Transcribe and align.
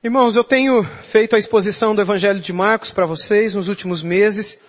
Irmãos, 0.00 0.36
eu 0.36 0.44
tenho 0.44 0.84
feito 1.02 1.34
a 1.34 1.40
exposição 1.40 1.92
do 1.92 2.00
Evangelho 2.00 2.38
de 2.38 2.52
Marcos 2.52 2.92
para 2.92 3.04
vocês 3.04 3.56
nos 3.56 3.66
últimos 3.66 4.00
meses. 4.00 4.60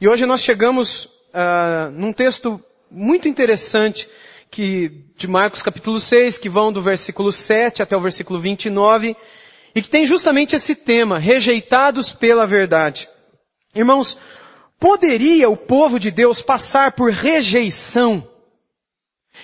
E 0.00 0.08
hoje 0.08 0.26
nós 0.26 0.42
chegamos 0.42 1.04
uh, 1.04 1.92
num 1.92 2.12
texto 2.12 2.60
muito 2.90 3.28
interessante 3.28 4.08
que, 4.50 5.04
de 5.16 5.28
Marcos 5.28 5.62
capítulo 5.62 6.00
6, 6.00 6.38
que 6.38 6.48
vão 6.48 6.72
do 6.72 6.82
versículo 6.82 7.30
7 7.30 7.82
até 7.82 7.96
o 7.96 8.00
versículo 8.00 8.40
29, 8.40 9.16
e 9.76 9.80
que 9.80 9.88
tem 9.88 10.04
justamente 10.04 10.56
esse 10.56 10.74
tema, 10.74 11.16
rejeitados 11.16 12.12
pela 12.12 12.44
verdade. 12.44 13.08
Irmãos, 13.72 14.18
poderia 14.80 15.48
o 15.48 15.56
povo 15.56 16.00
de 16.00 16.10
Deus 16.10 16.42
passar 16.42 16.90
por 16.90 17.12
rejeição? 17.12 18.28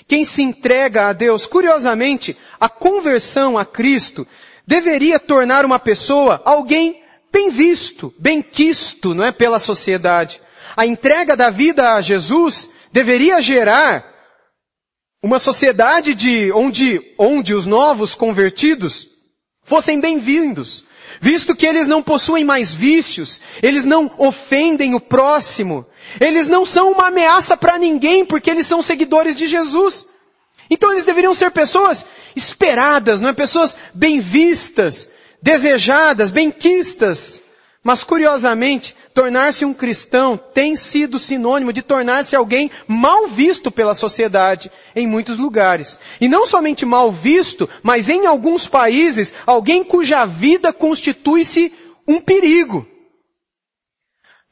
Quem 0.08 0.24
se 0.24 0.42
entrega 0.42 1.06
a 1.06 1.12
Deus, 1.12 1.46
curiosamente, 1.46 2.36
a 2.58 2.68
conversão 2.68 3.56
a 3.56 3.64
Cristo 3.64 4.26
deveria 4.66 5.18
tornar 5.18 5.64
uma 5.64 5.78
pessoa 5.78 6.42
alguém 6.44 7.02
bem 7.32 7.50
visto, 7.50 8.12
bem 8.18 8.42
quisto, 8.42 9.14
não 9.14 9.24
é, 9.24 9.32
pela 9.32 9.58
sociedade. 9.58 10.40
A 10.76 10.86
entrega 10.86 11.36
da 11.36 11.50
vida 11.50 11.94
a 11.94 12.00
Jesus 12.00 12.68
deveria 12.92 13.40
gerar 13.40 14.04
uma 15.22 15.38
sociedade 15.38 16.14
de, 16.14 16.50
onde, 16.52 17.00
onde 17.18 17.54
os 17.54 17.66
novos 17.66 18.14
convertidos 18.14 19.06
fossem 19.62 20.00
bem-vindos, 20.00 20.84
visto 21.20 21.54
que 21.54 21.66
eles 21.66 21.88
não 21.88 22.02
possuem 22.02 22.44
mais 22.44 22.72
vícios, 22.72 23.40
eles 23.62 23.84
não 23.84 24.10
ofendem 24.16 24.94
o 24.94 25.00
próximo, 25.00 25.84
eles 26.20 26.48
não 26.48 26.64
são 26.64 26.92
uma 26.92 27.08
ameaça 27.08 27.56
para 27.56 27.78
ninguém 27.78 28.24
porque 28.24 28.50
eles 28.50 28.66
são 28.66 28.80
seguidores 28.80 29.34
de 29.34 29.46
Jesus. 29.46 30.06
Então 30.70 30.92
eles 30.92 31.04
deveriam 31.04 31.34
ser 31.34 31.50
pessoas 31.50 32.06
esperadas, 32.34 33.20
não 33.20 33.28
é? 33.28 33.32
Pessoas 33.32 33.76
bem 33.94 34.20
vistas, 34.20 35.08
desejadas, 35.42 36.30
benquistas. 36.30 37.42
Mas 37.86 38.02
curiosamente, 38.02 38.96
tornar-se 39.14 39.64
um 39.64 39.72
cristão 39.72 40.36
tem 40.36 40.74
sido 40.74 41.20
sinônimo 41.20 41.72
de 41.72 41.82
tornar-se 41.82 42.34
alguém 42.34 42.68
mal 42.88 43.28
visto 43.28 43.70
pela 43.70 43.94
sociedade 43.94 44.72
em 44.94 45.06
muitos 45.06 45.38
lugares. 45.38 45.96
E 46.20 46.26
não 46.26 46.48
somente 46.48 46.84
mal 46.84 47.12
visto, 47.12 47.68
mas 47.84 48.08
em 48.08 48.26
alguns 48.26 48.66
países, 48.66 49.32
alguém 49.46 49.84
cuja 49.84 50.26
vida 50.26 50.72
constitui-se 50.72 51.72
um 52.08 52.20
perigo. 52.20 52.84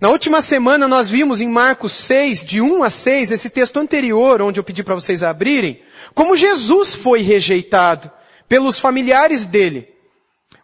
Na 0.00 0.11
última 0.11 0.42
semana 0.42 0.89
nós 0.89 1.09
vimos 1.09 1.41
em 1.41 1.48
Marcos 1.48 1.92
6, 1.92 2.45
de 2.45 2.61
1 2.61 2.83
a 2.83 2.91
6, 2.91 3.31
esse 3.31 3.48
texto 3.48 3.78
anterior, 3.78 4.42
onde 4.42 4.59
eu 4.59 4.64
pedi 4.64 4.83
para 4.83 4.95
vocês 4.95 5.23
abrirem, 5.23 5.81
como 6.14 6.37
Jesus 6.37 6.95
foi 6.95 7.20
rejeitado 7.20 8.11
pelos 8.48 8.78
familiares 8.78 9.47
dele. 9.47 9.89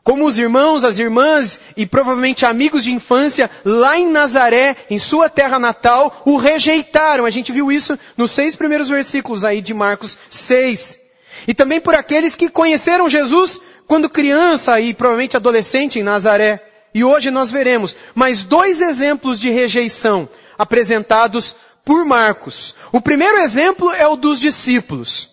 Como 0.03 0.27
os 0.27 0.39
irmãos, 0.39 0.83
as 0.83 0.99
irmãs 0.99 1.61
e 1.77 1.87
provavelmente 1.87 2.45
amigos 2.45 2.83
de 2.83 2.91
infância 2.91 3.51
lá 3.65 3.99
em 3.99 4.09
Nazaré, 4.09 4.77
em 4.89 4.99
sua 4.99 5.29
terra 5.29 5.59
natal, 5.59 6.23
o 6.25 6.37
rejeitaram. 6.37 7.27
A 7.27 7.31
gente 7.31 7.53
viu 7.53 7.71
isso 7.71 7.99
nos 8.17 8.33
seis 8.33 8.57
primeiros 8.57 8.89
versículos 8.89 9.45
aí 9.45 9.61
de 9.61 9.75
Marcos 9.75 10.19
6. 10.29 10.99
E 11.47 11.55
também 11.55 11.81
por 11.81 11.95
aqueles 11.95 12.35
que 12.35 12.49
conheceram 12.49 13.11
Jesus 13.11 13.61
quando 13.87 14.09
criança 14.09 14.81
e 14.81 14.95
provavelmente 14.95 15.37
adolescente 15.37 15.99
em 15.99 16.03
Nazaré. 16.03 16.70
E 16.95 17.05
hoje 17.05 17.31
nós 17.31 17.51
veremos 17.51 17.97
mais 18.15 18.43
dois 18.45 18.81
exemplos 18.81 19.39
de 19.39 19.51
rejeição 19.51 20.29
apresentados 20.59 21.55
por 21.85 22.05
Marcos. 22.05 22.75
O 22.93 23.01
primeiro 23.01 23.39
exemplo 23.39 23.91
é 23.93 24.07
o 24.07 24.17
dos 24.17 24.41
discípulos, 24.41 25.31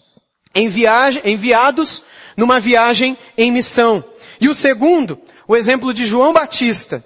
enviados 0.56 2.04
numa 2.36 2.60
viagem 2.60 3.18
em 3.38 3.52
missão. 3.52 4.04
E 4.40 4.48
o 4.48 4.54
segundo, 4.54 5.20
o 5.48 5.56
exemplo 5.56 5.94
de 5.94 6.06
João 6.06 6.32
Batista, 6.32 7.04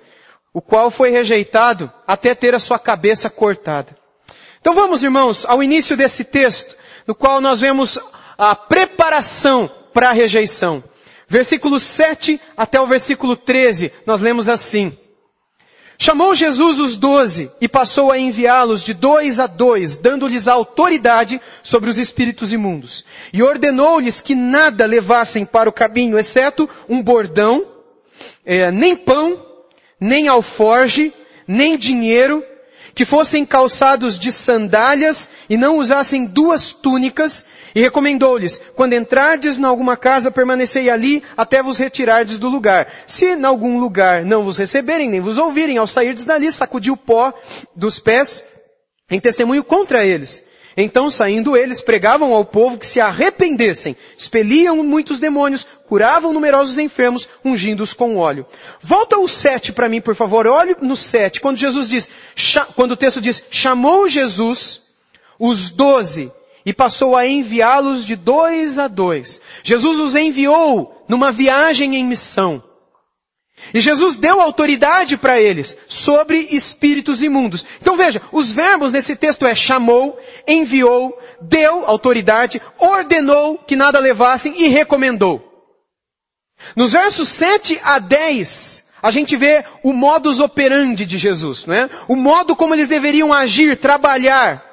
o 0.53 0.61
qual 0.61 0.91
foi 0.91 1.09
rejeitado 1.09 1.91
até 2.05 2.35
ter 2.35 2.53
a 2.53 2.59
sua 2.59 2.77
cabeça 2.77 3.29
cortada. 3.29 3.97
Então 4.59 4.73
vamos, 4.73 5.01
irmãos, 5.01 5.45
ao 5.45 5.63
início 5.63 5.95
desse 5.95 6.23
texto, 6.23 6.75
no 7.07 7.15
qual 7.15 7.39
nós 7.39 7.59
vemos 7.59 7.97
a 8.37 8.55
preparação 8.55 9.71
para 9.93 10.09
a 10.09 10.13
rejeição. 10.13 10.83
Versículo 11.31 11.79
7 11.79 12.41
até 12.57 12.81
o 12.81 12.85
versículo 12.85 13.37
13, 13.37 13.89
nós 14.05 14.19
lemos 14.19 14.49
assim. 14.49 14.97
Chamou 15.97 16.35
Jesus 16.35 16.77
os 16.77 16.97
doze 16.97 17.49
e 17.61 17.69
passou 17.69 18.11
a 18.11 18.19
enviá-los 18.19 18.83
de 18.83 18.93
dois 18.93 19.39
a 19.39 19.47
dois, 19.47 19.95
dando-lhes 19.95 20.45
autoridade 20.45 21.39
sobre 21.63 21.89
os 21.89 21.97
espíritos 21.97 22.51
imundos. 22.51 23.05
E 23.31 23.41
ordenou-lhes 23.41 24.19
que 24.19 24.35
nada 24.35 24.85
levassem 24.85 25.45
para 25.45 25.69
o 25.69 25.73
caminho, 25.73 26.19
exceto 26.19 26.69
um 26.89 27.01
bordão, 27.01 27.65
é, 28.45 28.69
nem 28.69 28.93
pão, 28.93 29.41
nem 30.01 30.27
alforge, 30.27 31.13
nem 31.47 31.77
dinheiro, 31.77 32.43
que 32.93 33.05
fossem 33.05 33.45
calçados 33.45 34.19
de 34.19 34.31
sandálias 34.31 35.29
e 35.49 35.57
não 35.57 35.77
usassem 35.77 36.25
duas 36.25 36.71
túnicas, 36.71 37.45
e 37.73 37.81
recomendou-lhes, 37.81 38.59
quando 38.75 38.93
entrardes 38.93 39.57
em 39.57 39.63
alguma 39.63 39.95
casa, 39.95 40.29
permanecei 40.31 40.89
ali 40.89 41.23
até 41.37 41.63
vos 41.63 41.77
retirardes 41.77 42.37
do 42.37 42.49
lugar. 42.49 42.87
Se 43.07 43.25
em 43.25 43.45
algum 43.45 43.79
lugar 43.79 44.23
não 44.25 44.43
vos 44.43 44.57
receberem, 44.57 45.09
nem 45.09 45.21
vos 45.21 45.37
ouvirem, 45.37 45.77
ao 45.77 45.87
sairdes 45.87 46.25
dali, 46.25 46.51
sacudiu 46.51 46.93
o 46.93 46.97
pó 46.97 47.33
dos 47.75 47.99
pés 47.99 48.43
em 49.09 49.19
testemunho 49.19 49.63
contra 49.63 50.05
eles. 50.05 50.50
Então, 50.75 51.11
saindo 51.11 51.57
eles, 51.57 51.81
pregavam 51.81 52.33
ao 52.33 52.45
povo 52.45 52.77
que 52.77 52.87
se 52.87 52.99
arrependessem, 52.99 53.95
expeliam 54.17 54.83
muitos 54.83 55.19
demônios, 55.19 55.67
curavam 55.87 56.31
numerosos 56.31 56.79
enfermos, 56.79 57.27
ungindo-os 57.43 57.93
com 57.93 58.17
óleo. 58.17 58.45
Volta 58.81 59.17
o 59.17 59.27
sete 59.27 59.73
para 59.73 59.89
mim, 59.89 59.99
por 59.99 60.15
favor. 60.15 60.47
Olhe 60.47 60.75
no 60.81 60.95
sete, 60.95 61.41
quando 61.41 61.57
Jesus 61.57 61.89
diz, 61.89 62.09
quando 62.75 62.91
o 62.91 62.97
texto 62.97 63.19
diz, 63.19 63.43
chamou 63.49 64.07
Jesus 64.07 64.81
os 65.37 65.71
doze 65.71 66.31
e 66.65 66.71
passou 66.71 67.15
a 67.15 67.27
enviá-los 67.27 68.05
de 68.05 68.15
dois 68.15 68.79
a 68.79 68.87
dois. 68.87 69.41
Jesus 69.63 69.99
os 69.99 70.15
enviou 70.15 71.03
numa 71.07 71.31
viagem 71.31 71.95
em 71.95 72.05
missão. 72.05 72.63
E 73.73 73.79
Jesus 73.79 74.15
deu 74.15 74.41
autoridade 74.41 75.15
para 75.15 75.39
eles 75.39 75.77
sobre 75.87 76.39
espíritos 76.51 77.21
imundos. 77.21 77.65
Então 77.81 77.95
veja, 77.95 78.21
os 78.31 78.51
verbos 78.51 78.91
nesse 78.91 79.15
texto 79.15 79.45
é 79.45 79.55
chamou, 79.55 80.19
enviou, 80.47 81.17
deu 81.41 81.85
autoridade, 81.85 82.61
ordenou 82.77 83.57
que 83.57 83.75
nada 83.75 83.99
levassem 83.99 84.53
e 84.61 84.67
recomendou. 84.67 85.47
Nos 86.75 86.91
versos 86.91 87.27
7 87.29 87.79
a 87.83 87.97
10, 87.99 88.85
a 89.01 89.09
gente 89.09 89.35
vê 89.35 89.63
o 89.83 89.93
modus 89.93 90.39
operandi 90.39 91.05
de 91.05 91.17
Jesus, 91.17 91.65
não 91.65 91.73
é? 91.73 91.89
O 92.07 92.15
modo 92.15 92.55
como 92.55 92.75
eles 92.75 92.87
deveriam 92.87 93.33
agir, 93.33 93.77
trabalhar. 93.77 94.63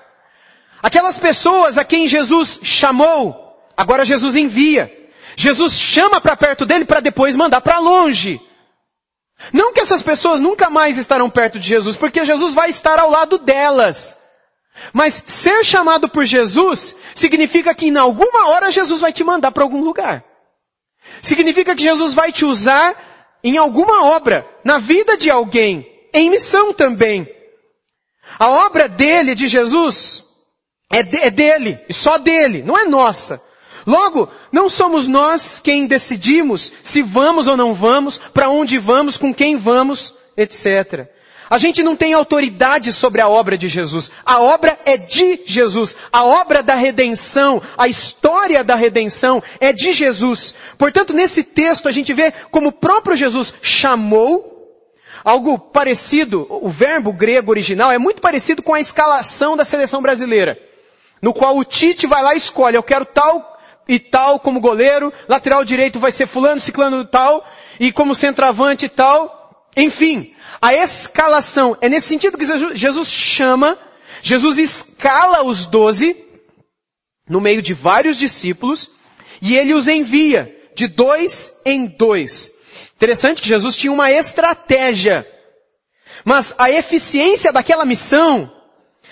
Aquelas 0.82 1.19
pessoas 1.19 1.78
a 1.78 1.84
quem 1.84 2.06
Jesus 2.06 2.60
chamou, 2.62 3.59
agora 3.77 4.04
Jesus 4.04 4.37
envia. 4.37 4.93
Jesus 5.37 5.75
chama 5.78 6.21
para 6.21 6.37
perto 6.37 6.66
dele 6.66 6.84
para 6.84 7.00
depois 7.00 7.37
mandar 7.37 7.60
para 7.60 7.78
longe. 7.78 8.41
Não 9.53 9.72
que 9.72 9.81
essas 9.81 10.03
pessoas 10.03 10.41
nunca 10.41 10.69
mais 10.69 10.99
estarão 10.99 11.31
perto 11.31 11.59
de 11.59 11.66
Jesus, 11.66 11.97
porque 11.97 12.25
Jesus 12.25 12.54
vai 12.54 12.71
estar 12.71 12.99
ao 12.99 13.10
lado 13.10 13.38
delas. 13.38 14.19
Mas 14.93 15.22
ser 15.26 15.65
chamado 15.65 16.09
por 16.09 16.25
Jesus 16.25 16.97
significa 17.15 17.75
que 17.75 17.87
em 17.87 17.97
alguma 17.97 18.48
hora 18.48 18.71
Jesus 18.71 19.00
vai 19.00 19.12
te 19.12 19.25
mandar 19.25 19.50
para 19.50 19.62
algum 19.62 19.82
lugar. 19.82 20.25
Significa 21.22 21.75
que 21.75 21.82
Jesus 21.82 22.15
vai 22.15 22.32
te 22.32 22.44
usar 22.44 22.97
em 23.43 23.56
alguma 23.56 24.04
obra, 24.04 24.47
na 24.65 24.78
vida 24.78 25.16
de 25.16 25.31
alguém, 25.31 25.87
em 26.12 26.31
missão 26.31 26.72
também. 26.72 27.28
A 28.38 28.50
obra 28.66 28.88
dele, 28.88 29.34
de 29.34 29.48
Jesus, 29.48 30.25
é, 30.93 31.03
de, 31.03 31.16
é 31.19 31.31
dele, 31.31 31.78
e 31.88 31.94
só 31.94 32.19
dele, 32.19 32.62
não 32.62 32.77
é 32.77 32.84
nossa. 32.84 33.43
Logo, 33.88 34.28
não 34.53 34.69
somos 34.69 35.06
nós 35.06 35.60
quem 35.60 35.87
decidimos 35.87 36.71
se 36.82 37.00
vamos 37.00 37.49
ou 37.49 37.56
não 37.56 37.72
vamos, 37.72 38.19
para 38.19 38.51
onde 38.51 38.77
vamos, 38.77 39.16
com 39.16 39.33
quem 39.33 39.57
vamos, 39.57 40.15
etc. 40.36 41.09
A 41.48 41.57
gente 41.57 41.83
não 41.83 41.97
tem 41.97 42.13
autoridade 42.13 42.92
sobre 42.92 43.22
a 43.22 43.28
obra 43.30 43.57
de 43.57 43.66
Jesus. 43.66 44.13
A 44.27 44.41
obra 44.42 44.78
é 44.84 44.98
de 44.98 45.41
Jesus. 45.47 45.97
A 46.13 46.22
obra 46.22 46.63
da 46.63 46.74
redenção, 46.74 47.63
a 47.78 47.89
história 47.89 48.63
da 48.63 48.74
redenção 48.74 49.42
é 49.59 49.72
de 49.72 49.91
Jesus. 49.92 50.54
Portanto, 50.77 51.15
nesse 51.15 51.42
texto 51.42 51.89
a 51.89 51.92
gente 51.92 52.13
vê 52.13 52.30
como 52.51 52.68
o 52.68 52.72
próprio 52.72 53.16
Jesus 53.16 53.54
chamou 53.63 54.54
algo 55.24 55.59
parecido, 55.59 56.47
o 56.51 56.68
verbo 56.68 57.10
grego 57.10 57.51
original 57.51 57.91
é 57.91 57.97
muito 57.97 58.21
parecido 58.21 58.63
com 58.63 58.74
a 58.74 58.80
escalação 58.80 59.57
da 59.57 59.65
seleção 59.65 60.03
brasileira. 60.03 60.59
No 61.22 61.33
qual 61.33 61.57
o 61.57 61.65
Tite 61.65 62.07
vai 62.07 62.22
lá 62.22 62.34
e 62.34 62.36
escolhe, 62.36 62.77
eu 62.77 62.83
quero 62.83 63.07
tal 63.07 63.47
e 63.89 63.99
tal 63.99 64.39
como 64.39 64.61
goleiro, 64.61 65.13
lateral 65.27 65.65
direito 65.65 65.99
vai 65.99 66.13
ser 66.13 66.27
fulano, 66.27 66.61
ciclano 66.61 67.05
tal, 67.07 67.45
e 67.81 67.91
como 67.91 68.15
centroavante 68.15 68.89
tal. 68.89 69.69
Enfim, 69.77 70.35
a 70.61 70.75
escalação 70.75 71.77
é 71.81 71.89
nesse 71.89 72.09
sentido 72.09 72.37
que 72.37 72.77
Jesus 72.77 73.09
chama, 73.09 73.79
Jesus 74.21 74.59
escala 74.59 75.43
os 75.43 75.65
doze 75.65 76.17
no 77.29 77.41
meio 77.41 77.63
de 77.63 77.73
vários 77.73 78.19
discípulos 78.19 78.91
e 79.41 79.57
ele 79.57 79.75
os 79.75 79.87
envia 79.87 80.55
de 80.75 80.87
dois 80.87 81.53
em 81.65 81.87
dois. 81.87 82.51
Interessante 82.97 83.41
que 83.41 83.49
Jesus 83.49 83.77
tinha 83.77 83.93
uma 83.93 84.11
estratégia. 84.11 85.27
Mas 86.25 86.55
a 86.59 86.71
eficiência 86.71 87.53
daquela 87.53 87.85
missão 87.85 88.53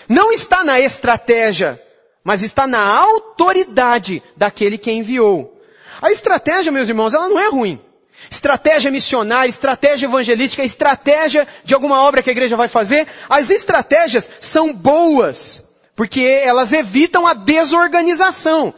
não 0.09 0.33
está 0.33 0.65
na 0.65 0.81
estratégia, 0.81 1.81
mas 2.27 2.43
está 2.43 2.67
na 2.67 2.81
autoridade 2.81 4.21
daquele 4.37 4.77
que 4.77 4.91
enviou. 4.91 5.63
A 6.03 6.11
estratégia, 6.11 6.73
meus 6.73 6.89
irmãos, 6.89 7.15
ela 7.15 7.29
não 7.29 7.39
é 7.39 7.49
ruim. 7.49 7.81
Estratégia 8.29 8.91
missionária, 8.91 9.49
estratégia 9.49 10.07
evangelística, 10.07 10.65
estratégia 10.65 11.47
de 11.63 11.73
alguma 11.73 12.03
obra 12.03 12.25
que 12.25 12.29
a 12.29 12.33
igreja 12.33 12.57
vai 12.57 12.67
fazer, 12.67 13.07
as 13.29 13.49
estratégias 13.49 14.29
são 14.41 14.75
boas, 14.75 15.63
porque 15.95 16.21
elas 16.21 16.73
evitam 16.73 17.29
a 17.29 17.33
desorganização. 17.33 18.75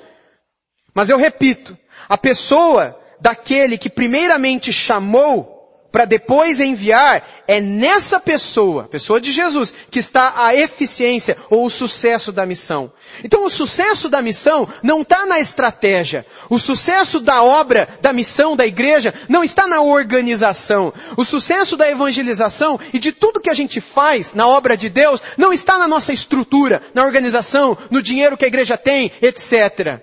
Mas 0.92 1.08
eu 1.08 1.16
repito, 1.16 1.74
a 2.06 2.18
pessoa 2.18 3.00
daquele 3.18 3.78
que 3.78 3.88
primeiramente 3.88 4.70
chamou 4.74 5.57
para 5.98 6.04
depois 6.04 6.60
enviar, 6.60 7.28
é 7.48 7.60
nessa 7.60 8.20
pessoa, 8.20 8.84
pessoa 8.84 9.20
de 9.20 9.32
Jesus, 9.32 9.74
que 9.90 9.98
está 9.98 10.32
a 10.36 10.54
eficiência 10.54 11.36
ou 11.50 11.66
o 11.66 11.70
sucesso 11.70 12.30
da 12.30 12.46
missão. 12.46 12.92
Então 13.24 13.44
o 13.44 13.50
sucesso 13.50 14.08
da 14.08 14.22
missão 14.22 14.68
não 14.80 15.02
está 15.02 15.26
na 15.26 15.40
estratégia. 15.40 16.24
O 16.48 16.56
sucesso 16.56 17.18
da 17.18 17.42
obra, 17.42 17.98
da 18.00 18.12
missão 18.12 18.54
da 18.54 18.64
igreja, 18.64 19.12
não 19.28 19.42
está 19.42 19.66
na 19.66 19.80
organização. 19.80 20.94
O 21.16 21.24
sucesso 21.24 21.76
da 21.76 21.90
evangelização 21.90 22.78
e 22.92 23.00
de 23.00 23.10
tudo 23.10 23.40
que 23.40 23.50
a 23.50 23.54
gente 23.54 23.80
faz 23.80 24.34
na 24.34 24.46
obra 24.46 24.76
de 24.76 24.88
Deus, 24.88 25.20
não 25.36 25.52
está 25.52 25.78
na 25.78 25.88
nossa 25.88 26.12
estrutura, 26.12 26.80
na 26.94 27.04
organização, 27.04 27.76
no 27.90 28.00
dinheiro 28.00 28.36
que 28.36 28.44
a 28.44 28.48
igreja 28.48 28.78
tem, 28.78 29.10
etc. 29.20 30.00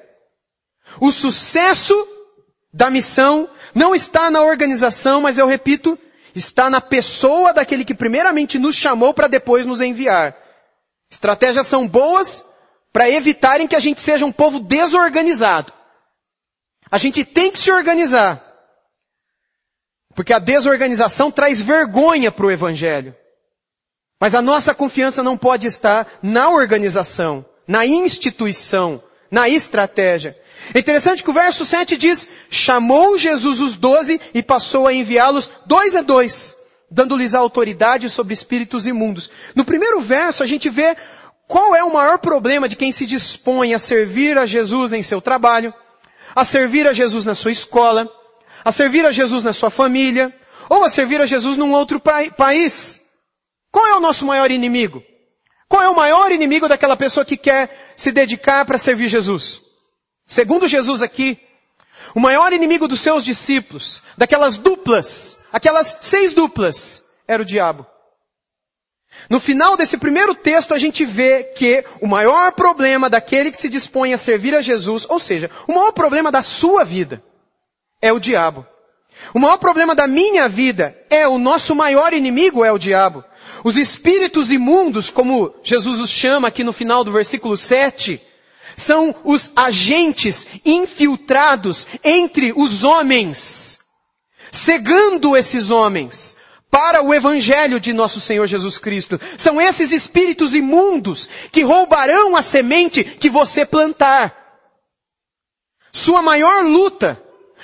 O 1.00 1.10
sucesso 1.10 2.15
da 2.76 2.90
missão 2.90 3.50
não 3.74 3.96
está 3.96 4.30
na 4.30 4.42
organização, 4.42 5.22
mas 5.22 5.38
eu 5.38 5.48
repito, 5.48 5.98
está 6.36 6.70
na 6.70 6.82
pessoa 6.82 7.54
daquele 7.54 7.86
que 7.86 7.96
primeiramente 7.96 8.60
nos 8.60 8.76
chamou 8.76 9.14
para 9.14 9.28
depois 9.28 9.66
nos 9.66 9.80
enviar. 9.80 10.36
Estratégias 11.10 11.68
são 11.68 11.88
boas 11.88 12.46
para 12.92 13.10
evitarem 13.10 13.66
que 13.66 13.78
a 13.78 13.80
gente 13.80 14.02
seja 14.02 14.26
um 14.26 14.32
povo 14.32 14.60
desorganizado. 14.60 15.72
A 16.92 16.98
gente 16.98 17.24
tem 17.24 17.50
que 17.50 17.58
se 17.58 17.72
organizar. 17.72 18.44
Porque 20.14 20.34
a 20.34 20.40
desorganização 20.40 21.32
traz 21.32 21.62
vergonha 21.62 22.30
para 22.30 22.46
o 22.46 22.52
Evangelho. 22.52 23.16
Mas 24.20 24.36
a 24.36 24.42
nossa 24.42 24.76
confiança 24.76 25.24
não 25.24 25.38
pode 25.38 25.66
estar 25.66 26.20
na 26.22 26.50
organização, 26.50 27.46
na 27.66 27.86
instituição, 27.86 29.02
na 29.36 29.50
estratégia. 29.50 30.34
É 30.74 30.80
interessante 30.80 31.22
que 31.22 31.30
o 31.30 31.34
verso 31.34 31.66
7 31.66 31.98
diz, 31.98 32.30
chamou 32.50 33.18
Jesus 33.18 33.60
os 33.60 33.76
doze 33.76 34.22
e 34.34 34.42
passou 34.42 34.88
a 34.88 34.94
enviá-los 34.94 35.52
dois 35.66 35.94
a 35.94 36.02
dois, 36.02 36.56
dando-lhes 36.90 37.36
autoridade 37.36 38.10
sobre 38.10 38.34
espíritos 38.34 38.88
imundos. 38.88 39.30
No 39.54 39.66
primeiro 39.66 40.00
verso 40.00 40.42
a 40.42 40.48
gente 40.48 40.70
vê 40.70 40.96
qual 41.50 41.76
é 41.76 41.84
o 41.84 41.92
maior 41.92 42.18
problema 42.20 42.70
de 42.70 42.78
quem 42.78 42.94
se 42.94 43.06
dispõe 43.06 43.74
a 43.74 43.80
servir 43.80 44.38
a 44.38 44.46
Jesus 44.46 44.94
em 44.94 45.04
seu 45.04 45.20
trabalho, 45.20 45.74
a 46.34 46.46
servir 46.46 46.88
a 46.88 46.94
Jesus 46.94 47.26
na 47.26 47.36
sua 47.36 47.52
escola, 47.52 48.10
a 48.64 48.72
servir 48.72 49.06
a 49.06 49.12
Jesus 49.12 49.44
na 49.44 49.52
sua 49.52 49.70
família, 49.70 50.34
ou 50.70 50.86
a 50.86 50.90
servir 50.90 51.20
a 51.20 51.26
Jesus 51.26 51.58
num 51.58 51.74
outro 51.74 52.00
país. 52.00 53.02
Qual 53.70 53.86
é 53.86 53.96
o 53.96 54.00
nosso 54.00 54.26
maior 54.26 54.50
inimigo? 54.50 55.04
Qual 55.68 55.82
é 55.82 55.90
o 55.90 55.96
maior 55.96 56.32
inimigo 56.32 56.68
daquela 56.68 56.96
pessoa 56.96 57.26
que 57.26 57.38
quer 57.38 57.94
se 57.96 58.12
dedicar 58.12 58.66
para 58.66 58.78
servir 58.78 59.08
Jesus? 59.08 59.62
Segundo 60.26 60.68
Jesus 60.68 61.02
aqui, 61.02 61.40
o 62.14 62.20
maior 62.20 62.54
inimigo 62.54 62.88
dos 62.88 63.00
seus 63.00 63.26
discípulos, 63.26 64.02
daquelas 64.18 64.58
duplas, 64.58 65.40
aquelas 65.52 65.98
seis 66.02 66.34
duplas, 66.34 67.04
era 67.28 67.42
o 67.42 67.46
diabo. 67.46 67.86
No 69.30 69.40
final 69.40 69.76
desse 69.76 69.98
primeiro 69.98 70.36
texto 70.36 70.74
a 70.74 70.78
gente 70.78 71.06
vê 71.06 71.44
que 71.44 71.84
o 72.02 72.08
maior 72.08 72.52
problema 72.52 73.10
daquele 73.10 73.52
que 73.52 73.58
se 73.58 73.70
dispõe 73.70 74.14
a 74.14 74.18
servir 74.18 74.56
a 74.56 74.62
Jesus, 74.62 75.06
ou 75.10 75.20
seja, 75.20 75.50
o 75.68 75.74
maior 75.74 75.92
problema 75.92 76.32
da 76.32 76.42
sua 76.42 76.84
vida, 76.84 77.24
é 78.02 78.12
o 78.14 78.20
diabo. 78.20 78.66
O 79.34 79.40
maior 79.40 79.58
problema 79.58 79.96
da 79.96 80.08
minha 80.08 80.48
vida 80.48 80.96
é 81.10 81.28
o 81.28 81.38
nosso 81.38 81.74
maior 81.74 82.14
inimigo 82.14 82.64
é 82.64 82.72
o 82.72 82.78
diabo. 82.78 83.24
Os 83.66 83.78
espíritos 83.78 84.52
imundos, 84.52 85.10
como 85.10 85.52
Jesus 85.64 86.00
os 86.00 86.12
chama 86.12 86.50
aqui 86.50 86.64
no 86.64 86.72
final 86.72 87.04
do 87.04 87.12
versículo 87.12 87.58
7, 87.58 88.22
são 88.78 89.16
os 89.24 89.52
agentes 89.56 90.48
infiltrados 90.64 91.88
entre 92.04 92.54
os 92.56 92.84
homens, 92.84 93.80
cegando 94.52 95.36
esses 95.36 95.72
homens 95.72 96.38
para 96.70 97.02
o 97.02 97.12
evangelho 97.12 97.80
de 97.80 97.92
nosso 97.92 98.20
Senhor 98.20 98.46
Jesus 98.46 98.78
Cristo. 98.78 99.20
São 99.36 99.60
esses 99.60 99.92
espíritos 99.92 100.54
imundos 100.54 101.28
que 101.52 101.64
roubarão 101.64 102.36
a 102.36 102.44
semente 102.44 103.04
que 103.04 103.32
você 103.32 103.66
plantar. 103.66 104.62
Sua 105.92 106.22
maior 106.22 106.64
luta 106.64 107.20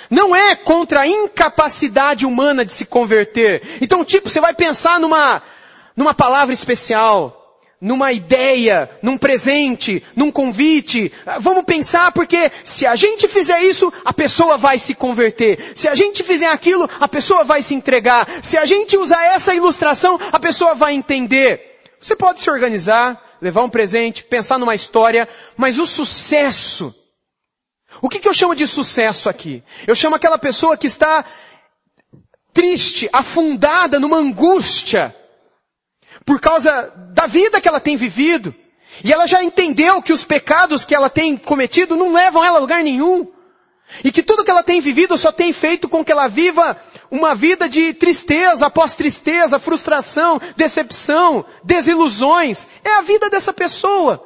não 0.09 0.35
é 0.35 0.55
contra 0.55 1.01
a 1.01 1.07
incapacidade 1.07 2.25
humana 2.25 2.65
de 2.65 2.73
se 2.73 2.85
converter. 2.85 3.61
Então, 3.79 4.03
tipo, 4.03 4.31
você 4.31 4.41
vai 4.41 4.55
pensar 4.55 4.99
numa 4.99 5.43
numa 5.95 6.13
palavra 6.13 6.53
especial, 6.53 7.41
numa 7.81 8.11
ideia, 8.11 8.89
num 9.01 9.17
presente, 9.17 10.03
num 10.15 10.31
convite. 10.31 11.11
Vamos 11.39 11.63
pensar 11.65 12.11
porque 12.11 12.51
se 12.63 12.85
a 12.85 12.95
gente 12.95 13.27
fizer 13.27 13.63
isso, 13.63 13.91
a 14.05 14.13
pessoa 14.13 14.55
vai 14.55 14.77
se 14.77 14.93
converter. 14.93 15.71
Se 15.73 15.87
a 15.87 15.95
gente 15.95 16.23
fizer 16.23 16.47
aquilo, 16.47 16.87
a 16.99 17.07
pessoa 17.07 17.43
vai 17.43 17.63
se 17.63 17.73
entregar. 17.73 18.27
Se 18.43 18.55
a 18.55 18.65
gente 18.65 18.95
usar 18.95 19.23
essa 19.25 19.55
ilustração, 19.55 20.19
a 20.31 20.39
pessoa 20.39 20.75
vai 20.75 20.93
entender. 20.93 21.81
Você 21.99 22.15
pode 22.15 22.41
se 22.41 22.49
organizar, 22.51 23.19
levar 23.41 23.63
um 23.63 23.69
presente, 23.69 24.23
pensar 24.23 24.59
numa 24.59 24.75
história, 24.75 25.27
mas 25.57 25.79
o 25.79 25.85
sucesso, 25.85 26.93
o 27.99 28.07
que, 28.07 28.19
que 28.19 28.27
eu 28.27 28.33
chamo 28.33 28.55
de 28.55 28.67
sucesso 28.67 29.27
aqui? 29.27 29.63
Eu 29.87 29.95
chamo 29.95 30.15
aquela 30.15 30.37
pessoa 30.37 30.77
que 30.77 30.87
está 30.87 31.25
triste, 32.53 33.09
afundada 33.11 33.99
numa 33.99 34.17
angústia, 34.17 35.15
por 36.25 36.39
causa 36.39 36.93
da 37.13 37.27
vida 37.27 37.59
que 37.59 37.67
ela 37.67 37.79
tem 37.79 37.95
vivido. 37.95 38.53
E 39.03 39.11
ela 39.11 39.25
já 39.25 39.41
entendeu 39.41 40.01
que 40.01 40.13
os 40.13 40.23
pecados 40.23 40.83
que 40.83 40.93
ela 40.93 41.09
tem 41.09 41.37
cometido 41.37 41.95
não 41.95 42.13
levam 42.13 42.43
ela 42.43 42.57
a 42.57 42.61
lugar 42.61 42.83
nenhum. 42.83 43.27
E 44.03 44.11
que 44.11 44.23
tudo 44.23 44.43
que 44.43 44.51
ela 44.51 44.63
tem 44.63 44.79
vivido 44.79 45.17
só 45.17 45.31
tem 45.31 45.51
feito 45.51 45.89
com 45.89 46.03
que 46.03 46.11
ela 46.11 46.27
viva 46.27 46.79
uma 47.09 47.35
vida 47.35 47.67
de 47.67 47.93
tristeza 47.93 48.65
após 48.65 48.95
tristeza, 48.95 49.59
frustração, 49.59 50.39
decepção, 50.55 51.45
desilusões. 51.63 52.67
É 52.83 52.97
a 52.97 53.01
vida 53.01 53.29
dessa 53.29 53.51
pessoa. 53.51 54.25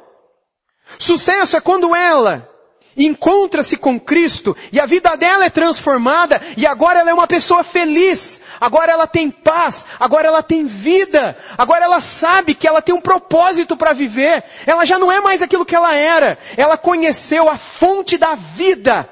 Sucesso 0.98 1.56
é 1.56 1.60
quando 1.60 1.94
ela 1.94 2.48
encontra-se 2.96 3.76
com 3.76 4.00
Cristo 4.00 4.56
e 4.72 4.80
a 4.80 4.86
vida 4.86 5.16
dela 5.16 5.44
é 5.44 5.50
transformada 5.50 6.40
e 6.56 6.66
agora 6.66 7.00
ela 7.00 7.10
é 7.10 7.14
uma 7.14 7.26
pessoa 7.26 7.62
feliz, 7.62 8.40
agora 8.60 8.92
ela 8.92 9.06
tem 9.06 9.30
paz, 9.30 9.84
agora 10.00 10.28
ela 10.28 10.42
tem 10.42 10.64
vida, 10.64 11.36
agora 11.58 11.84
ela 11.84 12.00
sabe 12.00 12.54
que 12.54 12.66
ela 12.66 12.80
tem 12.80 12.94
um 12.94 13.00
propósito 13.00 13.76
para 13.76 13.92
viver, 13.92 14.42
ela 14.66 14.84
já 14.84 14.98
não 14.98 15.12
é 15.12 15.20
mais 15.20 15.42
aquilo 15.42 15.66
que 15.66 15.76
ela 15.76 15.94
era, 15.94 16.38
ela 16.56 16.78
conheceu 16.78 17.48
a 17.48 17.56
fonte 17.56 18.16
da 18.16 18.34
vida. 18.34 19.08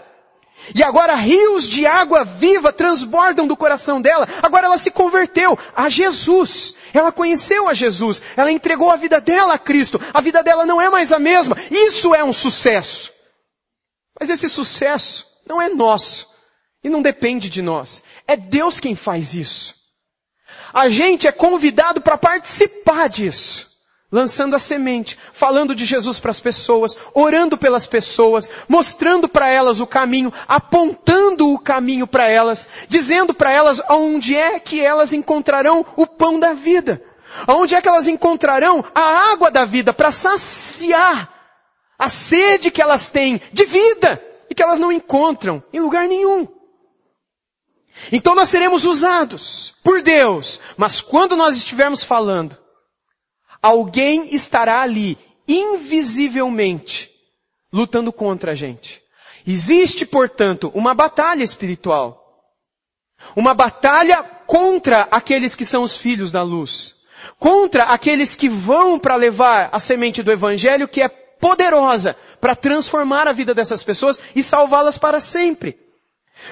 E 0.74 0.82
agora 0.82 1.14
rios 1.14 1.68
de 1.68 1.84
água 1.84 2.24
viva 2.24 2.72
transbordam 2.72 3.46
do 3.46 3.56
coração 3.56 4.00
dela. 4.00 4.26
Agora 4.42 4.66
ela 4.66 4.78
se 4.78 4.90
converteu 4.90 5.58
a 5.76 5.90
Jesus. 5.90 6.74
Ela 6.94 7.12
conheceu 7.12 7.68
a 7.68 7.74
Jesus. 7.74 8.22
Ela 8.36 8.50
entregou 8.50 8.90
a 8.90 8.96
vida 8.96 9.20
dela 9.20 9.54
a 9.54 9.58
Cristo. 9.58 10.00
A 10.14 10.22
vida 10.22 10.42
dela 10.42 10.64
não 10.64 10.80
é 10.80 10.88
mais 10.88 11.12
a 11.12 11.18
mesma. 11.18 11.56
Isso 11.70 12.14
é 12.14 12.24
um 12.24 12.32
sucesso. 12.32 13.12
Mas 14.24 14.30
esse 14.30 14.48
sucesso 14.48 15.26
não 15.46 15.60
é 15.60 15.68
nosso 15.68 16.26
e 16.82 16.88
não 16.88 17.02
depende 17.02 17.50
de 17.50 17.60
nós. 17.60 18.02
É 18.26 18.34
Deus 18.34 18.80
quem 18.80 18.94
faz 18.94 19.34
isso. 19.34 19.74
A 20.72 20.88
gente 20.88 21.26
é 21.26 21.30
convidado 21.30 22.00
para 22.00 22.16
participar 22.16 23.10
disso, 23.10 23.70
lançando 24.10 24.56
a 24.56 24.58
semente, 24.58 25.18
falando 25.34 25.74
de 25.74 25.84
Jesus 25.84 26.18
para 26.20 26.30
as 26.30 26.40
pessoas, 26.40 26.96
orando 27.12 27.58
pelas 27.58 27.86
pessoas, 27.86 28.50
mostrando 28.66 29.28
para 29.28 29.50
elas 29.50 29.78
o 29.78 29.86
caminho, 29.86 30.32
apontando 30.48 31.52
o 31.52 31.58
caminho 31.58 32.06
para 32.06 32.26
elas, 32.26 32.66
dizendo 32.88 33.34
para 33.34 33.52
elas 33.52 33.82
onde 33.90 34.34
é 34.34 34.58
que 34.58 34.80
elas 34.80 35.12
encontrarão 35.12 35.84
o 35.96 36.06
pão 36.06 36.40
da 36.40 36.54
vida. 36.54 37.02
Onde 37.46 37.74
é 37.74 37.82
que 37.82 37.88
elas 37.88 38.08
encontrarão 38.08 38.82
a 38.94 39.32
água 39.32 39.50
da 39.50 39.66
vida 39.66 39.92
para 39.92 40.10
saciar 40.10 41.33
a 41.98 42.08
sede 42.08 42.70
que 42.70 42.82
elas 42.82 43.08
têm 43.08 43.40
de 43.52 43.64
vida 43.64 44.22
e 44.48 44.54
que 44.54 44.62
elas 44.62 44.78
não 44.78 44.92
encontram 44.92 45.62
em 45.72 45.80
lugar 45.80 46.06
nenhum. 46.08 46.46
Então 48.10 48.34
nós 48.34 48.48
seremos 48.48 48.84
usados 48.84 49.74
por 49.82 50.02
Deus, 50.02 50.60
mas 50.76 51.00
quando 51.00 51.36
nós 51.36 51.56
estivermos 51.56 52.02
falando, 52.02 52.58
alguém 53.62 54.34
estará 54.34 54.80
ali 54.80 55.16
invisivelmente 55.46 57.10
lutando 57.72 58.12
contra 58.12 58.52
a 58.52 58.54
gente. 58.54 59.02
Existe, 59.46 60.06
portanto, 60.06 60.70
uma 60.74 60.94
batalha 60.94 61.42
espiritual. 61.42 62.22
Uma 63.36 63.54
batalha 63.54 64.22
contra 64.22 65.02
aqueles 65.10 65.54
que 65.54 65.64
são 65.64 65.82
os 65.82 65.96
filhos 65.96 66.30
da 66.30 66.42
luz. 66.42 66.94
Contra 67.38 67.84
aqueles 67.84 68.36
que 68.36 68.48
vão 68.48 68.98
para 68.98 69.16
levar 69.16 69.68
a 69.72 69.78
semente 69.78 70.22
do 70.22 70.32
evangelho 70.32 70.88
que 70.88 71.02
é 71.02 71.23
poderosa 71.44 72.16
para 72.40 72.56
transformar 72.56 73.28
a 73.28 73.32
vida 73.32 73.52
dessas 73.52 73.82
pessoas 73.82 74.18
e 74.34 74.42
salvá-las 74.42 74.96
para 74.96 75.20
sempre. 75.20 75.78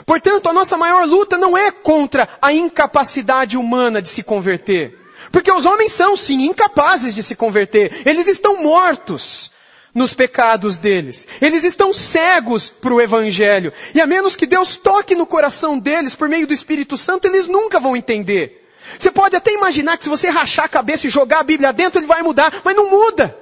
Portanto, 0.05 0.51
a 0.51 0.53
nossa 0.53 0.77
maior 0.77 1.07
luta 1.07 1.39
não 1.39 1.57
é 1.57 1.71
contra 1.71 2.29
a 2.43 2.53
incapacidade 2.53 3.57
humana 3.57 4.03
de 4.03 4.11
se 4.11 4.23
converter. 4.23 4.99
Porque 5.31 5.51
os 5.51 5.65
homens 5.65 5.93
são, 5.93 6.15
sim, 6.15 6.43
incapazes 6.43 7.15
de 7.15 7.23
se 7.23 7.35
converter. 7.35 8.07
Eles 8.07 8.27
estão 8.27 8.63
mortos 8.63 9.51
nos 9.95 10.13
pecados 10.13 10.77
deles. 10.77 11.27
Eles 11.41 11.65
estão 11.65 11.91
cegos 11.95 12.69
para 12.69 12.93
o 12.93 13.01
Evangelho. 13.01 13.73
E 13.95 14.01
a 14.01 14.07
menos 14.07 14.37
que 14.37 14.45
Deus 14.45 14.77
toque 14.77 15.15
no 15.15 15.27
coração 15.27 15.79
deles 15.79 16.15
por 16.15 16.29
meio 16.29 16.47
do 16.47 16.53
Espírito 16.53 16.99
Santo, 16.99 17.27
eles 17.27 17.49
nunca 17.49 17.81
vão 17.81 17.97
entender. 17.97 18.69
Você 18.99 19.11
pode 19.11 19.35
até 19.37 19.55
imaginar 19.55 19.97
que 19.97 20.05
se 20.05 20.11
você 20.11 20.29
rachar 20.29 20.67
a 20.67 20.69
cabeça 20.69 21.07
e 21.07 21.11
jogar 21.11 21.41
a 21.41 21.45
Bíblia 21.45 21.73
dentro, 21.73 21.99
ele 21.99 22.07
vai 22.07 22.21
mudar, 22.21 22.61
mas 22.63 22.77
não 22.77 22.91
muda. 22.91 23.42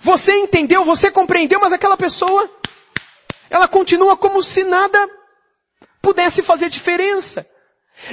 Você 0.00 0.32
entendeu, 0.32 0.84
você 0.84 1.10
compreendeu, 1.10 1.60
mas 1.60 1.72
aquela 1.72 1.96
pessoa, 1.96 2.50
ela 3.50 3.68
continua 3.68 4.16
como 4.16 4.42
se 4.42 4.64
nada 4.64 5.08
pudesse 6.00 6.42
fazer 6.42 6.68
diferença. 6.68 7.48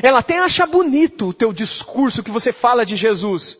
Ela 0.03 0.19
até 0.19 0.37
acha 0.37 0.65
bonito 0.65 1.29
o 1.29 1.33
teu 1.33 1.51
discurso 1.51 2.23
que 2.23 2.31
você 2.31 2.51
fala 2.53 2.85
de 2.85 2.95
Jesus. 2.95 3.57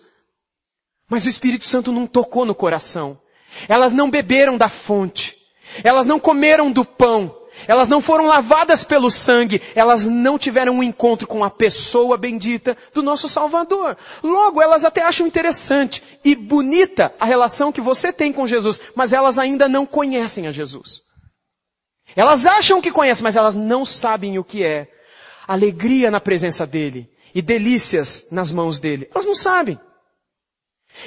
Mas 1.10 1.25
o 1.25 1.30
Espírito 1.30 1.65
Santo 1.65 1.91
não 1.91 2.08
tocou 2.08 2.46
no 2.46 2.56
coração. 2.56 3.20
Elas 3.68 3.91
não 3.91 4.10
beberam 4.10 4.58
da 4.58 4.70
fonte. 4.70 5.36
Elas 5.84 6.06
não 6.06 6.20
comeram 6.20 6.72
do 6.72 6.86
pão. 6.86 7.36
Elas 7.68 7.89
não 7.89 8.01
foram 8.01 8.25
lavadas 8.25 8.84
pelo 8.84 9.10
sangue. 9.10 9.62
Elas 9.75 10.06
não 10.06 10.38
tiveram 10.38 10.74
um 10.74 10.84
encontro 10.84 11.27
com 11.27 11.44
a 11.44 11.50
pessoa 11.50 12.18
bendita 12.18 12.77
do 12.94 13.01
nosso 13.01 13.27
Salvador. 13.27 13.98
Logo, 14.24 14.62
elas 14.62 14.86
até 14.86 15.03
acham 15.03 15.27
interessante 15.27 16.03
e 16.24 16.36
bonita 16.36 17.13
a 17.20 17.25
relação 17.25 17.72
que 17.72 17.82
você 17.82 18.12
tem 18.12 18.32
com 18.32 18.48
Jesus, 18.48 18.80
mas 18.96 19.13
elas 19.13 19.38
ainda 19.38 19.68
não 19.68 19.86
conhecem 19.86 20.48
a 20.48 20.51
Jesus. 20.51 21.01
Elas 22.15 22.46
acham 22.46 22.82
que 22.82 22.91
conhecem, 22.91 23.24
mas 23.24 23.36
elas 23.36 23.56
não 23.56 23.86
sabem 23.86 24.38
o 24.38 24.44
que 24.44 24.63
é 24.63 24.88
alegria 25.48 26.12
na 26.12 26.20
presença 26.20 26.65
dele 26.65 27.10
e 27.34 27.41
delícias 27.41 28.27
nas 28.32 28.51
mãos 28.51 28.80
dele. 28.80 29.10
Elas 29.13 29.25
não 29.25 29.36
sabem. 29.36 29.80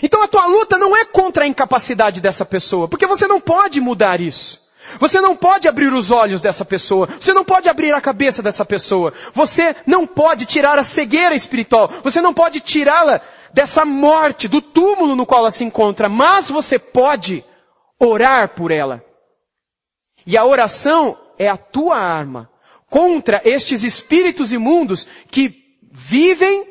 Então 0.03 0.23
a 0.23 0.29
tua 0.29 0.47
luta 0.47 0.79
não 0.79 0.97
é 0.97 1.05
contra 1.05 1.45
a 1.45 1.47
incapacidade 1.47 2.21
dessa 2.21 2.45
pessoa, 2.45 2.89
porque 2.89 3.07
você 3.07 3.27
não 3.27 3.41
pode 3.41 3.81
mudar 3.81 4.21
isso. 4.21 4.64
Você 4.99 5.21
não 5.21 5.37
pode 5.37 5.69
abrir 5.69 5.93
os 5.93 6.11
olhos 6.11 6.41
dessa 6.41 6.65
pessoa. 6.65 7.09
Você 7.19 7.33
não 7.33 7.45
pode 7.45 7.69
abrir 7.69 7.93
a 7.93 8.01
cabeça 8.01 8.43
dessa 8.43 8.65
pessoa. 8.65 9.13
Você 9.33 9.75
não 9.87 10.07
pode 10.07 10.47
tirar 10.47 10.79
a 10.79 10.85
cegueira 10.85 11.35
espiritual. 11.35 11.91
Você 12.03 12.21
não 12.21 12.35
pode 12.35 12.61
tirá-la 12.61 13.21
dessa 13.53 13.85
morte, 13.85 14.49
do 14.49 14.61
túmulo 14.61 15.15
no 15.15 15.27
qual 15.27 15.41
ela 15.41 15.51
se 15.51 15.65
encontra. 15.65 16.09
Mas 16.09 16.51
você 16.51 16.79
pode 16.79 17.45
orar 18.01 18.51
por 18.51 18.71
ela. 18.71 19.05
E 20.27 20.37
a 20.37 20.45
oração 20.45 21.19
é 21.39 21.49
a 21.49 21.57
tua 21.57 21.97
arma 21.97 22.51
contra 22.89 23.41
estes 23.45 23.83
espíritos 23.83 24.53
imundos 24.53 25.07
que 25.31 25.55
vivem 25.93 26.65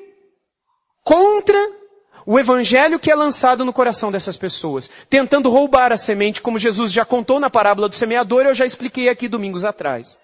contra 1.03 1.82
o 2.25 2.39
evangelho 2.39 2.99
que 2.99 3.11
é 3.11 3.15
lançado 3.15 3.65
no 3.65 3.73
coração 3.73 4.11
dessas 4.11 4.37
pessoas, 4.37 4.89
tentando 5.09 5.49
roubar 5.49 5.91
a 5.91 5.97
semente, 5.97 6.41
como 6.41 6.59
Jesus 6.59 6.91
já 6.91 7.03
contou 7.03 7.39
na 7.39 7.49
parábola 7.49 7.89
do 7.89 7.95
semeador, 7.95 8.45
eu 8.45 8.55
já 8.55 8.65
expliquei 8.65 9.09
aqui 9.09 9.27
domingos 9.27 9.65
atrás. 9.65 10.17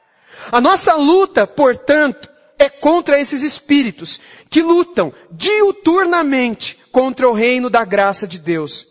A 0.52 0.62
nossa 0.62 0.96
luta, 0.96 1.46
portanto, 1.46 2.30
é 2.58 2.70
contra 2.70 3.20
esses 3.20 3.42
espíritos 3.42 4.20
que 4.50 4.62
lutam 4.62 5.14
diuturnamente 5.32 6.78
contra 6.92 7.28
o 7.28 7.34
reino 7.34 7.70
da 7.70 7.86
graça 7.86 8.28
de 8.28 8.38
Deus. 8.38 8.88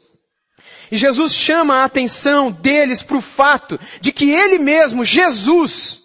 E 0.91 0.97
Jesus 0.97 1.35
chama 1.35 1.77
a 1.77 1.85
atenção 1.85 2.50
deles 2.50 3.03
para 3.03 3.19
o 3.19 3.23
fato 3.23 3.79
de 4.00 4.11
que 4.11 4.31
Ele 4.31 4.59
mesmo, 4.59 5.05
Jesus, 5.05 5.98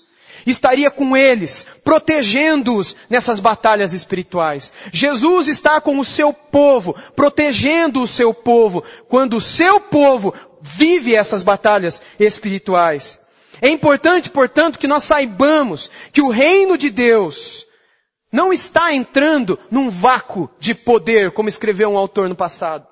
estaria 0.45 0.91
com 0.91 1.15
eles, 1.15 1.65
protegendo-os 1.83 2.95
nessas 3.09 3.39
batalhas 3.39 3.93
espirituais. 3.93 4.71
Jesus 4.91 5.47
está 5.47 5.79
com 5.79 5.99
o 5.99 6.05
seu 6.05 6.33
povo, 6.33 6.95
protegendo 7.15 8.01
o 8.01 8.07
seu 8.07 8.33
povo, 8.33 8.83
quando 9.07 9.37
o 9.37 9.41
seu 9.41 9.79
povo 9.79 10.33
vive 10.61 11.15
essas 11.15 11.43
batalhas 11.43 12.01
espirituais. 12.19 13.19
É 13.61 13.69
importante, 13.69 14.29
portanto, 14.29 14.79
que 14.79 14.87
nós 14.87 15.03
saibamos 15.03 15.89
que 16.11 16.21
o 16.21 16.29
reino 16.29 16.77
de 16.77 16.89
Deus 16.89 17.65
não 18.31 18.51
está 18.51 18.93
entrando 18.93 19.59
num 19.69 19.89
vácuo 19.89 20.49
de 20.59 20.73
poder, 20.73 21.31
como 21.31 21.49
escreveu 21.49 21.89
um 21.89 21.97
autor 21.97 22.27
no 22.27 22.35
passado. 22.35 22.87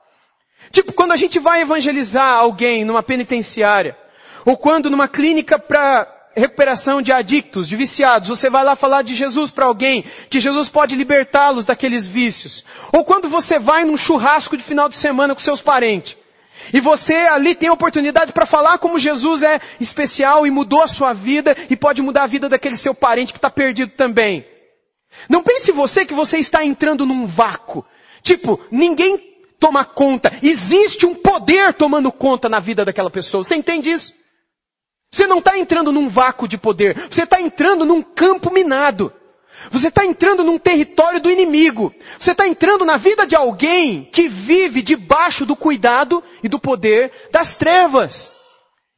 Tipo, 0.70 0.94
quando 0.94 1.14
a 1.14 1.16
gente 1.16 1.40
vai 1.40 1.62
evangelizar 1.62 2.38
alguém 2.38 2.86
numa 2.86 3.02
penitenciária, 3.02 3.98
ou 4.46 4.56
quando 4.56 4.90
numa 4.90 5.08
clínica 5.08 5.58
para 5.58 6.21
recuperação 6.36 7.02
de 7.02 7.12
adictos, 7.12 7.68
de 7.68 7.76
viciados, 7.76 8.30
você 8.30 8.50
vai 8.50 8.64
lá 8.64 8.76
falar 8.76 9.02
de 9.02 9.14
Jesus 9.14 9.52
para 9.52 9.66
alguém, 9.66 10.04
que 10.30 10.40
Jesus 10.40 10.70
pode 10.70 10.96
libertá-los 10.96 11.66
daqueles 11.66 12.08
vícios. 12.08 12.64
Ou 12.92 13.04
quando 13.04 13.30
você 13.30 13.60
vai 13.60 13.84
num 13.84 13.98
churrasco 13.98 14.56
de 14.56 14.64
final 14.64 14.88
de 14.88 14.98
semana 14.98 15.34
com 15.34 15.42
seus 15.42 15.62
parentes, 15.62 16.18
e 16.74 16.80
você 16.80 17.14
ali 17.14 17.56
tem 17.56 17.70
a 17.70 17.74
oportunidade 17.74 18.32
para 18.32 18.46
falar 18.46 18.78
como 18.78 19.00
Jesus 19.00 19.42
é 19.42 19.60
especial 19.80 20.46
e 20.46 20.52
mudou 20.52 20.84
a 20.84 20.88
sua 20.88 21.12
vida 21.14 21.56
e 21.70 21.76
pode 21.76 22.02
mudar 22.02 22.24
a 22.24 22.28
vida 22.28 22.48
daquele 22.48 22.78
seu 22.78 22.94
parente 22.94 23.34
que 23.34 23.40
está 23.40 23.50
perdido 23.50 23.94
também. 23.94 24.46
Não 25.28 25.44
pense 25.44 25.72
você 25.72 26.06
que 26.06 26.14
você 26.14 26.38
está 26.38 26.64
entrando 26.64 27.06
num 27.06 27.26
vácuo. 27.26 27.84
Tipo, 28.22 28.60
ninguém 28.72 29.18
toma 29.60 29.84
conta. 29.84 30.32
Existe 30.42 31.06
um 31.06 31.16
poder 31.16 31.74
tomando 31.74 32.12
conta 32.12 32.48
na 32.48 32.60
vida 32.60 32.86
daquela 32.86 33.10
pessoa. 33.10 33.44
Você 33.44 33.56
entende 33.56 33.92
isso? 33.92 34.14
Você 35.12 35.28
não 35.28 35.40
está 35.40 35.58
entrando 35.58 35.92
num 35.92 36.08
vácuo 36.08 36.48
de 36.48 36.58
poder. 36.58 36.96
Você 37.10 37.24
está 37.24 37.42
entrando 37.42 37.84
num 37.84 38.02
campo 38.02 38.52
minado. 38.52 39.14
Você 39.70 39.90
está 39.90 40.06
entrando 40.06 40.44
num 40.44 40.58
território 40.58 41.20
do 41.20 41.30
inimigo. 41.30 41.94
Você 42.18 42.32
está 42.32 42.48
entrando 42.48 42.86
na 42.86 42.96
vida 42.96 43.28
de 43.28 43.36
alguém 43.36 44.06
que 44.06 44.30
vive 44.30 44.82
debaixo 44.82 45.46
do 45.46 45.56
cuidado 45.56 46.24
e 46.42 46.48
do 46.48 46.58
poder 46.58 47.12
das 47.30 47.58
trevas. 47.58 48.32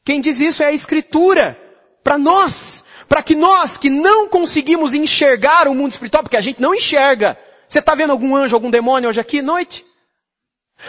Quem 0.06 0.22
diz 0.22 0.40
isso 0.40 0.62
é 0.62 0.68
a 0.68 0.72
Escritura. 0.72 1.60
Para 2.04 2.18
nós. 2.20 2.84
Para 3.10 3.24
que 3.24 3.36
nós 3.36 3.78
que 3.78 3.90
não 3.90 4.30
conseguimos 4.30 4.94
enxergar 4.94 5.68
o 5.68 5.74
mundo 5.74 5.92
espiritual, 5.92 6.22
porque 6.22 6.38
a 6.38 6.42
gente 6.42 6.62
não 6.62 6.76
enxerga. 6.76 7.38
Você 7.68 7.80
está 7.80 7.96
vendo 7.96 8.12
algum 8.12 8.36
anjo, 8.36 8.56
algum 8.56 8.70
demônio 8.70 9.10
hoje 9.10 9.20
aqui 9.20 9.42
noite? 9.42 9.84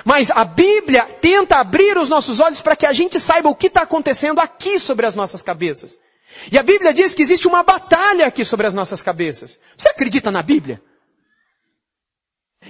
Mas 0.04 0.30
a 0.30 0.44
Bíblia 0.44 1.04
tenta 1.20 1.56
abrir 1.56 1.96
os 1.98 2.08
nossos 2.08 2.40
olhos 2.40 2.60
para 2.60 2.74
que 2.74 2.86
a 2.86 2.92
gente 2.92 3.20
saiba 3.20 3.48
o 3.48 3.54
que 3.54 3.68
está 3.68 3.82
acontecendo 3.82 4.40
aqui 4.40 4.80
sobre 4.80 5.06
as 5.06 5.14
nossas 5.14 5.42
cabeças. 5.42 5.98
E 6.50 6.58
a 6.58 6.62
Bíblia 6.62 6.92
diz 6.92 7.14
que 7.14 7.22
existe 7.22 7.46
uma 7.46 7.62
batalha 7.62 8.26
aqui 8.26 8.44
sobre 8.44 8.66
as 8.66 8.74
nossas 8.74 9.02
cabeças. 9.02 9.60
Você 9.76 9.88
acredita 9.88 10.30
na 10.30 10.42
Bíblia? 10.42 10.82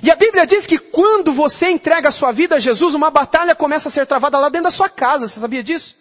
E 0.02 0.10
a 0.10 0.16
Bíblia 0.16 0.46
diz 0.46 0.66
que 0.66 0.78
quando 0.78 1.32
você 1.32 1.70
entrega 1.70 2.08
a 2.08 2.12
sua 2.12 2.32
vida 2.32 2.56
a 2.56 2.60
Jesus, 2.60 2.94
uma 2.94 3.10
batalha 3.10 3.54
começa 3.54 3.88
a 3.88 3.92
ser 3.92 4.06
travada 4.06 4.38
lá 4.38 4.48
dentro 4.48 4.64
da 4.64 4.70
sua 4.70 4.88
casa. 4.88 5.26
Você 5.26 5.40
sabia 5.40 5.62
disso? 5.62 5.96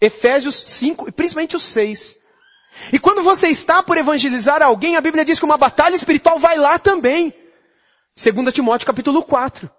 Efésios 0.00 0.56
5, 0.56 1.08
e 1.08 1.12
principalmente 1.12 1.54
os 1.54 1.62
6. 1.62 2.18
E 2.92 2.98
quando 2.98 3.22
você 3.22 3.48
está 3.48 3.82
por 3.82 3.96
evangelizar 3.96 4.62
alguém, 4.62 4.96
a 4.96 5.00
Bíblia 5.00 5.24
diz 5.24 5.38
que 5.38 5.44
uma 5.44 5.58
batalha 5.58 5.94
espiritual 5.94 6.38
vai 6.38 6.56
lá 6.56 6.78
também. 6.78 7.34
2 8.16 8.52
Timóteo 8.52 8.86
capítulo 8.86 9.22
4. 9.22 9.70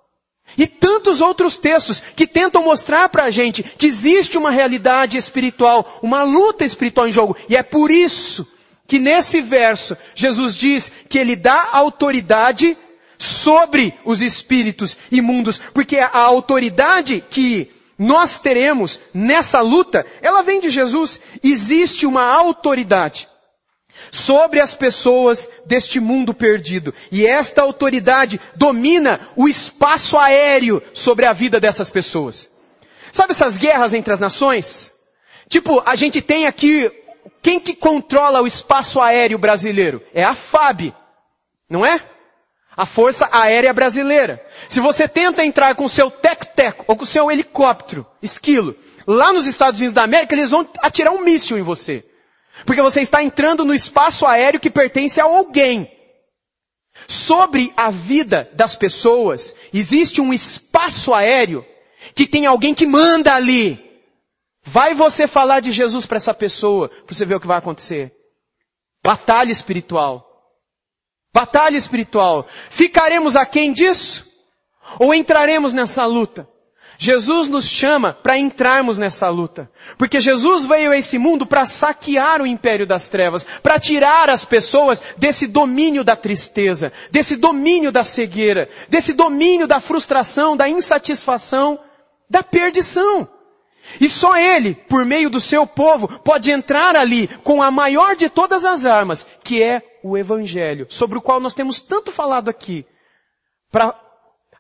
E 0.57 0.67
tantos 0.67 1.19
outros 1.19 1.57
textos 1.57 2.01
que 2.15 2.27
tentam 2.27 2.63
mostrar 2.63 3.09
para 3.09 3.23
a 3.23 3.31
gente 3.31 3.63
que 3.63 3.85
existe 3.85 4.37
uma 4.37 4.51
realidade 4.51 5.17
espiritual, 5.17 5.99
uma 6.01 6.23
luta 6.23 6.63
espiritual 6.63 7.07
em 7.07 7.11
jogo. 7.11 7.35
E 7.49 7.55
é 7.55 7.63
por 7.63 7.89
isso 7.89 8.47
que 8.87 8.99
nesse 8.99 9.41
verso 9.41 9.97
Jesus 10.13 10.55
diz 10.55 10.91
que 11.09 11.17
ele 11.17 11.35
dá 11.35 11.69
autoridade 11.71 12.77
sobre 13.17 13.97
os 14.05 14.21
espíritos 14.21 14.97
imundos, 15.11 15.59
porque 15.73 15.97
a 15.97 16.19
autoridade 16.19 17.23
que 17.29 17.71
nós 17.97 18.37
teremos 18.37 18.99
nessa 19.13 19.61
luta, 19.61 20.05
ela 20.21 20.43
vem 20.43 20.59
de 20.59 20.69
Jesus. 20.69 21.21
Existe 21.43 22.05
uma 22.05 22.23
autoridade 22.23 23.27
sobre 24.11 24.59
as 24.59 24.75
pessoas 24.75 25.49
deste 25.65 25.99
mundo 25.99 26.33
perdido. 26.33 26.93
E 27.11 27.25
esta 27.25 27.61
autoridade 27.61 28.39
domina 28.55 29.29
o 29.35 29.47
espaço 29.47 30.17
aéreo 30.17 30.81
sobre 30.93 31.25
a 31.25 31.33
vida 31.33 31.59
dessas 31.59 31.89
pessoas. 31.89 32.49
Sabe 33.11 33.31
essas 33.31 33.57
guerras 33.57 33.93
entre 33.93 34.13
as 34.13 34.19
nações? 34.19 34.91
Tipo, 35.47 35.83
a 35.85 35.95
gente 35.95 36.21
tem 36.21 36.47
aqui, 36.47 36.91
quem 37.41 37.59
que 37.59 37.75
controla 37.75 38.41
o 38.41 38.47
espaço 38.47 38.99
aéreo 38.99 39.37
brasileiro? 39.37 40.01
É 40.13 40.23
a 40.23 40.33
FAB, 40.33 40.93
não 41.69 41.85
é? 41.85 42.01
A 42.75 42.87
Força 42.87 43.29
Aérea 43.31 43.71
Brasileira. 43.71 44.43
Se 44.67 44.79
você 44.79 45.07
tenta 45.07 45.45
entrar 45.45 45.75
com 45.75 45.85
o 45.85 45.89
seu 45.89 46.09
teco-teco 46.09 46.85
ou 46.87 46.95
com 46.95 47.03
o 47.03 47.07
seu 47.07 47.31
helicóptero, 47.31 48.03
esquilo, 48.19 48.75
lá 49.05 49.31
nos 49.31 49.45
Estados 49.45 49.79
Unidos 49.79 49.93
da 49.93 50.01
América, 50.01 50.33
eles 50.33 50.49
vão 50.49 50.67
atirar 50.81 51.13
um 51.13 51.21
míssil 51.21 51.59
em 51.59 51.61
você. 51.61 52.03
Porque 52.65 52.81
você 52.81 53.01
está 53.01 53.23
entrando 53.23 53.65
no 53.65 53.73
espaço 53.73 54.25
aéreo 54.25 54.59
que 54.59 54.69
pertence 54.69 55.19
a 55.19 55.25
alguém. 55.25 55.91
Sobre 57.07 57.73
a 57.75 57.89
vida 57.89 58.49
das 58.53 58.75
pessoas, 58.75 59.55
existe 59.73 60.21
um 60.21 60.31
espaço 60.31 61.13
aéreo 61.13 61.65
que 62.13 62.27
tem 62.27 62.45
alguém 62.45 62.75
que 62.75 62.85
manda 62.85 63.33
ali. 63.33 63.79
Vai 64.63 64.93
você 64.93 65.27
falar 65.27 65.59
de 65.59 65.71
Jesus 65.71 66.05
para 66.05 66.17
essa 66.17 66.33
pessoa, 66.33 66.87
para 66.87 67.13
você 67.13 67.25
ver 67.25 67.35
o 67.35 67.39
que 67.39 67.47
vai 67.47 67.57
acontecer. 67.57 68.13
Batalha 69.03 69.51
espiritual. 69.51 70.29
Batalha 71.33 71.75
espiritual. 71.75 72.47
Ficaremos 72.69 73.35
aquém 73.35 73.73
disso? 73.73 74.25
Ou 74.99 75.13
entraremos 75.13 75.73
nessa 75.73 76.05
luta? 76.05 76.47
Jesus 76.97 77.47
nos 77.47 77.67
chama 77.67 78.13
para 78.13 78.37
entrarmos 78.37 78.97
nessa 78.97 79.29
luta. 79.29 79.69
Porque 79.97 80.19
Jesus 80.19 80.65
veio 80.65 80.91
a 80.91 80.97
esse 80.97 81.17
mundo 81.17 81.45
para 81.45 81.65
saquear 81.65 82.41
o 82.41 82.47
império 82.47 82.85
das 82.85 83.09
trevas, 83.09 83.45
para 83.61 83.79
tirar 83.79 84.29
as 84.29 84.45
pessoas 84.45 85.01
desse 85.17 85.47
domínio 85.47 86.03
da 86.03 86.15
tristeza, 86.15 86.91
desse 87.11 87.35
domínio 87.35 87.91
da 87.91 88.03
cegueira, 88.03 88.69
desse 88.89 89.13
domínio 89.13 89.67
da 89.67 89.79
frustração, 89.79 90.55
da 90.55 90.69
insatisfação, 90.69 91.79
da 92.29 92.43
perdição. 92.43 93.27
E 93.99 94.09
só 94.09 94.37
Ele, 94.37 94.73
por 94.73 95.05
meio 95.05 95.29
do 95.29 95.41
seu 95.41 95.67
povo, 95.67 96.07
pode 96.19 96.51
entrar 96.51 96.95
ali 96.95 97.27
com 97.43 97.61
a 97.61 97.69
maior 97.69 98.15
de 98.15 98.29
todas 98.29 98.63
as 98.63 98.85
armas, 98.85 99.27
que 99.43 99.61
é 99.61 99.81
o 100.03 100.17
Evangelho, 100.17 100.87
sobre 100.89 101.17
o 101.17 101.21
qual 101.21 101.39
nós 101.39 101.53
temos 101.53 101.81
tanto 101.81 102.11
falado 102.11 102.49
aqui, 102.49 102.85
para 103.71 103.93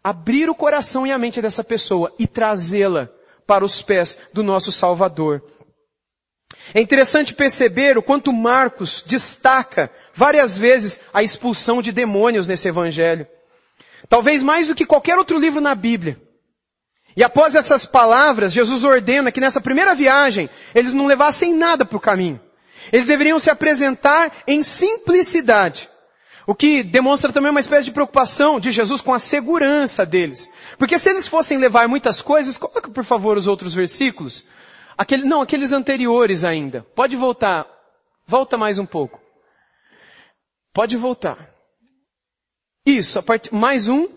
abrir 0.03 0.49
o 0.49 0.55
coração 0.55 1.07
e 1.07 1.11
a 1.11 1.17
mente 1.17 1.41
dessa 1.41 1.63
pessoa 1.63 2.13
e 2.19 2.27
trazê-la 2.27 3.09
para 3.47 3.63
os 3.63 3.81
pés 3.81 4.17
do 4.33 4.43
nosso 4.43 4.71
Salvador. 4.71 5.41
É 6.73 6.81
interessante 6.81 7.33
perceber 7.33 7.97
o 7.97 8.03
quanto 8.03 8.31
Marcos 8.31 9.03
destaca 9.05 9.89
várias 10.13 10.57
vezes 10.57 10.99
a 11.13 11.23
expulsão 11.23 11.81
de 11.81 11.91
demônios 11.91 12.47
nesse 12.47 12.67
evangelho. 12.67 13.27
Talvez 14.09 14.43
mais 14.43 14.67
do 14.67 14.75
que 14.75 14.85
qualquer 14.85 15.17
outro 15.17 15.37
livro 15.37 15.61
na 15.61 15.73
Bíblia. 15.73 16.21
E 17.15 17.23
após 17.23 17.55
essas 17.55 17.85
palavras, 17.85 18.51
Jesus 18.51 18.83
ordena 18.83 19.31
que 19.31 19.39
nessa 19.39 19.61
primeira 19.61 19.93
viagem 19.93 20.49
eles 20.73 20.93
não 20.93 21.05
levassem 21.05 21.53
nada 21.53 21.85
para 21.85 21.97
o 21.97 22.01
caminho. 22.01 22.41
Eles 22.91 23.05
deveriam 23.05 23.39
se 23.39 23.49
apresentar 23.49 24.31
em 24.47 24.63
simplicidade. 24.63 25.89
O 26.45 26.53
que 26.53 26.83
demonstra 26.83 27.31
também 27.31 27.51
uma 27.51 27.59
espécie 27.59 27.85
de 27.85 27.91
preocupação 27.91 28.59
de 28.59 28.71
Jesus 28.71 28.99
com 29.01 29.13
a 29.13 29.19
segurança 29.19 30.05
deles. 30.05 30.51
Porque 30.77 30.99
se 30.99 31.09
eles 31.09 31.27
fossem 31.27 31.57
levar 31.57 31.87
muitas 31.87 32.21
coisas, 32.21 32.57
coloca 32.57 32.89
por 32.89 33.03
favor 33.03 33.37
os 33.37 33.47
outros 33.47 33.73
versículos. 33.73 34.45
Aquele, 34.97 35.23
não, 35.23 35.41
aqueles 35.41 35.71
anteriores 35.71 36.43
ainda. 36.43 36.85
Pode 36.95 37.15
voltar. 37.15 37.65
Volta 38.27 38.57
mais 38.57 38.77
um 38.77 38.85
pouco. 38.85 39.21
Pode 40.73 40.97
voltar. 40.97 41.49
Isso, 42.85 43.21
part... 43.23 43.53
mais 43.53 43.87
um. 43.87 44.09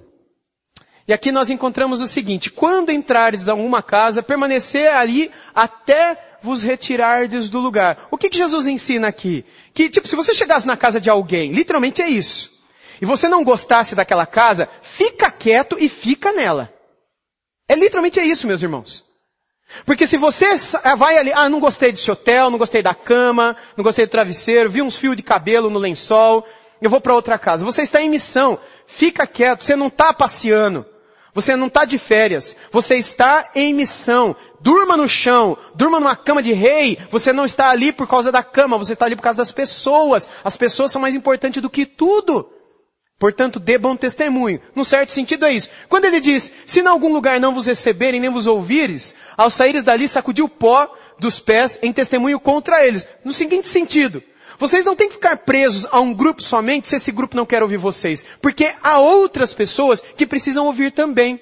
E 1.06 1.12
aqui 1.12 1.30
nós 1.30 1.50
encontramos 1.50 2.00
o 2.00 2.08
seguinte, 2.08 2.50
quando 2.50 2.90
entrares 2.90 3.46
a 3.46 3.54
uma 3.54 3.80
casa, 3.80 4.24
permanecer 4.24 4.92
ali 4.92 5.30
até 5.54 6.25
vos 6.42 6.62
retirardes 6.62 7.50
do 7.50 7.58
lugar. 7.58 8.08
O 8.10 8.18
que, 8.18 8.30
que 8.30 8.36
Jesus 8.36 8.66
ensina 8.66 9.08
aqui? 9.08 9.44
Que, 9.74 9.88
tipo, 9.88 10.06
se 10.06 10.16
você 10.16 10.34
chegasse 10.34 10.66
na 10.66 10.76
casa 10.76 11.00
de 11.00 11.10
alguém, 11.10 11.52
literalmente 11.52 12.02
é 12.02 12.08
isso, 12.08 12.52
e 13.00 13.04
você 13.04 13.28
não 13.28 13.44
gostasse 13.44 13.94
daquela 13.94 14.26
casa, 14.26 14.68
fica 14.82 15.30
quieto 15.30 15.76
e 15.78 15.88
fica 15.88 16.32
nela. 16.32 16.72
É 17.68 17.74
literalmente 17.74 18.20
é 18.20 18.24
isso, 18.24 18.46
meus 18.46 18.62
irmãos. 18.62 19.04
Porque 19.84 20.06
se 20.06 20.16
você 20.16 20.46
vai 20.96 21.18
ali, 21.18 21.32
ah, 21.32 21.48
não 21.48 21.60
gostei 21.60 21.90
desse 21.90 22.10
hotel, 22.10 22.50
não 22.50 22.58
gostei 22.58 22.82
da 22.82 22.94
cama, 22.94 23.56
não 23.76 23.82
gostei 23.82 24.06
do 24.06 24.10
travesseiro, 24.10 24.70
vi 24.70 24.80
uns 24.80 24.96
fios 24.96 25.16
de 25.16 25.22
cabelo 25.22 25.68
no 25.68 25.78
lençol, 25.78 26.46
eu 26.80 26.88
vou 26.88 27.00
para 27.00 27.14
outra 27.14 27.38
casa. 27.38 27.64
Você 27.64 27.82
está 27.82 28.00
em 28.00 28.08
missão, 28.08 28.58
fica 28.86 29.26
quieto, 29.26 29.64
você 29.64 29.74
não 29.74 29.88
está 29.88 30.12
passeando. 30.12 30.86
Você 31.36 31.54
não 31.54 31.66
está 31.66 31.84
de 31.84 31.98
férias. 31.98 32.56
Você 32.72 32.96
está 32.96 33.50
em 33.54 33.74
missão. 33.74 34.34
Durma 34.58 34.96
no 34.96 35.06
chão. 35.06 35.58
Durma 35.74 36.00
numa 36.00 36.16
cama 36.16 36.42
de 36.42 36.54
rei. 36.54 36.98
Você 37.10 37.30
não 37.30 37.44
está 37.44 37.68
ali 37.68 37.92
por 37.92 38.08
causa 38.08 38.32
da 38.32 38.42
cama. 38.42 38.78
Você 38.78 38.94
está 38.94 39.04
ali 39.04 39.14
por 39.14 39.20
causa 39.20 39.36
das 39.36 39.52
pessoas. 39.52 40.30
As 40.42 40.56
pessoas 40.56 40.90
são 40.90 40.98
mais 40.98 41.14
importantes 41.14 41.60
do 41.60 41.68
que 41.68 41.84
tudo. 41.84 42.48
Portanto, 43.18 43.60
dê 43.60 43.76
bom 43.76 43.94
testemunho. 43.94 44.62
Num 44.74 44.82
certo 44.82 45.10
sentido 45.10 45.44
é 45.44 45.52
isso. 45.52 45.68
Quando 45.90 46.06
ele 46.06 46.20
diz, 46.20 46.50
se 46.64 46.80
em 46.80 46.86
algum 46.86 47.12
lugar 47.12 47.38
não 47.38 47.52
vos 47.52 47.66
receberem 47.66 48.18
nem 48.18 48.30
vos 48.30 48.46
ouvires, 48.46 49.14
ao 49.36 49.50
saíres 49.50 49.84
dali 49.84 50.08
sacudiu 50.08 50.46
o 50.46 50.48
pó 50.48 50.90
dos 51.18 51.38
pés 51.38 51.78
em 51.82 51.92
testemunho 51.92 52.40
contra 52.40 52.82
eles. 52.86 53.06
No 53.22 53.34
seguinte 53.34 53.68
sentido, 53.68 54.22
vocês 54.58 54.84
não 54.84 54.96
têm 54.96 55.08
que 55.08 55.14
ficar 55.14 55.38
presos 55.38 55.86
a 55.90 56.00
um 56.00 56.14
grupo 56.14 56.42
somente 56.42 56.88
se 56.88 56.96
esse 56.96 57.12
grupo 57.12 57.36
não 57.36 57.46
quer 57.46 57.62
ouvir 57.62 57.76
vocês. 57.76 58.24
Porque 58.40 58.74
há 58.82 58.98
outras 58.98 59.52
pessoas 59.52 60.00
que 60.00 60.26
precisam 60.26 60.66
ouvir 60.66 60.92
também. 60.92 61.40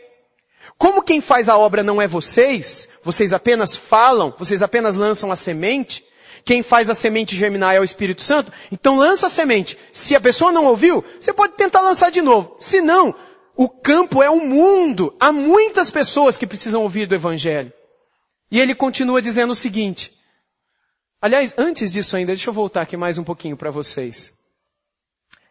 Como 0.77 1.03
quem 1.03 1.21
faz 1.21 1.49
a 1.49 1.57
obra 1.57 1.83
não 1.83 2.03
é 2.03 2.07
vocês, 2.07 2.89
vocês 3.03 3.33
apenas 3.33 3.77
falam, 3.77 4.35
vocês 4.39 4.63
apenas 4.63 4.97
lançam 4.97 5.31
a 5.31 5.37
semente, 5.37 6.05
quem 6.45 6.63
faz 6.63 6.91
a 6.91 6.95
semente 6.95 7.37
germinar 7.37 7.75
é 7.75 7.81
o 7.81 7.85
Espírito 7.85 8.23
Santo, 8.23 8.53
então 8.71 8.97
lança 8.97 9.27
a 9.27 9.31
semente. 9.31 9.79
Se 9.93 10.15
a 10.15 10.21
pessoa 10.21 10.53
não 10.53 10.67
ouviu, 10.67 11.05
você 11.21 11.33
pode 11.33 11.55
tentar 11.55 11.81
lançar 11.81 12.11
de 12.11 12.21
novo. 12.21 12.57
Se 12.59 12.81
não, 12.81 13.15
o 13.57 13.69
campo 13.69 14.23
é 14.23 14.31
um 14.31 14.47
mundo. 14.47 15.15
Há 15.19 15.33
muitas 15.33 15.91
pessoas 15.91 16.37
que 16.37 16.47
precisam 16.47 16.83
ouvir 16.83 17.07
do 17.07 17.15
Evangelho. 17.15 17.73
E 18.51 18.61
ele 18.61 18.75
continua 18.75 19.23
dizendo 19.23 19.53
o 19.53 19.57
seguinte, 19.57 20.13
Aliás, 21.25 21.55
antes 21.57 21.91
disso 21.91 22.19
ainda, 22.19 22.33
deixa 22.33 22.51
eu 22.51 22.53
voltar 22.53 22.83
aqui 22.83 22.99
mais 22.99 23.17
um 23.17 23.25
pouquinho 23.25 23.57
para 23.57 23.71
vocês. 23.71 24.35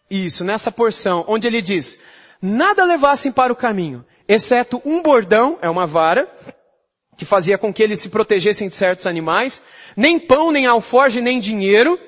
Isso, 0.07 0.43
nessa 0.43 0.71
porção, 0.71 1.25
onde 1.27 1.47
ele 1.47 1.63
diz, 1.63 1.99
nada 2.39 2.85
levassem 2.85 3.31
para 3.31 3.51
o 3.51 3.55
caminho, 3.55 4.05
exceto 4.27 4.79
um 4.85 5.01
bordão, 5.01 5.57
é 5.63 5.67
uma 5.67 5.87
vara, 5.87 6.31
que 7.17 7.25
fazia 7.25 7.57
com 7.57 7.73
que 7.73 7.81
eles 7.81 7.99
se 7.99 8.09
protegessem 8.09 8.69
de 8.69 8.75
certos 8.75 9.07
animais, 9.07 9.63
nem 9.97 10.19
pão, 10.19 10.51
nem 10.51 10.67
alforge, 10.67 11.19
nem 11.19 11.39
dinheiro. 11.39 11.99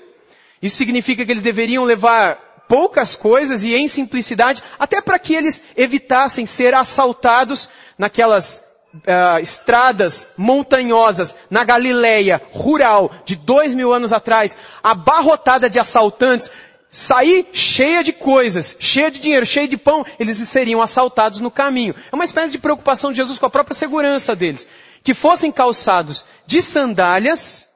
Isso 0.61 0.77
significa 0.77 1.25
que 1.25 1.31
eles 1.31 1.41
deveriam 1.41 1.85
levar 1.85 2.65
poucas 2.69 3.15
coisas 3.15 3.63
e 3.63 3.73
em 3.73 3.87
simplicidade, 3.87 4.61
até 4.77 5.01
para 5.01 5.17
que 5.17 5.33
eles 5.33 5.63
evitassem 5.75 6.45
ser 6.45 6.75
assaltados 6.75 7.67
naquelas 7.97 8.63
uh, 8.95 9.39
estradas 9.41 10.29
montanhosas 10.37 11.35
na 11.49 11.63
Galileia, 11.63 12.41
rural, 12.51 13.11
de 13.25 13.35
dois 13.35 13.73
mil 13.73 13.93
anos 13.93 14.13
atrás, 14.13 14.57
abarrotada 14.83 15.69
de 15.69 15.79
assaltantes, 15.79 16.51
sair 16.89 17.47
cheia 17.51 18.03
de 18.03 18.13
coisas, 18.13 18.75
cheia 18.79 19.11
de 19.11 19.19
dinheiro, 19.19 19.45
cheia 19.45 19.67
de 19.67 19.77
pão, 19.77 20.05
eles 20.19 20.37
seriam 20.37 20.81
assaltados 20.81 21.39
no 21.39 21.51
caminho. 21.51 21.93
É 22.11 22.15
uma 22.15 22.25
espécie 22.25 22.51
de 22.51 22.57
preocupação 22.57 23.11
de 23.11 23.17
Jesus 23.17 23.37
com 23.37 23.45
a 23.45 23.49
própria 23.49 23.75
segurança 23.75 24.35
deles. 24.35 24.67
Que 25.03 25.13
fossem 25.13 25.51
calçados 25.51 26.25
de 26.47 26.61
sandálias 26.61 27.67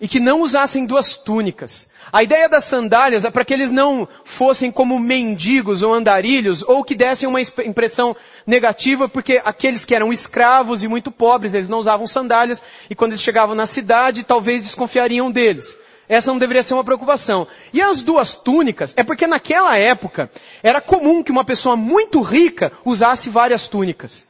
e 0.00 0.06
que 0.06 0.20
não 0.20 0.42
usassem 0.42 0.86
duas 0.86 1.16
túnicas. 1.16 1.88
A 2.12 2.22
ideia 2.22 2.48
das 2.48 2.64
sandálias 2.64 3.24
é 3.24 3.30
para 3.30 3.44
que 3.44 3.52
eles 3.52 3.70
não 3.70 4.08
fossem 4.24 4.70
como 4.70 4.98
mendigos 4.98 5.82
ou 5.82 5.92
andarilhos, 5.92 6.62
ou 6.62 6.84
que 6.84 6.94
dessem 6.94 7.28
uma 7.28 7.40
impressão 7.40 8.16
negativa, 8.46 9.08
porque 9.08 9.40
aqueles 9.44 9.84
que 9.84 9.94
eram 9.94 10.12
escravos 10.12 10.82
e 10.82 10.88
muito 10.88 11.10
pobres, 11.10 11.54
eles 11.54 11.68
não 11.68 11.78
usavam 11.78 12.06
sandálias, 12.06 12.62
e 12.88 12.94
quando 12.94 13.12
eles 13.12 13.22
chegavam 13.22 13.54
na 13.54 13.66
cidade, 13.66 14.22
talvez 14.22 14.62
desconfiariam 14.62 15.30
deles. 15.30 15.76
Essa 16.08 16.30
não 16.30 16.38
deveria 16.38 16.62
ser 16.62 16.72
uma 16.72 16.84
preocupação. 16.84 17.46
E 17.72 17.82
as 17.82 18.00
duas 18.00 18.34
túnicas, 18.34 18.94
é 18.96 19.04
porque 19.04 19.26
naquela 19.26 19.76
época, 19.76 20.30
era 20.62 20.80
comum 20.80 21.22
que 21.22 21.30
uma 21.30 21.44
pessoa 21.44 21.76
muito 21.76 22.22
rica 22.22 22.72
usasse 22.84 23.28
várias 23.28 23.66
túnicas. 23.68 24.26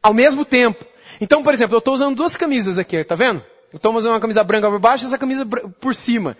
Ao 0.00 0.14
mesmo 0.14 0.44
tempo. 0.44 0.84
Então, 1.20 1.42
por 1.42 1.52
exemplo, 1.52 1.74
eu 1.74 1.80
estou 1.80 1.94
usando 1.94 2.14
duas 2.14 2.36
camisas 2.36 2.78
aqui, 2.78 3.02
tá 3.02 3.16
vendo? 3.16 3.42
Eu 3.72 3.76
estou 3.76 3.94
usando 3.94 4.12
uma 4.12 4.20
camisa 4.20 4.42
branca 4.42 4.70
por 4.70 4.78
baixo 4.78 5.04
e 5.04 5.06
essa 5.06 5.18
camisa 5.18 5.44
por 5.44 5.94
cima. 5.94 6.36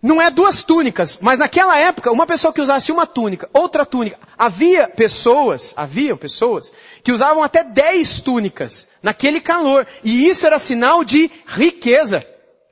Não 0.00 0.22
é 0.22 0.30
duas 0.30 0.62
túnicas, 0.62 1.18
mas 1.20 1.40
naquela 1.40 1.76
época, 1.76 2.12
uma 2.12 2.24
pessoa 2.24 2.52
que 2.52 2.60
usasse 2.60 2.92
uma 2.92 3.04
túnica, 3.04 3.48
outra 3.52 3.84
túnica, 3.84 4.16
havia 4.36 4.86
pessoas, 4.86 5.74
havia 5.76 6.14
pessoas, 6.16 6.72
que 7.02 7.10
usavam 7.10 7.42
até 7.42 7.64
dez 7.64 8.20
túnicas, 8.20 8.86
naquele 9.02 9.40
calor, 9.40 9.88
e 10.04 10.28
isso 10.28 10.46
era 10.46 10.56
sinal 10.60 11.02
de 11.02 11.28
riqueza, 11.44 12.24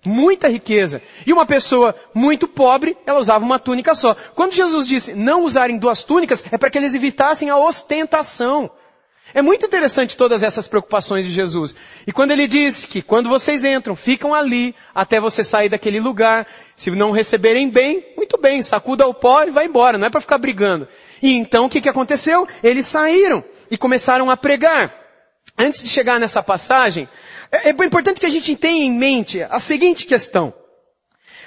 muita 0.05 0.47
riqueza. 0.47 1.03
E 1.27 1.33
uma 1.33 1.45
pessoa 1.45 1.97
muito 2.15 2.47
pobre, 2.47 2.97
ela 3.05 3.19
usava 3.19 3.45
uma 3.45 3.59
túnica 3.59 3.97
só. 3.97 4.15
Quando 4.37 4.53
Jesus 4.53 4.87
disse 4.87 5.13
não 5.13 5.43
usarem 5.43 5.79
duas 5.79 6.05
túnicas, 6.05 6.45
é 6.53 6.57
para 6.57 6.71
que 6.71 6.79
eles 6.79 6.95
evitassem 6.95 7.51
a 7.51 7.57
ostentação. 7.57 8.71
É 9.37 9.43
muito 9.43 9.67
interessante 9.67 10.17
todas 10.17 10.43
essas 10.43 10.67
preocupações 10.67 11.27
de 11.27 11.31
Jesus. 11.31 11.77
E 12.07 12.11
quando 12.11 12.31
ele 12.31 12.47
diz 12.47 12.87
que 12.87 13.03
quando 13.03 13.29
vocês 13.29 13.65
entram, 13.65 13.95
ficam 13.95 14.33
ali 14.33 14.75
até 14.95 15.21
você 15.21 15.45
sair 15.45 15.69
daquele 15.69 16.01
lugar. 16.01 16.47
Se 16.75 16.91
não 16.91 17.11
receberem 17.11 17.69
bem, 17.69 18.15
muito 18.17 18.39
bem, 18.41 18.63
sacuda 18.63 19.07
o 19.07 19.13
pó 19.13 19.45
e 19.45 19.51
vai 19.51 19.67
embora, 19.67 19.99
não 19.99 20.07
é 20.07 20.11
para 20.11 20.23
ficar 20.23 20.39
brigando. 20.39 20.89
E 21.21 21.35
então 21.35 21.67
o 21.67 21.69
que, 21.69 21.83
que 21.83 21.89
aconteceu? 21.91 22.49
Eles 22.63 22.87
saíram 22.87 23.45
e 23.71 23.77
começaram 23.77 24.31
a 24.31 24.39
pregar. 24.39 24.95
Antes 25.59 25.83
de 25.83 25.91
chegar 25.91 26.19
nessa 26.19 26.43
passagem, 26.43 27.07
é, 27.53 27.69
é 27.69 27.73
importante 27.73 28.19
que 28.19 28.27
a 28.27 28.31
gente 28.31 28.57
tenha 28.57 28.87
em 28.87 28.99
mente 28.99 29.43
a 29.43 29.61
seguinte 29.61 30.07
questão. 30.07 30.55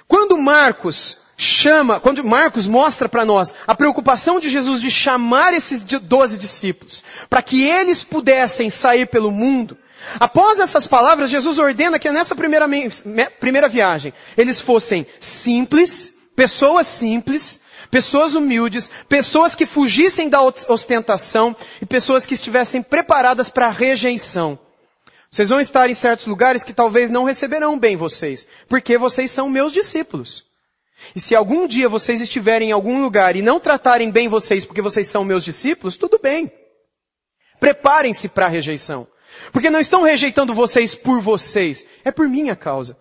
Quando 0.07 0.37
Marcos 0.37 1.17
chama, 1.39 2.01
quando 2.01 2.21
Marcos 2.21 2.67
mostra 2.67 3.07
para 3.07 3.23
nós 3.23 3.55
a 3.65 3.73
preocupação 3.73 4.41
de 4.41 4.49
Jesus 4.49 4.81
de 4.81 4.91
chamar 4.91 5.53
esses 5.53 5.81
doze 5.81 6.37
discípulos, 6.37 7.03
para 7.29 7.41
que 7.41 7.63
eles 7.63 8.03
pudessem 8.03 8.69
sair 8.69 9.05
pelo 9.05 9.31
mundo, 9.31 9.77
após 10.19 10.59
essas 10.59 10.85
palavras, 10.85 11.29
Jesus 11.29 11.57
ordena 11.57 11.97
que 11.97 12.11
nessa 12.11 12.35
primeira, 12.35 12.67
primeira 13.39 13.69
viagem, 13.69 14.13
eles 14.37 14.59
fossem 14.59 15.07
simples, 15.17 16.13
pessoas 16.35 16.85
simples, 16.87 17.61
pessoas 17.89 18.35
humildes, 18.35 18.91
pessoas 19.07 19.55
que 19.55 19.65
fugissem 19.65 20.27
da 20.27 20.41
ostentação 20.41 21.55
e 21.81 21.85
pessoas 21.85 22.25
que 22.25 22.33
estivessem 22.33 22.83
preparadas 22.83 23.49
para 23.49 23.67
a 23.67 23.71
rejeição. 23.71 24.59
Vocês 25.31 25.47
vão 25.47 25.61
estar 25.61 25.89
em 25.89 25.93
certos 25.93 26.25
lugares 26.25 26.65
que 26.65 26.73
talvez 26.73 27.09
não 27.09 27.23
receberão 27.23 27.79
bem 27.79 27.95
vocês, 27.95 28.45
porque 28.67 28.97
vocês 28.97 29.31
são 29.31 29.47
meus 29.47 29.71
discípulos. 29.71 30.48
E 31.15 31.19
se 31.19 31.35
algum 31.35 31.67
dia 31.67 31.89
vocês 31.89 32.21
estiverem 32.21 32.69
em 32.69 32.71
algum 32.71 33.01
lugar 33.01 33.35
e 33.35 33.41
não 33.41 33.59
tratarem 33.59 34.11
bem 34.11 34.27
vocês 34.27 34.65
porque 34.65 34.81
vocês 34.81 35.07
são 35.07 35.23
meus 35.23 35.43
discípulos, 35.43 35.97
tudo 35.97 36.19
bem. 36.19 36.51
Preparem-se 37.59 38.29
para 38.29 38.45
a 38.45 38.49
rejeição. 38.49 39.07
Porque 39.51 39.69
não 39.69 39.79
estão 39.79 40.03
rejeitando 40.03 40.53
vocês 40.53 40.95
por 40.95 41.21
vocês, 41.21 41.85
é 42.03 42.11
por 42.11 42.27
minha 42.27 42.55
causa. 42.55 42.97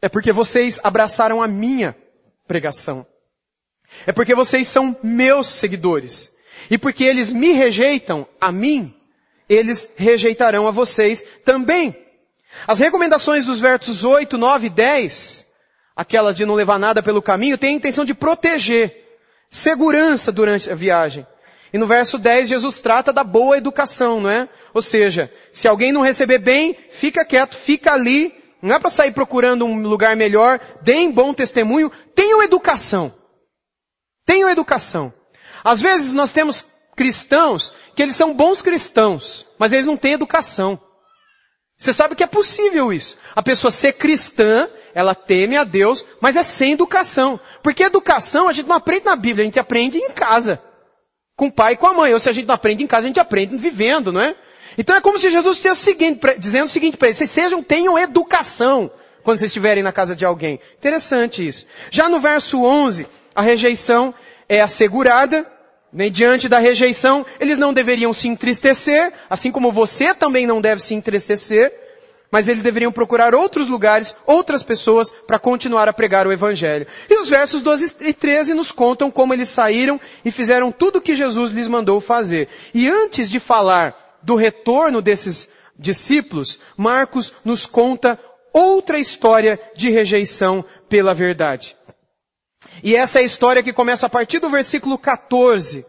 É 0.00 0.08
porque 0.08 0.32
vocês 0.32 0.80
abraçaram 0.82 1.42
a 1.42 1.48
minha 1.48 1.96
pregação. 2.46 3.06
É 4.06 4.12
porque 4.12 4.34
vocês 4.34 4.68
são 4.68 4.96
meus 5.02 5.48
seguidores. 5.48 6.32
E 6.70 6.78
porque 6.78 7.04
eles 7.04 7.32
me 7.32 7.52
rejeitam 7.52 8.26
a 8.40 8.50
mim, 8.50 8.94
eles 9.48 9.90
rejeitarão 9.96 10.66
a 10.66 10.70
vocês 10.70 11.24
também. 11.44 11.96
As 12.66 12.78
recomendações 12.78 13.44
dos 13.44 13.60
versos 13.60 14.04
8, 14.04 14.38
9 14.38 14.66
e 14.66 14.70
10 14.70 15.43
aquelas 15.94 16.36
de 16.36 16.44
não 16.44 16.54
levar 16.54 16.78
nada 16.78 17.02
pelo 17.02 17.22
caminho, 17.22 17.58
tem 17.58 17.70
a 17.70 17.76
intenção 17.76 18.04
de 18.04 18.14
proteger, 18.14 19.18
segurança 19.50 20.32
durante 20.32 20.70
a 20.70 20.74
viagem. 20.74 21.26
E 21.72 21.78
no 21.78 21.86
verso 21.86 22.18
10 22.18 22.48
Jesus 22.48 22.80
trata 22.80 23.12
da 23.12 23.24
boa 23.24 23.58
educação, 23.58 24.20
não 24.20 24.30
é? 24.30 24.48
Ou 24.72 24.80
seja, 24.80 25.32
se 25.52 25.66
alguém 25.66 25.92
não 25.92 26.02
receber 26.02 26.38
bem, 26.38 26.76
fica 26.92 27.24
quieto, 27.24 27.56
fica 27.56 27.92
ali, 27.92 28.32
não 28.62 28.74
é 28.74 28.78
para 28.78 28.90
sair 28.90 29.12
procurando 29.12 29.64
um 29.64 29.82
lugar 29.82 30.16
melhor, 30.16 30.60
deem 30.82 31.10
bom 31.10 31.34
testemunho, 31.34 31.90
tenham 32.14 32.42
educação. 32.42 33.14
Tenham 34.24 34.48
educação. 34.48 35.12
Às 35.62 35.80
vezes 35.80 36.12
nós 36.12 36.32
temos 36.32 36.66
cristãos 36.96 37.74
que 37.94 38.02
eles 38.02 38.16
são 38.16 38.34
bons 38.34 38.62
cristãos, 38.62 39.46
mas 39.58 39.72
eles 39.72 39.86
não 39.86 39.96
têm 39.96 40.12
educação. 40.12 40.80
Você 41.84 41.92
sabe 41.92 42.14
que 42.14 42.24
é 42.24 42.26
possível 42.26 42.90
isso. 42.90 43.18
A 43.36 43.42
pessoa 43.42 43.70
ser 43.70 43.92
cristã, 43.92 44.70
ela 44.94 45.14
teme 45.14 45.54
a 45.54 45.64
Deus, 45.64 46.06
mas 46.18 46.34
é 46.34 46.42
sem 46.42 46.72
educação. 46.72 47.38
Porque 47.62 47.82
educação 47.82 48.48
a 48.48 48.54
gente 48.54 48.66
não 48.66 48.76
aprende 48.76 49.04
na 49.04 49.14
Bíblia, 49.14 49.42
a 49.42 49.44
gente 49.44 49.58
aprende 49.58 49.98
em 49.98 50.10
casa. 50.10 50.62
Com 51.36 51.48
o 51.48 51.52
pai 51.52 51.74
e 51.74 51.76
com 51.76 51.86
a 51.86 51.92
mãe. 51.92 52.14
Ou 52.14 52.18
se 52.18 52.30
a 52.30 52.32
gente 52.32 52.46
não 52.46 52.54
aprende 52.54 52.82
em 52.82 52.86
casa, 52.86 53.02
a 53.02 53.08
gente 53.08 53.20
aprende 53.20 53.58
vivendo, 53.58 54.10
não 54.10 54.22
é? 54.22 54.34
Então 54.78 54.96
é 54.96 55.00
como 55.02 55.18
se 55.18 55.30
Jesus 55.30 55.58
estivesse 55.58 55.82
o 55.82 55.84
seguinte, 55.84 56.20
dizendo 56.38 56.64
o 56.64 56.70
seguinte 56.70 56.96
para 56.96 57.08
eles, 57.08 57.18
vocês 57.18 57.30
sejam, 57.30 57.62
tenham 57.62 57.98
educação 57.98 58.90
quando 59.22 59.38
vocês 59.38 59.50
estiverem 59.50 59.82
na 59.82 59.92
casa 59.92 60.16
de 60.16 60.24
alguém. 60.24 60.58
Interessante 60.78 61.46
isso. 61.46 61.66
Já 61.90 62.08
no 62.08 62.18
verso 62.18 62.64
11, 62.64 63.06
a 63.34 63.42
rejeição 63.42 64.14
é 64.48 64.62
assegurada, 64.62 65.46
né, 65.94 66.10
diante 66.10 66.48
da 66.48 66.58
rejeição, 66.58 67.24
eles 67.38 67.56
não 67.56 67.72
deveriam 67.72 68.12
se 68.12 68.26
entristecer, 68.26 69.12
assim 69.30 69.52
como 69.52 69.70
você 69.70 70.12
também 70.12 70.44
não 70.44 70.60
deve 70.60 70.82
se 70.82 70.92
entristecer, 70.92 71.72
mas 72.32 72.48
eles 72.48 72.64
deveriam 72.64 72.90
procurar 72.90 73.32
outros 73.32 73.68
lugares, 73.68 74.16
outras 74.26 74.64
pessoas, 74.64 75.08
para 75.10 75.38
continuar 75.38 75.88
a 75.88 75.92
pregar 75.92 76.26
o 76.26 76.32
Evangelho. 76.32 76.84
E 77.08 77.16
os 77.20 77.28
versos 77.28 77.62
12 77.62 77.96
e 78.00 78.12
13 78.12 78.54
nos 78.54 78.72
contam 78.72 79.08
como 79.08 79.32
eles 79.32 79.48
saíram 79.48 80.00
e 80.24 80.32
fizeram 80.32 80.72
tudo 80.72 80.96
o 80.96 81.00
que 81.00 81.14
Jesus 81.14 81.52
lhes 81.52 81.68
mandou 81.68 82.00
fazer. 82.00 82.48
E 82.74 82.90
antes 82.90 83.30
de 83.30 83.38
falar 83.38 84.18
do 84.20 84.34
retorno 84.34 85.00
desses 85.00 85.48
discípulos, 85.78 86.58
Marcos 86.76 87.32
nos 87.44 87.66
conta 87.66 88.18
outra 88.52 88.98
história 88.98 89.60
de 89.76 89.90
rejeição 89.90 90.64
pela 90.88 91.14
verdade. 91.14 91.76
E 92.82 92.94
essa 92.94 93.18
é 93.18 93.22
a 93.22 93.24
história 93.24 93.62
que 93.62 93.72
começa 93.72 94.06
a 94.06 94.10
partir 94.10 94.38
do 94.38 94.50
versículo 94.50 94.98
14, 94.98 95.84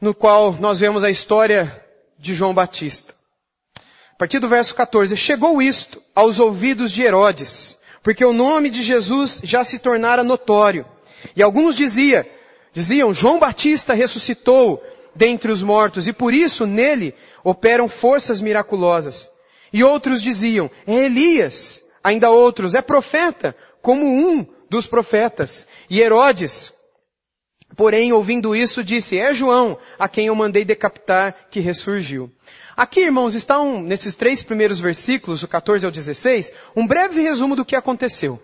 no 0.00 0.14
qual 0.14 0.52
nós 0.54 0.80
vemos 0.80 1.04
a 1.04 1.10
história 1.10 1.84
de 2.18 2.34
João 2.34 2.54
Batista. 2.54 3.14
A 3.76 4.16
partir 4.18 4.38
do 4.38 4.48
verso 4.48 4.74
14, 4.74 5.16
chegou 5.16 5.62
isto 5.62 6.02
aos 6.14 6.38
ouvidos 6.38 6.92
de 6.92 7.02
Herodes, 7.02 7.78
porque 8.02 8.24
o 8.24 8.32
nome 8.32 8.70
de 8.70 8.82
Jesus 8.82 9.40
já 9.42 9.64
se 9.64 9.78
tornara 9.78 10.22
notório. 10.22 10.86
E 11.34 11.42
alguns 11.42 11.74
dizia, 11.74 12.28
diziam, 12.72 13.14
João 13.14 13.38
Batista 13.38 13.94
ressuscitou 13.94 14.82
dentre 15.14 15.50
os 15.50 15.62
mortos 15.62 16.06
e 16.06 16.12
por 16.12 16.34
isso 16.34 16.66
nele 16.66 17.14
operam 17.42 17.88
forças 17.88 18.40
miraculosas. 18.40 19.30
E 19.72 19.84
outros 19.84 20.22
diziam, 20.22 20.70
é 20.86 20.94
Elias. 21.06 21.82
Ainda 22.02 22.30
outros, 22.30 22.74
é 22.74 22.80
profeta, 22.80 23.54
como 23.82 24.04
um 24.06 24.46
dos 24.70 24.86
profetas. 24.86 25.66
E 25.90 26.00
Herodes, 26.00 26.72
porém, 27.76 28.12
ouvindo 28.12 28.54
isso, 28.54 28.82
disse, 28.84 29.18
é 29.18 29.34
João, 29.34 29.76
a 29.98 30.08
quem 30.08 30.28
eu 30.28 30.34
mandei 30.34 30.64
decapitar, 30.64 31.48
que 31.50 31.58
ressurgiu. 31.58 32.30
Aqui, 32.76 33.00
irmãos, 33.00 33.34
estão, 33.34 33.82
nesses 33.82 34.14
três 34.14 34.42
primeiros 34.42 34.78
versículos, 34.80 35.42
o 35.42 35.48
14 35.48 35.84
ao 35.84 35.92
16, 35.92 36.52
um 36.74 36.86
breve 36.86 37.20
resumo 37.20 37.56
do 37.56 37.64
que 37.64 37.76
aconteceu. 37.76 38.40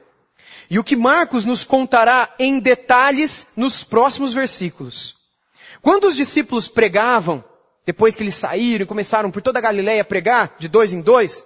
E 0.68 0.78
o 0.78 0.84
que 0.84 0.96
Marcos 0.96 1.44
nos 1.44 1.64
contará 1.64 2.34
em 2.38 2.58
detalhes 2.58 3.46
nos 3.56 3.84
próximos 3.84 4.34
versículos. 4.34 5.14
Quando 5.80 6.08
os 6.08 6.16
discípulos 6.16 6.66
pregavam, 6.66 7.44
depois 7.86 8.16
que 8.16 8.24
eles 8.24 8.34
saíram 8.34 8.82
e 8.82 8.88
começaram 8.88 9.30
por 9.30 9.40
toda 9.40 9.60
a 9.60 9.62
Galileia 9.62 10.02
a 10.02 10.04
pregar, 10.04 10.56
de 10.58 10.66
dois 10.66 10.92
em 10.92 11.00
dois, 11.00 11.44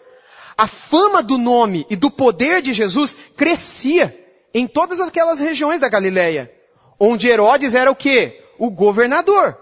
a 0.56 0.66
fama 0.66 1.22
do 1.22 1.36
nome 1.36 1.86
e 1.90 1.96
do 1.96 2.10
poder 2.10 2.62
de 2.62 2.72
Jesus 2.72 3.16
crescia 3.36 4.19
em 4.52 4.66
todas 4.66 5.00
aquelas 5.00 5.40
regiões 5.40 5.80
da 5.80 5.88
Galileia, 5.88 6.52
onde 6.98 7.28
Herodes 7.28 7.74
era 7.74 7.90
o 7.90 7.96
quê? 7.96 8.44
O 8.58 8.70
governador. 8.70 9.58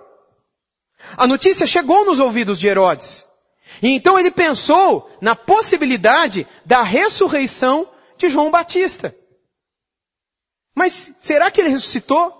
A 1.16 1.26
notícia 1.26 1.66
chegou 1.66 2.04
nos 2.04 2.18
ouvidos 2.18 2.58
de 2.58 2.66
Herodes. 2.66 3.24
E 3.82 3.88
então 3.90 4.18
ele 4.18 4.30
pensou 4.30 5.10
na 5.20 5.36
possibilidade 5.36 6.46
da 6.64 6.82
ressurreição 6.82 7.88
de 8.16 8.28
João 8.28 8.50
Batista. 8.50 9.14
Mas 10.74 11.12
será 11.20 11.50
que 11.50 11.60
ele 11.60 11.70
ressuscitou? 11.70 12.34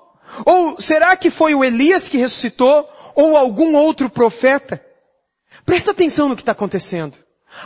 Ou 0.44 0.80
será 0.80 1.16
que 1.16 1.30
foi 1.30 1.54
o 1.54 1.64
Elias 1.64 2.08
que 2.08 2.16
ressuscitou? 2.16 2.88
Ou 3.14 3.36
algum 3.36 3.76
outro 3.76 4.08
profeta? 4.08 4.84
Presta 5.64 5.90
atenção 5.90 6.28
no 6.28 6.36
que 6.36 6.42
está 6.42 6.52
acontecendo. 6.52 7.18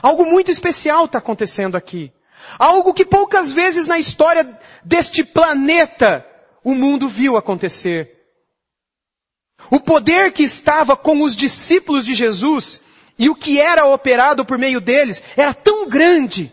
Algo 0.02 0.24
muito 0.24 0.50
especial 0.50 1.04
está 1.04 1.18
acontecendo 1.18 1.76
aqui. 1.76 2.12
Algo 2.58 2.94
que 2.94 3.04
poucas 3.04 3.50
vezes 3.52 3.86
na 3.86 3.98
história 3.98 4.58
deste 4.84 5.24
planeta 5.24 6.26
o 6.64 6.74
mundo 6.74 7.08
viu 7.08 7.36
acontecer. 7.36 8.22
O 9.70 9.80
poder 9.80 10.32
que 10.32 10.42
estava 10.42 10.96
com 10.96 11.22
os 11.22 11.36
discípulos 11.36 12.04
de 12.04 12.14
Jesus 12.14 12.80
e 13.18 13.28
o 13.28 13.34
que 13.34 13.60
era 13.60 13.86
operado 13.86 14.44
por 14.44 14.58
meio 14.58 14.80
deles 14.80 15.22
era 15.36 15.54
tão 15.54 15.88
grande 15.88 16.52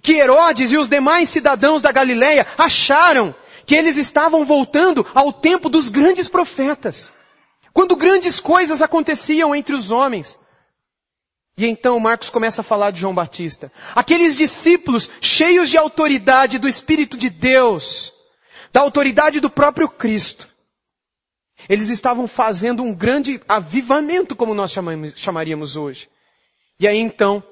que 0.00 0.12
Herodes 0.12 0.70
e 0.70 0.76
os 0.76 0.88
demais 0.88 1.28
cidadãos 1.28 1.82
da 1.82 1.90
Galileia 1.90 2.46
acharam 2.56 3.34
que 3.66 3.74
eles 3.74 3.96
estavam 3.96 4.44
voltando 4.44 5.06
ao 5.14 5.32
tempo 5.32 5.68
dos 5.68 5.88
grandes 5.88 6.28
profetas, 6.28 7.12
quando 7.72 7.96
grandes 7.96 8.40
coisas 8.40 8.80
aconteciam 8.80 9.54
entre 9.54 9.74
os 9.74 9.90
homens. 9.90 10.38
E 11.58 11.66
então 11.66 11.98
Marcos 11.98 12.30
começa 12.30 12.60
a 12.60 12.64
falar 12.64 12.92
de 12.92 13.00
João 13.00 13.12
Batista. 13.12 13.72
Aqueles 13.92 14.36
discípulos 14.36 15.10
cheios 15.20 15.68
de 15.68 15.76
autoridade 15.76 16.56
do 16.56 16.68
Espírito 16.68 17.16
de 17.16 17.28
Deus, 17.28 18.12
da 18.72 18.80
autoridade 18.80 19.40
do 19.40 19.50
próprio 19.50 19.88
Cristo. 19.88 20.46
Eles 21.68 21.88
estavam 21.88 22.28
fazendo 22.28 22.84
um 22.84 22.94
grande 22.94 23.40
avivamento, 23.48 24.36
como 24.36 24.54
nós 24.54 24.72
chamaríamos 25.16 25.74
hoje. 25.76 26.08
E 26.78 26.86
aí 26.86 26.96
então, 26.96 27.42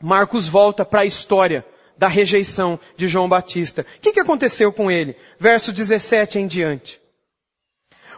Marcos 0.00 0.46
volta 0.48 0.84
para 0.84 1.00
a 1.00 1.06
história 1.06 1.66
da 1.98 2.06
rejeição 2.06 2.78
de 2.96 3.08
João 3.08 3.28
Batista. 3.28 3.84
O 3.98 4.00
que, 4.00 4.12
que 4.12 4.20
aconteceu 4.20 4.72
com 4.72 4.88
ele? 4.88 5.16
Verso 5.36 5.72
17 5.72 6.38
em 6.38 6.46
diante. 6.46 7.00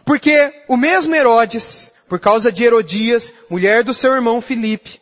Porque 0.05 0.53
o 0.67 0.77
mesmo 0.77 1.15
Herodes 1.15 1.91
por 2.07 2.19
causa 2.19 2.51
de 2.51 2.63
Herodias, 2.63 3.33
mulher 3.49 3.83
do 3.83 3.91
seu 3.91 4.13
irmão 4.13 4.39
Filipe. 4.39 5.01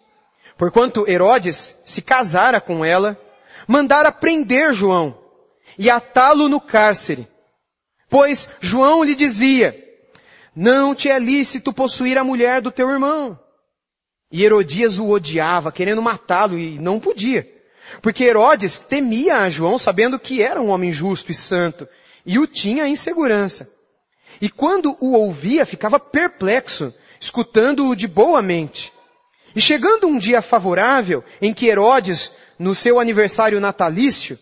Porquanto 0.63 1.05
Herodes 1.05 1.77
se 1.83 2.01
casara 2.01 2.61
com 2.61 2.85
ela, 2.85 3.19
mandara 3.67 4.13
prender 4.13 4.73
João 4.73 5.19
e 5.77 5.89
atá-lo 5.89 6.47
no 6.47 6.61
cárcere. 6.61 7.27
Pois 8.09 8.47
João 8.61 9.03
lhe 9.03 9.13
dizia, 9.13 9.77
não 10.55 10.95
te 10.95 11.09
é 11.09 11.19
lícito 11.19 11.73
possuir 11.73 12.17
a 12.17 12.23
mulher 12.23 12.61
do 12.61 12.71
teu 12.71 12.89
irmão. 12.89 13.37
E 14.31 14.41
Herodias 14.41 14.99
o 14.99 15.09
odiava, 15.09 15.69
querendo 15.69 16.01
matá-lo, 16.01 16.57
e 16.57 16.79
não 16.79 16.97
podia. 16.97 17.45
Porque 18.01 18.23
Herodes 18.23 18.79
temia 18.79 19.39
a 19.39 19.49
João, 19.49 19.77
sabendo 19.77 20.17
que 20.17 20.41
era 20.41 20.61
um 20.61 20.69
homem 20.69 20.93
justo 20.93 21.29
e 21.29 21.35
santo, 21.35 21.85
e 22.25 22.39
o 22.39 22.47
tinha 22.47 22.87
em 22.87 22.95
segurança. 22.95 23.69
E 24.39 24.49
quando 24.49 24.95
o 25.01 25.11
ouvia, 25.11 25.65
ficava 25.65 25.99
perplexo, 25.99 26.93
escutando-o 27.19 27.93
de 27.93 28.07
boa 28.07 28.41
mente. 28.41 28.93
E 29.55 29.61
chegando 29.61 30.07
um 30.07 30.17
dia 30.17 30.41
favorável, 30.41 31.23
em 31.41 31.53
que 31.53 31.67
Herodes, 31.67 32.31
no 32.57 32.73
seu 32.73 32.99
aniversário 32.99 33.59
natalício, 33.59 34.37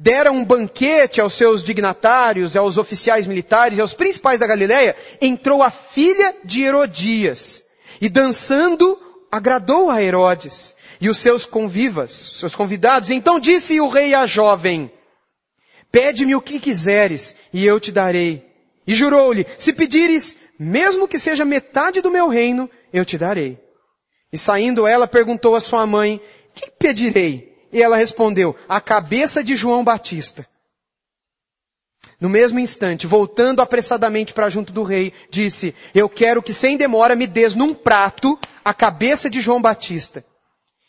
dera 0.00 0.32
um 0.32 0.44
banquete 0.44 1.20
aos 1.20 1.34
seus 1.34 1.62
dignatários, 1.62 2.56
aos 2.56 2.78
oficiais 2.78 3.26
militares 3.26 3.78
e 3.78 3.80
aos 3.80 3.94
principais 3.94 4.40
da 4.40 4.46
Galileia, 4.46 4.96
entrou 5.20 5.62
a 5.62 5.70
filha 5.70 6.34
de 6.44 6.62
Herodias, 6.62 7.62
e 8.00 8.08
dançando, 8.08 8.98
agradou 9.30 9.90
a 9.90 10.02
Herodes 10.02 10.74
e 11.00 11.08
os 11.08 11.18
seus 11.18 11.44
convivas, 11.44 12.12
seus 12.38 12.54
convidados. 12.54 13.10
Então 13.10 13.38
disse 13.38 13.80
o 13.80 13.88
rei 13.88 14.14
à 14.14 14.26
jovem, 14.26 14.90
pede-me 15.92 16.34
o 16.34 16.40
que 16.40 16.58
quiseres, 16.58 17.36
e 17.52 17.64
eu 17.64 17.78
te 17.78 17.92
darei. 17.92 18.44
E 18.86 18.94
jurou-lhe, 18.94 19.46
se 19.58 19.72
pedires, 19.72 20.36
mesmo 20.58 21.08
que 21.08 21.18
seja 21.18 21.44
metade 21.44 22.00
do 22.00 22.10
meu 22.10 22.28
reino, 22.28 22.70
eu 22.92 23.04
te 23.04 23.16
darei. 23.16 23.63
E 24.34 24.36
saindo 24.36 24.84
ela 24.84 25.06
perguntou 25.06 25.54
à 25.54 25.60
sua 25.60 25.86
mãe, 25.86 26.20
que 26.56 26.68
pedirei? 26.68 27.56
E 27.72 27.80
ela 27.80 27.96
respondeu, 27.96 28.56
a 28.68 28.80
cabeça 28.80 29.44
de 29.44 29.54
João 29.54 29.84
Batista. 29.84 30.44
No 32.20 32.28
mesmo 32.28 32.58
instante, 32.58 33.06
voltando 33.06 33.62
apressadamente 33.62 34.34
para 34.34 34.50
junto 34.50 34.72
do 34.72 34.82
rei, 34.82 35.12
disse, 35.30 35.72
eu 35.94 36.08
quero 36.08 36.42
que 36.42 36.52
sem 36.52 36.76
demora 36.76 37.14
me 37.14 37.28
des 37.28 37.54
num 37.54 37.72
prato 37.72 38.36
a 38.64 38.74
cabeça 38.74 39.30
de 39.30 39.40
João 39.40 39.62
Batista. 39.62 40.24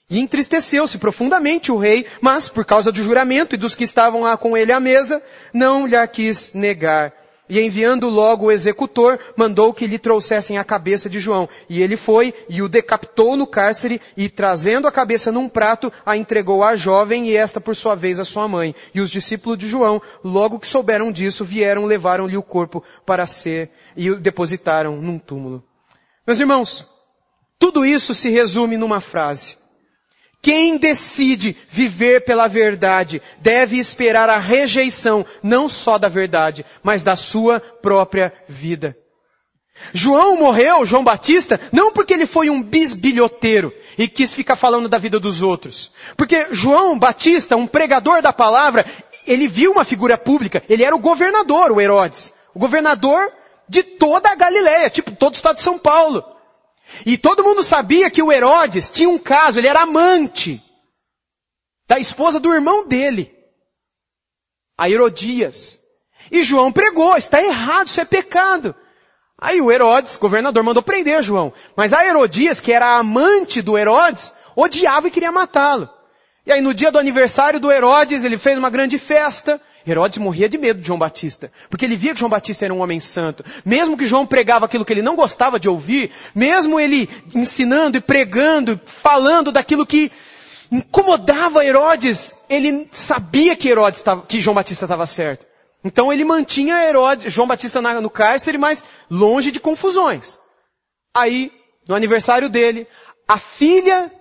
E 0.09 0.19
entristeceu-se 0.19 0.97
profundamente 0.97 1.71
o 1.71 1.77
rei, 1.77 2.07
mas 2.19 2.49
por 2.49 2.65
causa 2.65 2.91
do 2.91 3.03
juramento 3.03 3.53
e 3.53 3.59
dos 3.59 3.75
que 3.75 3.83
estavam 3.83 4.21
lá 4.21 4.35
com 4.35 4.57
ele 4.57 4.71
à 4.71 4.79
mesa, 4.79 5.21
não 5.53 5.85
lhe 5.85 6.07
quis 6.07 6.51
negar. 6.51 7.13
E 7.47 7.59
enviando 7.61 8.09
logo 8.09 8.47
o 8.47 8.51
executor, 8.51 9.19
mandou 9.37 9.73
que 9.73 9.85
lhe 9.85 9.99
trouxessem 9.99 10.57
a 10.57 10.63
cabeça 10.63 11.09
de 11.09 11.19
João. 11.19 11.47
E 11.69 11.81
ele 11.81 11.95
foi 11.95 12.33
e 12.49 12.61
o 12.61 12.69
decapitou 12.69 13.35
no 13.35 13.45
cárcere 13.45 14.01
e 14.17 14.27
trazendo 14.27 14.87
a 14.87 14.91
cabeça 14.91 15.31
num 15.31 15.47
prato, 15.47 15.91
a 16.05 16.17
entregou 16.17 16.63
à 16.63 16.75
jovem 16.75 17.27
e 17.29 17.35
esta 17.35 17.61
por 17.61 17.75
sua 17.75 17.95
vez 17.95 18.19
à 18.19 18.25
sua 18.25 18.47
mãe. 18.47 18.73
E 18.93 18.99
os 18.99 19.11
discípulos 19.11 19.57
de 19.57 19.67
João, 19.67 20.01
logo 20.23 20.59
que 20.59 20.67
souberam 20.67 21.11
disso, 21.11 21.45
vieram, 21.45 21.85
levaram-lhe 21.85 22.37
o 22.37 22.43
corpo 22.43 22.83
para 23.05 23.27
ser 23.27 23.69
e 23.95 24.09
o 24.09 24.19
depositaram 24.19 24.97
num 24.97 25.19
túmulo. 25.19 25.63
Meus 26.25 26.39
irmãos, 26.39 26.87
tudo 27.59 27.85
isso 27.85 28.15
se 28.15 28.29
resume 28.29 28.77
numa 28.77 28.99
frase. 28.99 29.64
Quem 30.45 30.77
decide 30.77 31.57
viver 31.67 32.23
pela 32.23 32.47
verdade 32.47 33.19
deve 33.39 33.79
esperar 33.79 34.29
a 34.29 34.37
rejeição 34.37 35.25
não 35.41 35.67
só 35.67 35.97
da 35.97 36.07
verdade, 36.07 36.63
mas 36.83 37.01
da 37.01 37.15
sua 37.15 37.59
própria 37.59 38.31
vida. 38.47 38.95
João 39.91 40.37
morreu, 40.37 40.85
João 40.85 41.03
Batista, 41.03 41.59
não 41.71 41.91
porque 41.91 42.13
ele 42.13 42.27
foi 42.27 42.51
um 42.51 42.61
bisbilhoteiro 42.61 43.73
e 43.97 44.07
quis 44.07 44.31
ficar 44.33 44.55
falando 44.55 44.87
da 44.87 44.99
vida 44.99 45.19
dos 45.19 45.41
outros. 45.41 45.91
Porque 46.15 46.49
João 46.51 46.99
Batista, 46.99 47.55
um 47.55 47.65
pregador 47.65 48.21
da 48.21 48.31
palavra, 48.31 48.85
ele 49.25 49.47
viu 49.47 49.71
uma 49.71 49.83
figura 49.83 50.15
pública, 50.15 50.61
ele 50.69 50.83
era 50.83 50.95
o 50.95 50.99
governador, 50.99 51.71
o 51.71 51.81
Herodes. 51.81 52.31
O 52.53 52.59
governador 52.59 53.33
de 53.67 53.81
toda 53.81 54.29
a 54.29 54.35
Galileia, 54.35 54.91
tipo 54.91 55.11
todo 55.11 55.33
o 55.33 55.37
estado 55.37 55.55
de 55.55 55.63
São 55.63 55.79
Paulo. 55.79 56.34
E 57.05 57.17
todo 57.17 57.43
mundo 57.43 57.63
sabia 57.63 58.11
que 58.11 58.21
o 58.21 58.31
Herodes 58.31 58.89
tinha 58.89 59.09
um 59.09 59.17
caso, 59.17 59.59
ele 59.59 59.67
era 59.67 59.81
amante 59.81 60.61
da 61.87 61.99
esposa 61.99 62.39
do 62.39 62.53
irmão 62.53 62.87
dele, 62.87 63.33
a 64.77 64.89
Herodias. 64.89 65.79
E 66.31 66.43
João 66.43 66.71
pregou, 66.71 67.15
está 67.15 67.41
errado, 67.41 67.87
isso 67.87 68.01
é 68.01 68.05
pecado. 68.05 68.75
Aí 69.37 69.61
o 69.61 69.71
Herodes, 69.71 70.15
governador, 70.15 70.63
mandou 70.63 70.81
prender 70.81 71.21
João. 71.21 71.53
Mas 71.75 71.93
a 71.93 72.05
Herodias, 72.05 72.59
que 72.59 72.71
era 72.71 72.97
amante 72.97 73.61
do 73.61 73.77
Herodes, 73.77 74.33
odiava 74.55 75.07
e 75.07 75.11
queria 75.11 75.31
matá-lo. 75.31 75.89
E 76.45 76.51
aí 76.51 76.61
no 76.61 76.73
dia 76.73 76.91
do 76.91 76.99
aniversário 76.99 77.59
do 77.59 77.71
Herodes, 77.71 78.23
ele 78.23 78.37
fez 78.37 78.57
uma 78.57 78.69
grande 78.69 78.97
festa, 78.97 79.61
Herodes 79.87 80.17
morria 80.17 80.49
de 80.49 80.57
medo 80.57 80.81
de 80.81 80.87
João 80.87 80.97
Batista, 80.97 81.51
porque 81.69 81.85
ele 81.85 81.95
via 81.95 82.13
que 82.13 82.19
João 82.19 82.29
Batista 82.29 82.65
era 82.65 82.73
um 82.73 82.81
homem 82.81 82.99
santo. 82.99 83.45
Mesmo 83.63 83.97
que 83.97 84.05
João 84.05 84.25
pregava 84.25 84.65
aquilo 84.65 84.83
que 84.83 84.91
ele 84.91 85.01
não 85.01 85.15
gostava 85.15 85.59
de 85.59 85.69
ouvir, 85.69 86.11
mesmo 86.33 86.79
ele 86.79 87.09
ensinando 87.33 87.97
e 87.97 88.01
pregando, 88.01 88.79
falando 88.85 89.51
daquilo 89.51 89.85
que 89.85 90.11
incomodava 90.71 91.63
Herodes, 91.63 92.35
ele 92.49 92.89
sabia 92.91 93.55
que 93.55 93.69
Herodes 93.69 94.01
tava, 94.01 94.23
que 94.23 94.41
João 94.41 94.55
Batista 94.55 94.85
estava 94.85 95.05
certo. 95.05 95.45
Então 95.83 96.11
ele 96.11 96.25
mantinha 96.25 96.83
Herodes, 96.83 97.31
João 97.31 97.47
Batista 97.47 97.79
no 97.81 98.09
cárcere, 98.09 98.57
mas 98.57 98.83
longe 99.09 99.51
de 99.51 99.59
confusões. 99.59 100.39
Aí, 101.15 101.51
no 101.87 101.93
aniversário 101.93 102.49
dele, 102.49 102.87
a 103.27 103.37
filha 103.37 104.11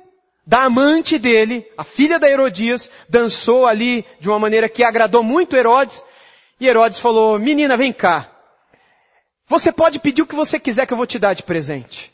da 0.47 0.65
amante 0.65 1.19
dele, 1.19 1.67
a 1.77 1.85
filha 1.85 2.19
da 2.19 2.29
Herodias, 2.29 2.91
dançou 3.09 3.67
ali 3.67 4.05
de 4.21 4.29
uma 4.29 4.39
maneira 4.39 4.69
que 4.69 4.85
agradou 4.85 5.23
muito 5.23 5.57
Herodes. 5.57 6.05
E 6.61 6.69
Herodes 6.69 6.99
falou, 6.99 7.39
menina, 7.39 7.77
vem 7.77 7.93
cá. 7.93 8.31
Você 9.49 9.73
pode 9.73 9.99
pedir 9.99 10.23
o 10.23 10.27
que 10.27 10.35
você 10.35 10.59
quiser 10.59 10.87
que 10.87 10.93
eu 10.93 10.97
vou 10.97 11.07
te 11.07 11.19
dar 11.19 11.35
de 11.35 11.43
presente. 11.43 12.13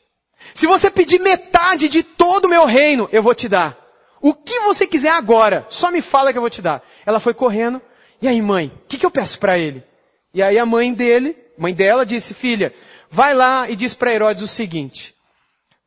Se 0.55 0.66
você 0.66 0.90
pedir 0.90 1.21
metade 1.21 1.88
de 1.88 2.03
todo 2.03 2.45
o 2.47 2.49
meu 2.49 2.64
reino, 2.66 3.09
eu 3.12 3.23
vou 3.23 3.35
te 3.35 3.49
dar. 3.49 3.77
O 4.21 4.35
que 4.35 4.61
você 4.61 4.87
quiser 4.87 5.11
agora, 5.11 5.66
só 5.69 5.90
me 5.90 6.01
fala 6.01 6.33
que 6.33 6.38
eu 6.38 6.43
vou 6.43 6.51
te 6.51 6.62
dar. 6.62 6.83
Ela 7.07 7.21
foi 7.21 7.35
correndo. 7.35 7.81
E 8.21 8.29
aí, 8.29 8.40
mãe, 8.40 8.73
o 8.85 8.88
que, 8.88 8.99
que 8.99 9.07
eu 9.07 9.11
peço 9.11 9.38
para 9.38 9.59
ele? 9.59 9.83
E 10.33 10.43
aí 10.43 10.59
a 10.59 10.66
mãe 10.66 10.93
dele, 10.93 11.37
mãe 11.57 11.75
dela, 11.75 12.05
disse, 12.07 12.35
filha, 12.35 12.75
vai 13.11 13.35
lá 13.35 13.69
e 13.69 13.75
diz 13.75 13.95
para 13.95 14.12
Herodes 14.12 14.43
o 14.43 14.49
seguinte. 14.49 15.14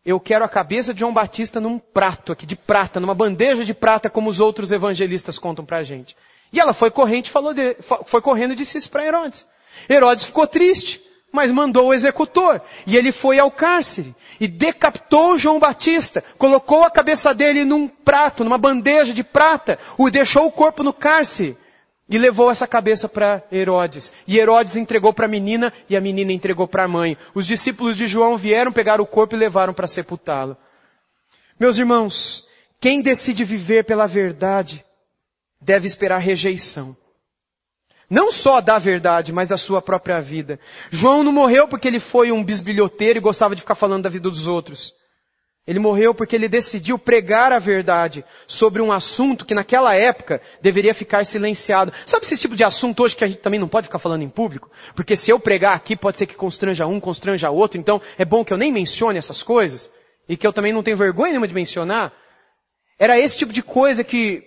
Eu 0.05 0.19
quero 0.19 0.43
a 0.43 0.49
cabeça 0.49 0.93
de 0.93 0.99
João 0.99 1.13
Batista 1.13 1.61
num 1.61 1.79
prato 1.79 2.33
aqui 2.33 2.45
de 2.45 2.57
prata, 2.57 2.99
numa 2.99 3.13
bandeja 3.13 3.63
de 3.63 3.73
prata, 3.73 4.09
como 4.09 4.29
os 4.29 4.41
outros 4.41 4.71
evangelistas 4.71 5.39
contam 5.39 5.63
pra 5.63 5.83
gente. 5.83 6.15
E 6.51 6.59
ela 6.59 6.73
foi 6.73 6.91
corrente, 6.91 7.31
falou 7.31 7.53
de, 7.53 7.77
foi 8.05 8.21
correndo 8.21 8.51
e 8.51 8.55
disse 8.55 8.77
isso 8.77 8.91
para 8.91 9.05
Herodes. 9.05 9.47
Herodes 9.89 10.25
ficou 10.25 10.45
triste, 10.45 11.01
mas 11.31 11.53
mandou 11.53 11.87
o 11.87 11.93
executor. 11.93 12.61
E 12.85 12.97
ele 12.97 13.13
foi 13.13 13.39
ao 13.39 13.49
cárcere 13.49 14.13
e 14.41 14.47
decapitou 14.47 15.37
João 15.37 15.57
Batista, 15.57 16.21
colocou 16.37 16.83
a 16.83 16.91
cabeça 16.91 17.33
dele 17.33 17.63
num 17.63 17.87
prato, 17.87 18.43
numa 18.43 18.57
bandeja 18.57 19.13
de 19.13 19.23
prata, 19.23 19.79
o 19.97 20.11
deixou 20.11 20.45
o 20.45 20.51
corpo 20.51 20.83
no 20.83 20.91
cárcere 20.91 21.57
e 22.09 22.17
levou 22.17 22.51
essa 22.51 22.67
cabeça 22.67 23.07
para 23.07 23.43
Herodes. 23.51 24.13
E 24.27 24.37
Herodes 24.37 24.75
entregou 24.75 25.13
para 25.13 25.25
a 25.25 25.29
menina 25.29 25.71
e 25.89 25.95
a 25.95 26.01
menina 26.01 26.31
entregou 26.31 26.67
para 26.67 26.83
a 26.83 26.87
mãe. 26.87 27.17
Os 27.33 27.45
discípulos 27.45 27.95
de 27.95 28.07
João 28.07 28.37
vieram 28.37 28.71
pegar 28.71 28.99
o 28.99 29.05
corpo 29.05 29.35
e 29.35 29.39
levaram 29.39 29.73
para 29.73 29.87
sepultá-lo. 29.87 30.57
Meus 31.59 31.77
irmãos, 31.77 32.45
quem 32.79 33.01
decide 33.01 33.43
viver 33.43 33.85
pela 33.85 34.07
verdade 34.07 34.83
deve 35.61 35.87
esperar 35.87 36.17
rejeição. 36.17 36.95
Não 38.09 38.31
só 38.31 38.59
da 38.59 38.77
verdade, 38.77 39.31
mas 39.31 39.47
da 39.47 39.57
sua 39.57 39.81
própria 39.81 40.21
vida. 40.21 40.59
João 40.91 41.23
não 41.23 41.31
morreu 41.31 41.67
porque 41.67 41.87
ele 41.87 41.99
foi 41.99 42.31
um 42.31 42.43
bisbilhoteiro 42.43 43.17
e 43.17 43.21
gostava 43.21 43.55
de 43.55 43.61
ficar 43.61 43.75
falando 43.75 44.03
da 44.03 44.09
vida 44.09 44.29
dos 44.29 44.45
outros. 44.45 44.93
Ele 45.65 45.79
morreu 45.79 46.13
porque 46.13 46.35
ele 46.35 46.49
decidiu 46.49 46.99
pregar 46.99 47.53
a 47.53 47.59
verdade 47.59 48.25
sobre 48.45 48.81
um 48.81 48.91
assunto 48.91 49.45
que 49.45 49.53
naquela 49.53 49.95
época 49.95 50.41
deveria 50.61 50.93
ficar 50.93 51.25
silenciado. 51.25 51.93
Sabe 52.05 52.25
esse 52.25 52.37
tipo 52.37 52.55
de 52.55 52.65
assunto 52.65 53.01
hoje 53.01 53.15
que 53.15 53.23
a 53.23 53.27
gente 53.27 53.39
também 53.39 53.59
não 53.59 53.69
pode 53.69 53.87
ficar 53.87 53.99
falando 53.99 54.23
em 54.23 54.29
público? 54.29 54.69
Porque 54.93 55.15
se 55.15 55.31
eu 55.31 55.39
pregar 55.39 55.73
aqui 55.73 55.95
pode 55.95 56.17
ser 56.17 56.25
que 56.25 56.35
constranja 56.35 56.85
um, 56.85 56.99
constranja 56.99 57.49
outro, 57.49 57.79
então 57.79 58.01
é 58.17 58.25
bom 58.25 58.43
que 58.43 58.51
eu 58.51 58.57
nem 58.57 58.73
mencione 58.73 59.17
essas 59.17 59.41
coisas 59.41 59.89
e 60.27 60.35
que 60.35 60.45
eu 60.45 60.51
também 60.51 60.73
não 60.73 60.83
tenho 60.83 60.97
vergonha 60.97 61.31
nenhuma 61.31 61.47
de 61.47 61.53
mencionar. 61.53 62.11
Era 62.99 63.17
esse 63.17 63.37
tipo 63.37 63.53
de 63.53 63.63
coisa 63.63 64.03
que 64.03 64.43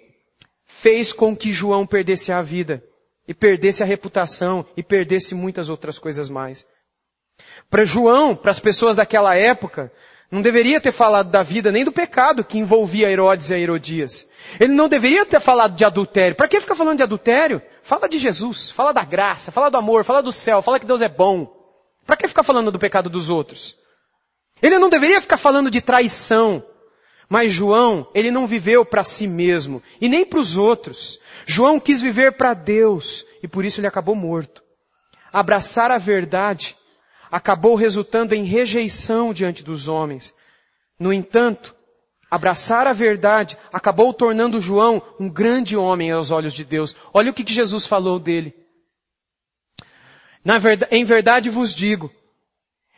fez 0.67 1.15
com 1.15 1.35
que 1.35 1.51
João 1.51 1.87
perdesse 1.87 2.31
a 2.31 2.43
vida 2.43 2.85
e 3.27 3.33
perdesse 3.33 3.83
a 3.83 3.87
reputação 3.87 4.67
e 4.77 4.83
perdesse 4.83 5.35
muitas 5.35 5.71
outras 5.71 5.99
coisas 5.99 6.29
mais. 6.29 6.67
Para 7.71 7.85
João, 7.85 8.37
para 8.37 8.51
as 8.51 8.61
pessoas 8.61 8.97
daquela 8.97 9.35
época, 9.35 9.93
não 10.31 10.43
deveria 10.43 10.81
ter 10.81 10.93
falado 10.93 11.31
da 11.31 11.43
vida 11.43 11.71
nem 11.71 11.85
do 11.85 11.93
pecado 11.93 12.45
que 12.45 12.59
envolvia 12.59 13.11
Herodes 13.11 13.51
e 13.51 13.55
a 13.55 13.59
Herodias. 13.59 14.27
Ele 14.59 14.73
não 14.73 14.89
deveria 14.89 15.25
ter 15.25 15.41
falado 15.41 15.77
de 15.77 15.85
adultério. 15.85 16.37
Para 16.37 16.49
que 16.49 16.61
ficar 16.61 16.75
falando 16.75 16.97
de 16.97 17.03
adultério? 17.03 17.63
Fala 17.83 18.09
de 18.09 18.19
Jesus, 18.19 18.71
fala 18.71 18.93
da 18.93 19.05
graça, 19.05 19.53
fala 19.53 19.71
do 19.71 19.79
amor, 19.79 20.05
fala 20.05 20.23
do 20.23 20.33
céu, 20.33 20.61
fala 20.63 20.81
que 20.81 20.87
Deus 20.87 21.01
é 21.01 21.09
bom. 21.09 21.55
Para 22.05 22.17
que 22.17 22.29
ficar 22.29 22.43
falando 22.43 22.73
do 22.73 22.79
pecado 22.79 23.09
dos 23.09 23.29
outros? 23.29 23.77
Ele 24.61 24.79
não 24.79 24.89
deveria 24.89 25.21
ficar 25.21 25.37
falando 25.37 25.71
de 25.71 25.81
traição. 25.81 26.65
Mas 27.29 27.53
João, 27.53 28.09
ele 28.15 28.31
não 28.31 28.47
viveu 28.47 28.85
para 28.85 29.05
si 29.05 29.27
mesmo 29.27 29.83
e 30.01 30.09
nem 30.09 30.25
para 30.25 30.39
os 30.39 30.57
outros. 30.57 31.19
João 31.45 31.79
quis 31.79 32.01
viver 32.01 32.33
para 32.33 32.55
Deus 32.55 33.25
e 33.43 33.49
por 33.49 33.65
isso 33.65 33.81
ele 33.81 33.87
acabou 33.87 34.15
morto. 34.15 34.63
Abraçar 35.33 35.91
a 35.91 35.99
verdade 35.99 36.77
acabou 37.31 37.75
resultando 37.75 38.35
em 38.35 38.45
rejeição 38.45 39.33
diante 39.33 39.63
dos 39.63 39.89
homens. 39.89 40.35
No 40.99 41.13
entanto, 41.13 41.75
abraçar 42.31 42.87
a 42.87 42.93
verdade 42.93 43.57
acabou 43.73 44.13
tornando 44.13 44.61
João 44.61 45.03
um 45.19 45.29
grande 45.29 45.77
homem 45.77 46.11
aos 46.11 46.31
olhos 46.31 46.55
de 46.55 46.65
Deus. 46.65 46.97
Olha 47.13 47.31
o 47.31 47.35
que 47.35 47.53
Jesus 47.53 47.87
falou 47.87 48.19
dele. 48.19 48.55
Verdade, 50.45 50.95
em 50.95 51.05
verdade 51.05 51.51
vos 51.51 51.75
digo, 51.75 52.11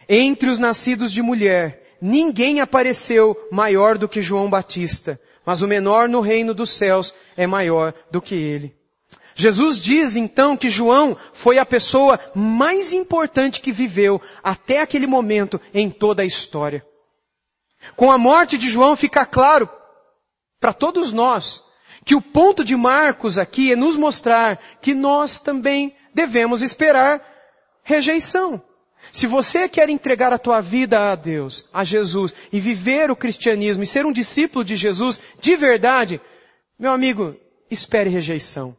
entre 0.08 0.50
os 0.50 0.58
nascidos 0.58 1.10
de 1.10 1.22
mulher, 1.22 1.96
ninguém 2.00 2.60
apareceu 2.60 3.36
maior 3.50 3.98
do 3.98 4.08
que 4.08 4.22
João 4.22 4.48
Batista, 4.48 5.20
mas 5.44 5.62
o 5.62 5.68
menor 5.68 6.08
no 6.08 6.20
reino 6.20 6.52
dos 6.52 6.70
céus 6.70 7.14
é 7.36 7.46
maior 7.46 7.94
do 8.10 8.20
que 8.20 8.34
ele. 8.34 8.77
Jesus 9.40 9.78
diz 9.78 10.16
então 10.16 10.56
que 10.56 10.68
João 10.68 11.16
foi 11.32 11.58
a 11.58 11.64
pessoa 11.64 12.18
mais 12.34 12.92
importante 12.92 13.60
que 13.60 13.70
viveu 13.70 14.20
até 14.42 14.80
aquele 14.80 15.06
momento 15.06 15.60
em 15.72 15.88
toda 15.88 16.22
a 16.22 16.26
história. 16.26 16.84
Com 17.94 18.10
a 18.10 18.18
morte 18.18 18.58
de 18.58 18.68
João 18.68 18.96
fica 18.96 19.24
claro 19.24 19.70
para 20.58 20.72
todos 20.72 21.12
nós 21.12 21.62
que 22.04 22.16
o 22.16 22.20
ponto 22.20 22.64
de 22.64 22.74
Marcos 22.74 23.38
aqui 23.38 23.70
é 23.70 23.76
nos 23.76 23.94
mostrar 23.94 24.58
que 24.82 24.92
nós 24.92 25.38
também 25.38 25.94
devemos 26.12 26.60
esperar 26.60 27.24
rejeição. 27.84 28.60
Se 29.12 29.28
você 29.28 29.68
quer 29.68 29.88
entregar 29.88 30.32
a 30.32 30.38
tua 30.38 30.60
vida 30.60 31.12
a 31.12 31.14
Deus, 31.14 31.64
a 31.72 31.84
Jesus, 31.84 32.34
e 32.52 32.58
viver 32.58 33.08
o 33.08 33.14
cristianismo 33.14 33.84
e 33.84 33.86
ser 33.86 34.04
um 34.04 34.12
discípulo 34.12 34.64
de 34.64 34.74
Jesus 34.74 35.22
de 35.40 35.54
verdade, 35.54 36.20
meu 36.76 36.90
amigo, 36.90 37.36
espere 37.70 38.10
rejeição. 38.10 38.76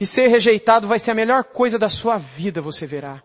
E 0.00 0.06
ser 0.06 0.28
rejeitado 0.28 0.86
vai 0.86 0.98
ser 0.98 1.10
a 1.10 1.14
melhor 1.14 1.44
coisa 1.44 1.78
da 1.78 1.88
sua 1.88 2.16
vida, 2.16 2.60
você 2.60 2.86
verá. 2.86 3.22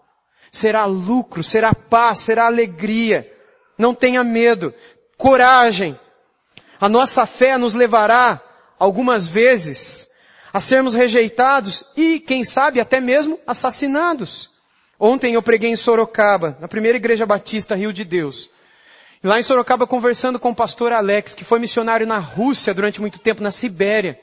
Será 0.51 0.86
lucro, 0.86 1.43
será 1.43 1.73
paz, 1.73 2.19
será 2.19 2.45
alegria. 2.45 3.31
Não 3.77 3.93
tenha 3.93 4.23
medo. 4.23 4.73
Coragem. 5.17 5.99
A 6.79 6.89
nossa 6.89 7.25
fé 7.25 7.57
nos 7.57 7.73
levará, 7.73 8.41
algumas 8.77 9.27
vezes, 9.27 10.09
a 10.51 10.59
sermos 10.59 10.93
rejeitados 10.93 11.86
e, 11.95 12.19
quem 12.19 12.43
sabe, 12.43 12.79
até 12.79 12.99
mesmo 12.99 13.39
assassinados. 13.47 14.51
Ontem 14.99 15.33
eu 15.33 15.41
preguei 15.41 15.71
em 15.71 15.75
Sorocaba, 15.75 16.57
na 16.59 16.67
primeira 16.67 16.97
igreja 16.97 17.25
batista 17.25 17.75
Rio 17.75 17.91
de 17.91 18.03
Deus. 18.03 18.49
Lá 19.23 19.39
em 19.39 19.43
Sorocaba 19.43 19.88
conversando 19.88 20.39
com 20.39 20.51
o 20.51 20.55
pastor 20.55 20.91
Alex, 20.91 21.33
que 21.33 21.45
foi 21.45 21.57
missionário 21.57 22.05
na 22.05 22.17
Rússia 22.19 22.73
durante 22.73 22.99
muito 22.99 23.19
tempo, 23.19 23.41
na 23.41 23.51
Sibéria. 23.51 24.19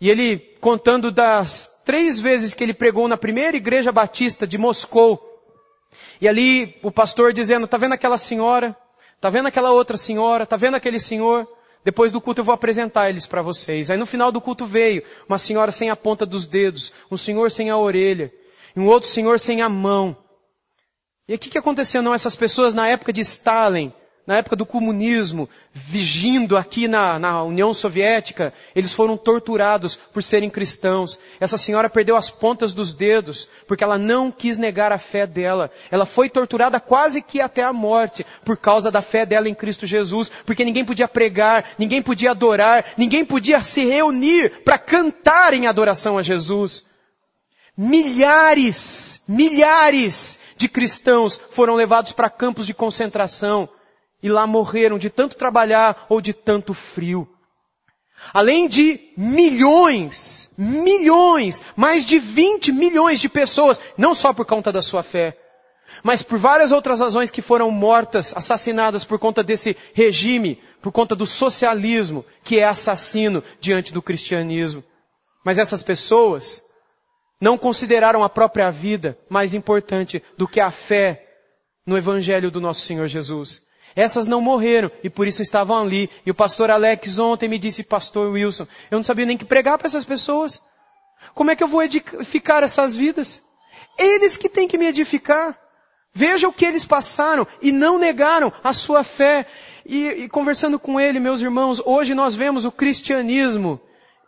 E 0.00 0.08
ele 0.08 0.38
contando 0.60 1.10
das 1.10 1.70
três 1.84 2.20
vezes 2.20 2.54
que 2.54 2.64
ele 2.64 2.72
pregou 2.72 3.06
na 3.06 3.16
primeira 3.16 3.56
igreja 3.56 3.92
batista 3.92 4.46
de 4.46 4.56
Moscou. 4.56 5.20
E 6.20 6.28
ali 6.28 6.78
o 6.82 6.90
pastor 6.90 7.32
dizendo, 7.32 7.66
tá 7.66 7.76
vendo 7.76 7.92
aquela 7.92 8.16
senhora? 8.16 8.76
Tá 9.20 9.28
vendo 9.28 9.46
aquela 9.46 9.72
outra 9.72 9.96
senhora? 9.96 10.46
Tá 10.46 10.56
vendo 10.56 10.76
aquele 10.76 10.98
senhor? 10.98 11.46
Depois 11.84 12.12
do 12.12 12.20
culto 12.20 12.40
eu 12.40 12.44
vou 12.44 12.54
apresentar 12.54 13.10
eles 13.10 13.26
para 13.26 13.42
vocês. 13.42 13.90
Aí 13.90 13.98
no 13.98 14.06
final 14.06 14.30
do 14.30 14.40
culto 14.40 14.64
veio 14.64 15.02
uma 15.28 15.38
senhora 15.38 15.72
sem 15.72 15.90
a 15.90 15.96
ponta 15.96 16.24
dos 16.24 16.46
dedos, 16.46 16.92
um 17.10 17.16
senhor 17.16 17.50
sem 17.50 17.70
a 17.70 17.76
orelha, 17.76 18.32
e 18.76 18.80
um 18.80 18.86
outro 18.86 19.08
senhor 19.08 19.40
sem 19.40 19.62
a 19.62 19.68
mão. 19.68 20.16
E 21.26 21.34
o 21.34 21.38
que, 21.38 21.50
que 21.50 21.58
aconteceu? 21.58 22.02
Não, 22.02 22.12
essas 22.12 22.36
pessoas 22.36 22.74
na 22.74 22.88
época 22.88 23.12
de 23.12 23.20
Stalin, 23.20 23.92
na 24.26 24.36
época 24.36 24.54
do 24.54 24.66
comunismo, 24.66 25.48
vigindo 25.72 26.56
aqui 26.56 26.86
na, 26.86 27.18
na, 27.18 27.42
União 27.42 27.72
Soviética, 27.72 28.52
eles 28.76 28.92
foram 28.92 29.16
torturados 29.16 29.96
por 29.96 30.22
serem 30.22 30.50
cristãos. 30.50 31.18
Essa 31.40 31.58
senhora 31.58 31.88
perdeu 31.88 32.16
as 32.16 32.30
pontas 32.30 32.72
dos 32.72 32.92
dedos, 32.92 33.48
porque 33.66 33.82
ela 33.82 33.98
não 33.98 34.30
quis 34.30 34.58
negar 34.58 34.92
a 34.92 34.98
fé 34.98 35.26
dela. 35.26 35.70
Ela 35.90 36.06
foi 36.06 36.28
torturada 36.28 36.78
quase 36.78 37.22
que 37.22 37.40
até 37.40 37.64
a 37.64 37.72
morte, 37.72 38.24
por 38.44 38.56
causa 38.56 38.90
da 38.90 39.02
fé 39.02 39.24
dela 39.24 39.48
em 39.48 39.54
Cristo 39.54 39.86
Jesus, 39.86 40.30
porque 40.44 40.64
ninguém 40.64 40.84
podia 40.84 41.08
pregar, 41.08 41.70
ninguém 41.78 42.02
podia 42.02 42.32
adorar, 42.32 42.84
ninguém 42.96 43.24
podia 43.24 43.62
se 43.62 43.84
reunir 43.84 44.62
para 44.64 44.78
cantar 44.78 45.54
em 45.54 45.66
adoração 45.66 46.18
a 46.18 46.22
Jesus. 46.22 46.84
Milhares, 47.76 49.22
milhares 49.26 50.38
de 50.56 50.68
cristãos 50.68 51.40
foram 51.50 51.74
levados 51.74 52.12
para 52.12 52.28
campos 52.28 52.66
de 52.66 52.74
concentração 52.74 53.68
e 54.22 54.28
lá 54.28 54.46
morreram 54.46 54.98
de 54.98 55.10
tanto 55.10 55.36
trabalhar 55.36 56.06
ou 56.08 56.20
de 56.20 56.32
tanto 56.32 56.74
frio. 56.74 57.28
Além 58.34 58.68
de 58.68 59.00
milhões, 59.16 60.50
milhões, 60.56 61.64
mais 61.74 62.04
de 62.04 62.18
20 62.18 62.70
milhões 62.72 63.18
de 63.18 63.28
pessoas, 63.28 63.80
não 63.96 64.14
só 64.14 64.32
por 64.32 64.44
conta 64.44 64.70
da 64.70 64.82
sua 64.82 65.02
fé, 65.02 65.36
mas 66.02 66.22
por 66.22 66.38
várias 66.38 66.70
outras 66.72 67.00
razões 67.00 67.30
que 67.30 67.42
foram 67.42 67.70
mortas, 67.70 68.36
assassinadas 68.36 69.04
por 69.04 69.18
conta 69.18 69.42
desse 69.42 69.76
regime, 69.94 70.62
por 70.80 70.92
conta 70.92 71.16
do 71.16 71.26
socialismo, 71.26 72.24
que 72.44 72.58
é 72.58 72.64
assassino 72.64 73.42
diante 73.60 73.92
do 73.92 74.02
cristianismo. 74.02 74.84
Mas 75.44 75.58
essas 75.58 75.82
pessoas 75.82 76.62
não 77.40 77.56
consideraram 77.56 78.22
a 78.22 78.28
própria 78.28 78.70
vida 78.70 79.18
mais 79.28 79.54
importante 79.54 80.22
do 80.36 80.46
que 80.46 80.60
a 80.60 80.70
fé 80.70 81.26
no 81.86 81.96
Evangelho 81.96 82.50
do 82.50 82.60
nosso 82.60 82.82
Senhor 82.82 83.06
Jesus. 83.06 83.62
Essas 83.94 84.26
não 84.26 84.40
morreram 84.40 84.90
e 85.02 85.10
por 85.10 85.26
isso 85.26 85.42
estavam 85.42 85.78
ali. 85.78 86.08
E 86.24 86.30
o 86.30 86.34
pastor 86.34 86.70
Alex 86.70 87.18
ontem 87.18 87.48
me 87.48 87.58
disse, 87.58 87.82
pastor 87.82 88.30
Wilson, 88.30 88.66
eu 88.90 88.98
não 88.98 89.02
sabia 89.02 89.26
nem 89.26 89.36
que 89.36 89.44
pregar 89.44 89.78
para 89.78 89.88
essas 89.88 90.04
pessoas. 90.04 90.62
Como 91.34 91.50
é 91.50 91.56
que 91.56 91.62
eu 91.62 91.68
vou 91.68 91.82
edificar 91.82 92.62
essas 92.62 92.94
vidas? 92.94 93.42
Eles 93.98 94.36
que 94.36 94.48
têm 94.48 94.68
que 94.68 94.78
me 94.78 94.86
edificar. 94.86 95.58
Veja 96.12 96.48
o 96.48 96.52
que 96.52 96.64
eles 96.64 96.84
passaram 96.84 97.46
e 97.62 97.70
não 97.70 97.98
negaram 97.98 98.52
a 98.64 98.72
sua 98.72 99.04
fé. 99.04 99.46
E, 99.86 100.06
e 100.06 100.28
conversando 100.28 100.78
com 100.78 101.00
ele, 101.00 101.20
meus 101.20 101.40
irmãos, 101.40 101.80
hoje 101.84 102.14
nós 102.14 102.34
vemos 102.34 102.64
o 102.64 102.72
cristianismo 102.72 103.80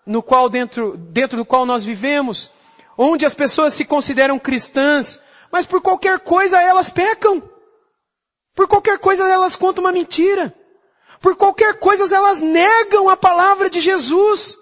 no 0.07 0.23
qual 0.23 0.49
dentro, 0.49 0.97
dentro 0.97 1.37
do 1.37 1.45
qual 1.45 1.65
nós 1.65 1.85
vivemos, 1.85 2.51
onde 2.97 3.25
as 3.25 3.35
pessoas 3.35 3.73
se 3.73 3.85
consideram 3.85 4.39
cristãs, 4.39 5.21
mas 5.51 5.67
por 5.67 5.81
qualquer 5.81 6.21
coisa 6.21 6.61
elas 6.61 6.91
pecam. 6.91 7.43
Por 8.55 8.69
qualquer 8.69 8.99
coisa 8.99 9.29
elas 9.29 9.57
contam 9.57 9.85
uma 9.85 9.93
mentira. 9.93 10.55
Por 11.21 11.37
qualquer 11.37 11.79
coisa 11.79 12.15
elas 12.15 12.41
negam 12.41 13.09
a 13.09 13.17
palavra 13.17 13.71
de 13.71 13.81
Jesus. 13.81 14.57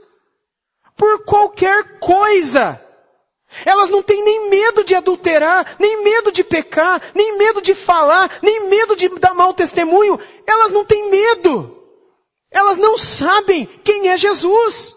Por 0.97 1.25
qualquer 1.25 1.99
coisa. 1.99 2.81
Elas 3.65 3.91
não 3.91 4.03
têm 4.03 4.23
nem 4.23 4.49
medo 4.49 4.85
de 4.85 4.95
adulterar, 4.95 5.77
nem 5.79 6.05
medo 6.05 6.31
de 6.31 6.45
pecar, 6.45 7.03
nem 7.15 7.37
medo 7.37 7.61
de 7.61 7.75
falar, 7.75 8.39
nem 8.43 8.69
medo 8.69 8.95
de 8.95 9.09
dar 9.19 9.35
mau 9.35 9.53
testemunho. 9.53 10.21
Elas 10.47 10.71
não 10.71 10.85
têm 10.85 11.11
medo. 11.11 11.77
Elas 12.51 12.79
não 12.79 12.97
sabem 12.97 13.67
quem 13.83 14.09
é 14.09 14.17
Jesus. 14.17 14.97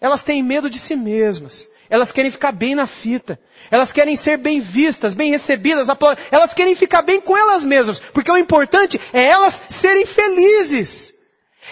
Elas 0.00 0.22
têm 0.22 0.42
medo 0.42 0.70
de 0.70 0.78
si 0.78 0.94
mesmas. 0.94 1.68
Elas 1.88 2.12
querem 2.12 2.30
ficar 2.30 2.52
bem 2.52 2.74
na 2.74 2.86
fita. 2.86 3.38
Elas 3.70 3.92
querem 3.92 4.16
ser 4.16 4.36
bem 4.36 4.60
vistas, 4.60 5.14
bem 5.14 5.30
recebidas, 5.30 5.88
elas 6.30 6.54
querem 6.54 6.74
ficar 6.74 7.02
bem 7.02 7.20
com 7.20 7.36
elas 7.36 7.64
mesmas, 7.64 8.00
porque 8.00 8.30
o 8.30 8.36
importante 8.36 9.00
é 9.12 9.24
elas 9.26 9.62
serem 9.68 10.06
felizes. 10.06 11.14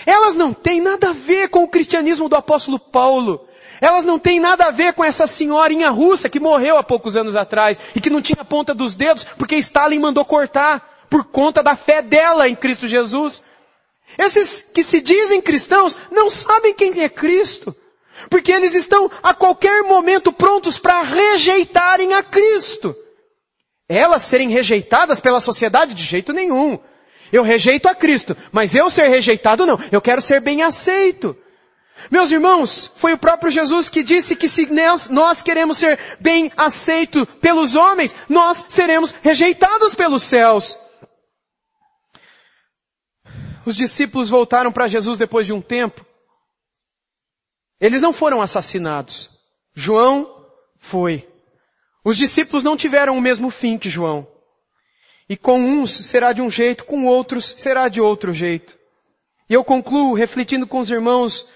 Elas 0.06 0.34
não 0.34 0.52
têm 0.52 0.80
nada 0.80 1.10
a 1.10 1.12
ver 1.12 1.48
com 1.48 1.62
o 1.62 1.68
cristianismo 1.68 2.28
do 2.28 2.36
apóstolo 2.36 2.78
Paulo. 2.78 3.46
Elas 3.80 4.04
não 4.04 4.18
têm 4.18 4.40
nada 4.40 4.66
a 4.66 4.70
ver 4.70 4.92
com 4.94 5.04
essa 5.04 5.26
senhorinha 5.26 5.90
russa 5.90 6.28
que 6.28 6.40
morreu 6.40 6.76
há 6.76 6.82
poucos 6.82 7.16
anos 7.16 7.36
atrás 7.36 7.78
e 7.94 8.00
que 8.00 8.10
não 8.10 8.22
tinha 8.22 8.44
ponta 8.44 8.74
dos 8.74 8.94
dedos 8.94 9.24
porque 9.36 9.56
Stalin 9.56 9.98
mandou 9.98 10.24
cortar 10.24 11.06
por 11.10 11.24
conta 11.24 11.62
da 11.62 11.76
fé 11.76 12.02
dela 12.02 12.48
em 12.48 12.56
Cristo 12.56 12.88
Jesus. 12.88 13.42
Esses 14.18 14.66
que 14.72 14.82
se 14.82 15.00
dizem 15.00 15.40
cristãos 15.40 15.98
não 16.10 16.30
sabem 16.30 16.74
quem 16.74 17.02
é 17.02 17.08
Cristo. 17.08 17.74
Porque 18.30 18.52
eles 18.52 18.74
estão 18.74 19.10
a 19.22 19.34
qualquer 19.34 19.82
momento 19.82 20.32
prontos 20.32 20.78
para 20.78 21.02
rejeitarem 21.02 22.14
a 22.14 22.22
Cristo. 22.22 22.94
Elas 23.88 24.22
serem 24.22 24.48
rejeitadas 24.48 25.20
pela 25.20 25.40
sociedade 25.40 25.94
de 25.94 26.02
jeito 26.02 26.32
nenhum. 26.32 26.78
Eu 27.32 27.42
rejeito 27.42 27.88
a 27.88 27.94
Cristo, 27.94 28.36
mas 28.52 28.74
eu 28.74 28.88
ser 28.88 29.08
rejeitado 29.08 29.66
não. 29.66 29.78
Eu 29.90 30.00
quero 30.00 30.22
ser 30.22 30.40
bem 30.40 30.62
aceito. 30.62 31.36
Meus 32.10 32.30
irmãos, 32.30 32.90
foi 32.96 33.12
o 33.12 33.18
próprio 33.18 33.50
Jesus 33.50 33.88
que 33.88 34.02
disse 34.02 34.36
que 34.36 34.48
se 34.48 34.68
nós 35.10 35.42
queremos 35.42 35.78
ser 35.78 35.98
bem 36.20 36.52
aceito 36.56 37.26
pelos 37.40 37.74
homens, 37.74 38.16
nós 38.28 38.64
seremos 38.68 39.14
rejeitados 39.22 39.94
pelos 39.94 40.22
céus. 40.22 40.78
Os 43.64 43.76
discípulos 43.76 44.28
voltaram 44.28 44.70
para 44.70 44.88
Jesus 44.88 45.16
depois 45.16 45.46
de 45.46 45.52
um 45.52 45.60
tempo 45.60 46.04
eles 47.80 48.00
não 48.00 48.12
foram 48.12 48.40
assassinados. 48.40 49.30
João 49.74 50.46
foi. 50.78 51.28
Os 52.04 52.16
discípulos 52.16 52.62
não 52.62 52.76
tiveram 52.76 53.16
o 53.16 53.20
mesmo 53.20 53.50
fim 53.50 53.78
que 53.78 53.90
João. 53.90 54.26
E 55.28 55.36
com 55.36 55.58
uns 55.58 55.90
será 56.06 56.32
de 56.32 56.42
um 56.42 56.50
jeito, 56.50 56.84
com 56.84 57.06
outros 57.06 57.54
será 57.58 57.88
de 57.88 58.00
outro 58.00 58.32
jeito. 58.32 58.76
E 59.48 59.54
eu 59.54 59.64
concluo 59.64 60.14
refletindo 60.14 60.66
com 60.66 60.80
os 60.80 60.90
irmãos 60.90 61.46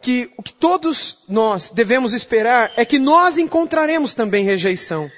que 0.00 0.32
o 0.36 0.42
que 0.42 0.52
todos 0.52 1.18
nós 1.28 1.70
devemos 1.70 2.12
esperar 2.12 2.72
é 2.76 2.84
que 2.84 2.98
nós 2.98 3.38
encontraremos 3.38 4.14
também 4.14 4.44
rejeição. 4.44 5.10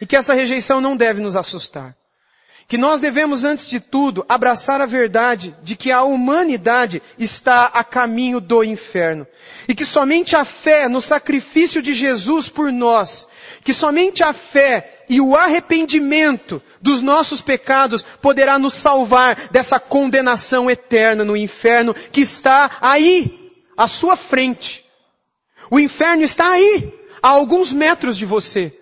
E 0.00 0.06
que 0.06 0.16
essa 0.16 0.34
rejeição 0.34 0.80
não 0.80 0.96
deve 0.96 1.20
nos 1.20 1.36
assustar. 1.36 1.96
Que 2.66 2.78
nós 2.78 2.98
devemos, 2.98 3.44
antes 3.44 3.68
de 3.68 3.78
tudo, 3.78 4.24
abraçar 4.28 4.80
a 4.80 4.86
verdade 4.86 5.54
de 5.62 5.76
que 5.76 5.92
a 5.92 6.02
humanidade 6.02 7.02
está 7.18 7.66
a 7.66 7.84
caminho 7.84 8.40
do 8.40 8.64
inferno. 8.64 9.26
E 9.68 9.74
que 9.74 9.84
somente 9.84 10.34
a 10.34 10.44
fé 10.44 10.88
no 10.88 11.02
sacrifício 11.02 11.82
de 11.82 11.92
Jesus 11.92 12.48
por 12.48 12.72
nós, 12.72 13.28
que 13.62 13.74
somente 13.74 14.22
a 14.22 14.32
fé 14.32 15.04
e 15.08 15.20
o 15.20 15.36
arrependimento 15.36 16.62
dos 16.80 17.02
nossos 17.02 17.42
pecados 17.42 18.02
poderá 18.22 18.58
nos 18.58 18.74
salvar 18.74 19.48
dessa 19.50 19.78
condenação 19.78 20.70
eterna 20.70 21.24
no 21.24 21.36
inferno 21.36 21.94
que 21.94 22.22
está 22.22 22.78
aí, 22.80 23.52
à 23.76 23.86
sua 23.86 24.16
frente. 24.16 24.84
O 25.70 25.78
inferno 25.78 26.22
está 26.22 26.50
aí, 26.50 26.92
a 27.22 27.28
alguns 27.28 27.72
metros 27.72 28.16
de 28.16 28.24
você. 28.24 28.72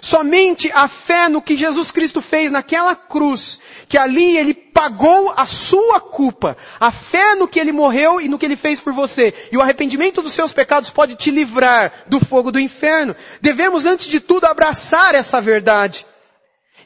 Somente 0.00 0.70
a 0.72 0.86
fé 0.88 1.28
no 1.28 1.42
que 1.42 1.56
Jesus 1.56 1.90
Cristo 1.90 2.20
fez 2.20 2.52
naquela 2.52 2.94
cruz, 2.94 3.58
que 3.88 3.98
ali 3.98 4.36
Ele 4.36 4.54
pagou 4.54 5.32
a 5.36 5.44
sua 5.44 6.00
culpa, 6.00 6.56
a 6.78 6.90
fé 6.90 7.34
no 7.34 7.48
que 7.48 7.58
Ele 7.58 7.72
morreu 7.72 8.20
e 8.20 8.28
no 8.28 8.38
que 8.38 8.46
Ele 8.46 8.56
fez 8.56 8.80
por 8.80 8.92
você, 8.92 9.34
e 9.50 9.56
o 9.56 9.60
arrependimento 9.60 10.22
dos 10.22 10.32
seus 10.32 10.52
pecados 10.52 10.90
pode 10.90 11.16
te 11.16 11.30
livrar 11.30 12.04
do 12.06 12.20
fogo 12.20 12.52
do 12.52 12.60
inferno. 12.60 13.16
Devemos 13.40 13.86
antes 13.86 14.06
de 14.06 14.20
tudo 14.20 14.46
abraçar 14.46 15.14
essa 15.14 15.40
verdade. 15.40 16.06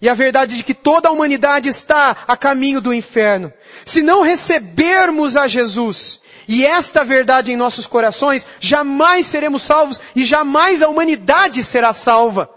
E 0.01 0.09
a 0.09 0.15
verdade 0.15 0.57
de 0.57 0.65
que 0.65 0.75
toda 0.75 1.09
a 1.09 1.13
humanidade 1.13 1.69
está 1.69 2.25
a 2.27 2.37
caminho 2.37 2.81
do 2.81 2.93
inferno. 2.93 3.53
Se 3.85 4.03
não 4.03 4.23
recebermos 4.23 5.37
a 5.37 5.47
Jesus, 5.47 6.21
e 6.49 6.67
esta 6.67 7.05
verdade 7.05 7.53
em 7.53 7.57
nossos 7.57 7.87
corações, 7.87 8.47
jamais 8.59 9.27
seremos 9.27 9.63
salvos 9.63 10.01
e 10.17 10.25
jamais 10.25 10.83
a 10.83 10.89
humanidade 10.89 11.63
será 11.63 11.93
salva. 11.93 12.51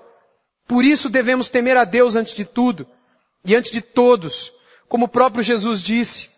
Por 0.68 0.84
isso 0.84 1.10
devemos 1.10 1.50
temer 1.50 1.78
a 1.78 1.84
Deus 1.84 2.16
antes 2.16 2.34
de 2.34 2.46
tudo 2.46 2.88
e 3.44 3.56
antes 3.56 3.72
de 3.72 3.82
todos. 3.82 4.52
Como 4.88 5.06
o 5.06 5.10
próprio 5.10 5.44
Jesus 5.44 5.82
disse, 5.82 6.30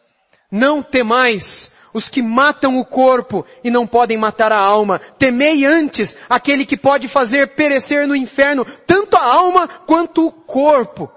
não 0.51 0.81
temais 0.81 1.71
os 1.93 2.09
que 2.09 2.21
matam 2.21 2.79
o 2.79 2.85
corpo 2.85 3.45
e 3.63 3.71
não 3.71 3.87
podem 3.87 4.17
matar 4.17 4.51
a 4.51 4.59
alma. 4.59 4.99
Temei 5.17 5.65
antes 5.65 6.17
aquele 6.29 6.65
que 6.65 6.77
pode 6.77 7.07
fazer 7.07 7.55
perecer 7.55 8.07
no 8.07 8.15
inferno 8.15 8.65
tanto 8.85 9.15
a 9.15 9.23
alma 9.23 9.67
quanto 9.67 10.27
o 10.27 10.31
corpo. 10.31 11.11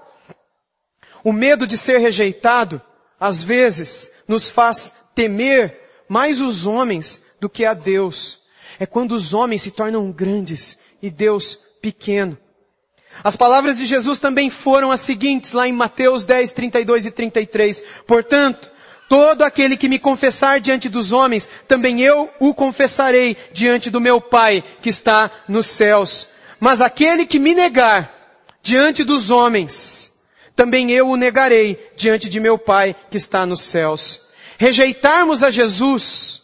O 1.23 1.31
medo 1.31 1.67
de 1.67 1.77
ser 1.77 1.99
rejeitado, 1.99 2.81
às 3.19 3.43
vezes, 3.43 4.11
nos 4.27 4.49
faz 4.49 4.95
temer 5.13 5.79
mais 6.09 6.41
os 6.41 6.65
homens 6.65 7.21
do 7.39 7.49
que 7.49 7.63
a 7.63 7.73
Deus. 7.73 8.41
É 8.79 8.85
quando 8.85 9.11
os 9.11 9.33
homens 9.33 9.61
se 9.61 9.71
tornam 9.71 10.11
grandes 10.11 10.79
e 11.01 11.09
Deus 11.09 11.59
pequeno. 11.81 12.37
As 13.23 13.35
palavras 13.35 13.77
de 13.77 13.85
Jesus 13.85 14.19
também 14.19 14.49
foram 14.49 14.91
as 14.91 15.01
seguintes 15.01 15.51
lá 15.51 15.67
em 15.67 15.73
Mateus 15.73 16.23
10, 16.23 16.51
32 16.51 17.05
e 17.05 17.11
33. 17.11 17.83
Portanto, 18.07 18.71
todo 19.07 19.43
aquele 19.43 19.77
que 19.77 19.89
me 19.89 19.99
confessar 19.99 20.59
diante 20.59 20.89
dos 20.89 21.11
homens, 21.11 21.49
também 21.67 22.01
eu 22.01 22.29
o 22.39 22.53
confessarei 22.53 23.37
diante 23.53 23.89
do 23.89 24.01
meu 24.01 24.19
Pai 24.19 24.63
que 24.81 24.89
está 24.89 25.29
nos 25.47 25.67
céus. 25.67 26.27
Mas 26.59 26.81
aquele 26.81 27.25
que 27.25 27.37
me 27.37 27.53
negar 27.53 28.11
diante 28.63 29.03
dos 29.03 29.29
homens, 29.29 30.11
também 30.55 30.91
eu 30.91 31.09
o 31.09 31.17
negarei 31.17 31.91
diante 31.95 32.29
de 32.29 32.39
meu 32.39 32.57
Pai 32.57 32.95
que 33.09 33.17
está 33.17 33.45
nos 33.45 33.61
céus. 33.61 34.21
Rejeitarmos 34.57 35.43
a 35.43 35.51
Jesus 35.51 36.41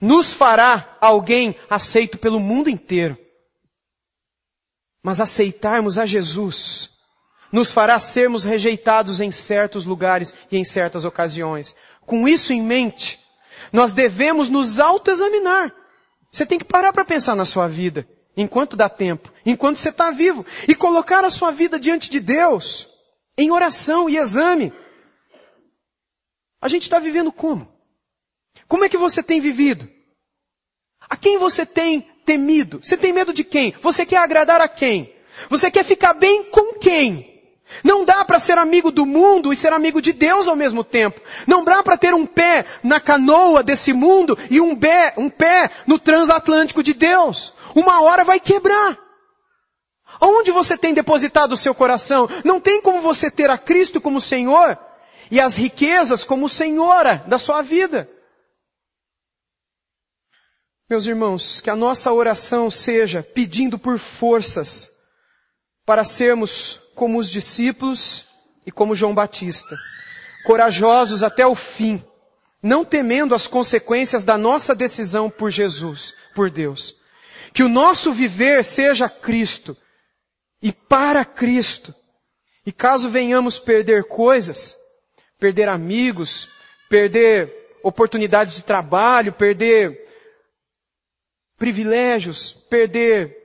nos 0.00 0.32
fará 0.32 0.96
alguém 1.00 1.54
aceito 1.68 2.18
pelo 2.18 2.40
mundo 2.40 2.68
inteiro. 2.68 3.16
Mas 5.02 5.20
aceitarmos 5.20 5.98
a 5.98 6.06
Jesus 6.06 6.90
nos 7.52 7.72
fará 7.72 7.98
sermos 7.98 8.44
rejeitados 8.44 9.20
em 9.20 9.32
certos 9.32 9.84
lugares 9.84 10.34
e 10.50 10.56
em 10.56 10.64
certas 10.64 11.04
ocasiões. 11.04 11.74
Com 12.06 12.28
isso 12.28 12.52
em 12.52 12.62
mente, 12.62 13.18
nós 13.72 13.92
devemos 13.92 14.48
nos 14.48 14.78
autoexaminar. 14.78 15.74
Você 16.30 16.46
tem 16.46 16.58
que 16.58 16.64
parar 16.64 16.92
para 16.92 17.04
pensar 17.04 17.34
na 17.34 17.44
sua 17.44 17.66
vida, 17.66 18.08
enquanto 18.36 18.76
dá 18.76 18.88
tempo, 18.88 19.32
enquanto 19.44 19.78
você 19.78 19.88
está 19.88 20.10
vivo, 20.10 20.46
e 20.68 20.74
colocar 20.74 21.24
a 21.24 21.30
sua 21.30 21.50
vida 21.50 21.78
diante 21.78 22.08
de 22.08 22.20
Deus, 22.20 22.88
em 23.36 23.50
oração 23.50 24.08
e 24.08 24.16
exame. 24.16 24.72
A 26.60 26.68
gente 26.68 26.82
está 26.82 26.98
vivendo 26.98 27.32
como? 27.32 27.70
Como 28.68 28.84
é 28.84 28.88
que 28.88 28.96
você 28.96 29.22
tem 29.22 29.40
vivido? 29.40 29.88
A 31.08 31.16
quem 31.16 31.38
você 31.38 31.66
tem 31.66 32.09
temido? 32.24 32.80
Você 32.82 32.96
tem 32.96 33.12
medo 33.12 33.32
de 33.32 33.44
quem? 33.44 33.74
Você 33.82 34.06
quer 34.06 34.18
agradar 34.18 34.60
a 34.60 34.68
quem? 34.68 35.12
Você 35.48 35.70
quer 35.70 35.84
ficar 35.84 36.14
bem 36.14 36.44
com 36.44 36.74
quem? 36.74 37.30
Não 37.84 38.04
dá 38.04 38.24
para 38.24 38.38
ser 38.38 38.58
amigo 38.58 38.90
do 38.90 39.06
mundo 39.06 39.52
e 39.52 39.56
ser 39.56 39.72
amigo 39.72 40.02
de 40.02 40.12
Deus 40.12 40.48
ao 40.48 40.56
mesmo 40.56 40.82
tempo. 40.82 41.20
Não 41.46 41.64
dá 41.64 41.82
para 41.82 41.96
ter 41.96 42.12
um 42.14 42.26
pé 42.26 42.66
na 42.82 43.00
canoa 43.00 43.62
desse 43.62 43.92
mundo 43.92 44.36
e 44.50 44.60
um 44.60 44.74
pé, 44.74 45.14
um 45.16 45.30
pé 45.30 45.70
no 45.86 45.98
transatlântico 45.98 46.82
de 46.82 46.92
Deus. 46.92 47.54
Uma 47.74 48.02
hora 48.02 48.24
vai 48.24 48.40
quebrar. 48.40 48.98
Onde 50.20 50.50
você 50.50 50.76
tem 50.76 50.92
depositado 50.92 51.52
o 51.52 51.56
seu 51.56 51.74
coração? 51.74 52.28
Não 52.44 52.60
tem 52.60 52.82
como 52.82 53.00
você 53.00 53.30
ter 53.30 53.48
a 53.48 53.56
Cristo 53.56 54.00
como 54.00 54.20
Senhor 54.20 54.76
e 55.30 55.40
as 55.40 55.56
riquezas 55.56 56.24
como 56.24 56.48
Senhora 56.48 57.24
da 57.26 57.38
sua 57.38 57.62
vida. 57.62 58.10
Meus 60.90 61.06
irmãos, 61.06 61.60
que 61.60 61.70
a 61.70 61.76
nossa 61.76 62.12
oração 62.12 62.68
seja 62.68 63.22
pedindo 63.22 63.78
por 63.78 63.96
forças 63.96 64.90
para 65.86 66.04
sermos 66.04 66.80
como 66.96 67.16
os 67.16 67.30
discípulos 67.30 68.26
e 68.66 68.72
como 68.72 68.96
João 68.96 69.14
Batista, 69.14 69.78
corajosos 70.44 71.22
até 71.22 71.46
o 71.46 71.54
fim, 71.54 72.04
não 72.60 72.84
temendo 72.84 73.36
as 73.36 73.46
consequências 73.46 74.24
da 74.24 74.36
nossa 74.36 74.74
decisão 74.74 75.30
por 75.30 75.52
Jesus, 75.52 76.12
por 76.34 76.50
Deus. 76.50 76.96
Que 77.54 77.62
o 77.62 77.68
nosso 77.68 78.12
viver 78.12 78.64
seja 78.64 79.08
Cristo 79.08 79.76
e 80.60 80.72
para 80.72 81.24
Cristo. 81.24 81.94
E 82.66 82.72
caso 82.72 83.08
venhamos 83.08 83.60
perder 83.60 84.08
coisas, 84.08 84.76
perder 85.38 85.68
amigos, 85.68 86.48
perder 86.88 87.78
oportunidades 87.80 88.56
de 88.56 88.64
trabalho, 88.64 89.32
perder 89.32 90.09
privilégios, 91.60 92.54
perder 92.70 93.36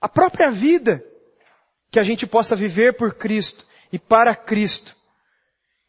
a 0.00 0.08
própria 0.08 0.50
vida, 0.50 1.04
que 1.88 2.00
a 2.00 2.02
gente 2.02 2.26
possa 2.26 2.56
viver 2.56 2.94
por 2.94 3.14
Cristo 3.14 3.64
e 3.92 3.98
para 3.98 4.34
Cristo. 4.34 4.96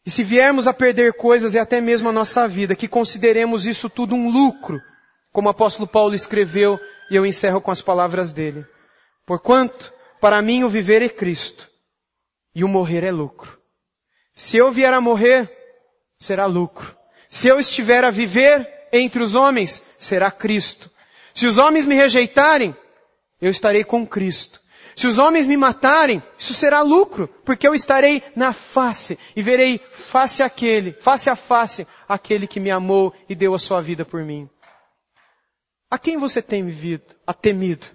E 0.06 0.10
se 0.10 0.22
viermos 0.22 0.68
a 0.68 0.72
perder 0.72 1.12
coisas 1.14 1.54
e 1.54 1.58
até 1.58 1.80
mesmo 1.80 2.08
a 2.08 2.12
nossa 2.12 2.46
vida, 2.46 2.76
que 2.76 2.86
consideremos 2.86 3.66
isso 3.66 3.90
tudo 3.90 4.14
um 4.14 4.30
lucro, 4.30 4.80
como 5.32 5.48
o 5.48 5.50
apóstolo 5.50 5.88
Paulo 5.88 6.14
escreveu, 6.14 6.78
e 7.10 7.16
eu 7.16 7.26
encerro 7.26 7.60
com 7.60 7.72
as 7.72 7.82
palavras 7.82 8.32
dele. 8.32 8.64
Porquanto, 9.26 9.92
para 10.20 10.40
mim 10.40 10.62
o 10.62 10.68
viver 10.68 11.02
é 11.02 11.08
Cristo, 11.08 11.68
e 12.54 12.62
o 12.62 12.68
morrer 12.68 13.02
é 13.02 13.10
lucro. 13.10 13.58
Se 14.32 14.56
eu 14.56 14.70
vier 14.70 14.94
a 14.94 15.00
morrer, 15.00 15.50
será 16.16 16.46
lucro. 16.46 16.96
Se 17.28 17.48
eu 17.48 17.58
estiver 17.58 18.04
a 18.04 18.10
viver 18.10 18.86
entre 18.92 19.20
os 19.20 19.34
homens, 19.34 19.82
será 19.98 20.30
Cristo. 20.30 20.88
Se 21.34 21.46
os 21.46 21.56
homens 21.56 21.86
me 21.86 21.94
rejeitarem, 21.94 22.76
eu 23.40 23.50
estarei 23.50 23.84
com 23.84 24.06
Cristo. 24.06 24.60
Se 24.96 25.06
os 25.06 25.18
homens 25.18 25.46
me 25.46 25.56
matarem, 25.56 26.22
isso 26.36 26.52
será 26.52 26.82
lucro, 26.82 27.28
porque 27.44 27.66
eu 27.66 27.74
estarei 27.74 28.22
na 28.34 28.52
face 28.52 29.18
e 29.34 29.42
verei 29.42 29.78
face 29.92 30.42
àquele, 30.42 30.92
face 30.92 31.30
a 31.30 31.36
face, 31.36 31.86
aquele 32.08 32.46
que 32.46 32.60
me 32.60 32.70
amou 32.70 33.14
e 33.28 33.34
deu 33.34 33.54
a 33.54 33.58
sua 33.58 33.80
vida 33.80 34.04
por 34.04 34.24
mim. 34.24 34.48
A 35.90 35.98
quem 35.98 36.16
você 36.16 36.42
tem 36.42 36.64
vivido, 36.64 37.16
a 37.26 37.32
temido? 37.32 37.86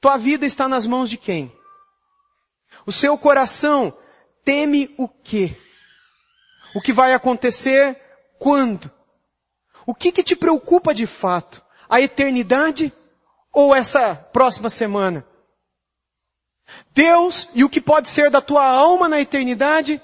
Tua 0.00 0.16
vida 0.16 0.46
está 0.46 0.68
nas 0.68 0.86
mãos 0.86 1.10
de 1.10 1.16
quem? 1.16 1.52
O 2.86 2.92
seu 2.92 3.16
coração 3.18 3.96
teme 4.44 4.94
o 4.96 5.08
quê? 5.08 5.56
O 6.74 6.80
que 6.80 6.92
vai 6.92 7.12
acontecer 7.12 8.00
quando? 8.38 8.90
O 9.88 9.94
que, 9.94 10.12
que 10.12 10.22
te 10.22 10.36
preocupa 10.36 10.92
de 10.92 11.06
fato? 11.06 11.64
A 11.88 11.98
eternidade 11.98 12.92
ou 13.50 13.74
essa 13.74 14.14
próxima 14.14 14.68
semana? 14.68 15.26
Deus 16.92 17.48
e 17.54 17.64
o 17.64 17.70
que 17.70 17.80
pode 17.80 18.10
ser 18.10 18.30
da 18.30 18.42
tua 18.42 18.66
alma 18.66 19.08
na 19.08 19.18
eternidade? 19.18 19.98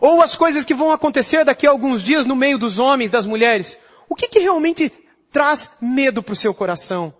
Ou 0.00 0.20
as 0.20 0.34
coisas 0.34 0.64
que 0.64 0.74
vão 0.74 0.90
acontecer 0.90 1.44
daqui 1.44 1.68
a 1.68 1.70
alguns 1.70 2.02
dias 2.02 2.26
no 2.26 2.34
meio 2.34 2.58
dos 2.58 2.80
homens, 2.80 3.12
das 3.12 3.26
mulheres? 3.26 3.78
O 4.08 4.16
que, 4.16 4.26
que 4.26 4.40
realmente 4.40 4.92
traz 5.30 5.70
medo 5.80 6.20
para 6.20 6.32
o 6.32 6.36
seu 6.36 6.52
coração? 6.52 7.14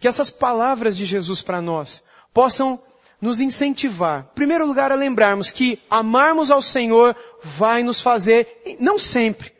Que 0.00 0.08
essas 0.08 0.28
palavras 0.28 0.96
de 0.96 1.04
Jesus 1.04 1.40
para 1.40 1.62
nós 1.62 2.02
possam 2.34 2.82
nos 3.20 3.40
incentivar, 3.40 4.28
em 4.32 4.34
primeiro 4.34 4.66
lugar, 4.66 4.90
a 4.90 4.96
lembrarmos 4.96 5.52
que 5.52 5.80
amarmos 5.88 6.50
ao 6.50 6.60
Senhor 6.60 7.14
vai 7.44 7.84
nos 7.84 8.00
fazer, 8.00 8.76
não 8.80 8.98
sempre, 8.98 9.55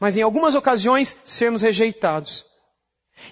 mas 0.00 0.16
em 0.16 0.22
algumas 0.22 0.54
ocasiões, 0.54 1.16
sermos 1.26 1.60
rejeitados. 1.60 2.46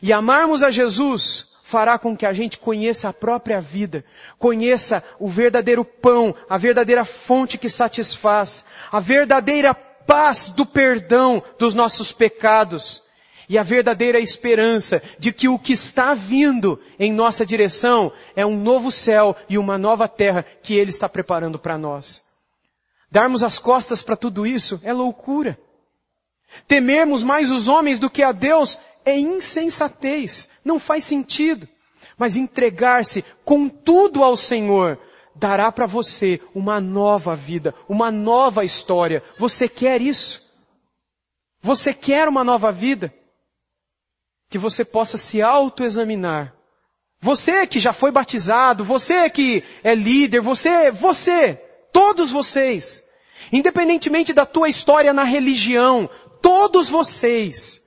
E 0.02 0.12
amarmos 0.12 0.62
a 0.62 0.70
Jesus 0.70 1.48
fará 1.64 1.98
com 1.98 2.16
que 2.16 2.26
a 2.26 2.32
gente 2.32 2.58
conheça 2.58 3.08
a 3.08 3.12
própria 3.12 3.60
vida, 3.60 4.04
conheça 4.38 5.02
o 5.18 5.28
verdadeiro 5.28 5.84
pão, 5.84 6.34
a 6.48 6.58
verdadeira 6.58 7.04
fonte 7.04 7.58
que 7.58 7.68
satisfaz, 7.68 8.64
a 8.92 9.00
verdadeira 9.00 9.74
paz 9.74 10.48
do 10.48 10.64
perdão 10.64 11.42
dos 11.58 11.74
nossos 11.74 12.12
pecados 12.12 13.02
e 13.48 13.56
a 13.56 13.62
verdadeira 13.62 14.18
esperança 14.18 15.02
de 15.18 15.32
que 15.32 15.48
o 15.48 15.58
que 15.58 15.72
está 15.72 16.12
vindo 16.14 16.80
em 16.98 17.12
nossa 17.12 17.44
direção 17.44 18.12
é 18.36 18.44
um 18.44 18.56
novo 18.56 18.90
céu 18.92 19.34
e 19.48 19.56
uma 19.56 19.78
nova 19.78 20.06
terra 20.06 20.44
que 20.62 20.74
Ele 20.74 20.90
está 20.90 21.08
preparando 21.08 21.58
para 21.58 21.78
nós. 21.78 22.22
Darmos 23.10 23.42
as 23.42 23.58
costas 23.58 24.02
para 24.02 24.16
tudo 24.16 24.46
isso 24.46 24.78
é 24.82 24.92
loucura. 24.92 25.58
Temermos 26.66 27.22
mais 27.22 27.51
os 27.51 27.68
homens 27.68 27.99
do 27.99 28.11
que 28.11 28.22
a 28.22 28.32
Deus 28.32 28.78
é 29.05 29.18
insensatez, 29.18 30.51
não 30.64 30.78
faz 30.78 31.05
sentido. 31.05 31.68
Mas 32.16 32.36
entregar-se 32.36 33.24
com 33.44 33.68
tudo 33.68 34.24
ao 34.24 34.36
Senhor 34.36 34.99
dará 35.34 35.70
para 35.70 35.86
você 35.86 36.40
uma 36.55 36.80
nova 36.80 37.36
vida, 37.36 37.74
uma 37.88 38.11
nova 38.11 38.64
história. 38.64 39.22
Você 39.38 39.68
quer 39.68 40.03
isso? 40.03 40.42
Você 41.62 41.94
quer 41.94 42.28
uma 42.28 42.42
nova 42.42 42.72
vida? 42.72 43.12
que 44.49 44.59
você 44.59 44.84
possa 44.84 45.18
se 45.18 45.42
autoexaminar. 45.42 46.55
Você 47.20 47.66
que 47.66 47.80
já 47.80 47.92
foi 47.92 48.11
batizado, 48.11 48.84
você 48.84 49.28
que 49.28 49.64
é 49.82 49.94
líder, 49.94 50.40
você, 50.40 50.90
você, 50.90 51.55
todos 51.92 52.30
vocês, 52.30 53.03
independentemente 53.53 54.32
da 54.32 54.46
tua 54.46 54.68
história 54.68 55.12
na 55.12 55.24
religião, 55.24 56.09
todos 56.41 56.89
vocês. 56.89 57.82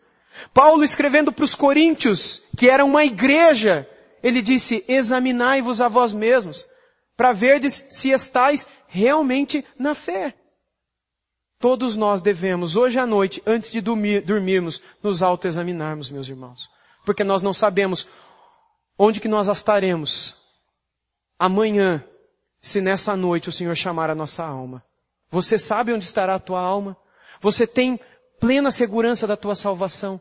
Paulo 0.53 0.83
escrevendo 0.83 1.31
para 1.31 1.45
os 1.45 1.55
coríntios, 1.55 2.41
que 2.57 2.69
era 2.69 2.83
uma 2.83 3.03
igreja, 3.03 3.87
ele 4.23 4.41
disse, 4.41 4.83
examinai-vos 4.87 5.81
a 5.81 5.87
vós 5.87 6.13
mesmos, 6.13 6.67
para 7.15 7.31
verdes 7.33 7.85
se 7.89 8.09
estáis 8.09 8.67
realmente 8.87 9.65
na 9.77 9.93
fé. 9.93 10.35
Todos 11.59 11.95
nós 11.95 12.21
devemos, 12.21 12.75
hoje 12.75 12.97
à 12.97 13.05
noite, 13.05 13.41
antes 13.45 13.71
de 13.71 13.79
dormir, 13.81 14.21
dormirmos, 14.21 14.81
nos 15.03 15.21
autoexaminarmos, 15.21 16.09
meus 16.09 16.27
irmãos. 16.27 16.69
Porque 17.05 17.23
nós 17.23 17.43
não 17.43 17.53
sabemos 17.53 18.07
onde 18.97 19.19
que 19.19 19.27
nós 19.27 19.47
estaremos 19.47 20.37
amanhã, 21.37 22.03
se 22.59 22.81
nessa 22.81 23.15
noite 23.15 23.49
o 23.49 23.51
Senhor 23.51 23.75
chamar 23.75 24.09
a 24.09 24.15
nossa 24.15 24.43
alma. 24.43 24.83
Você 25.29 25.57
sabe 25.57 25.93
onde 25.93 26.03
estará 26.03 26.35
a 26.35 26.39
tua 26.39 26.59
alma? 26.59 26.97
Você 27.41 27.65
tem 27.65 27.99
plena 28.41 28.71
segurança 28.71 29.27
da 29.27 29.37
tua 29.37 29.53
salvação? 29.53 30.19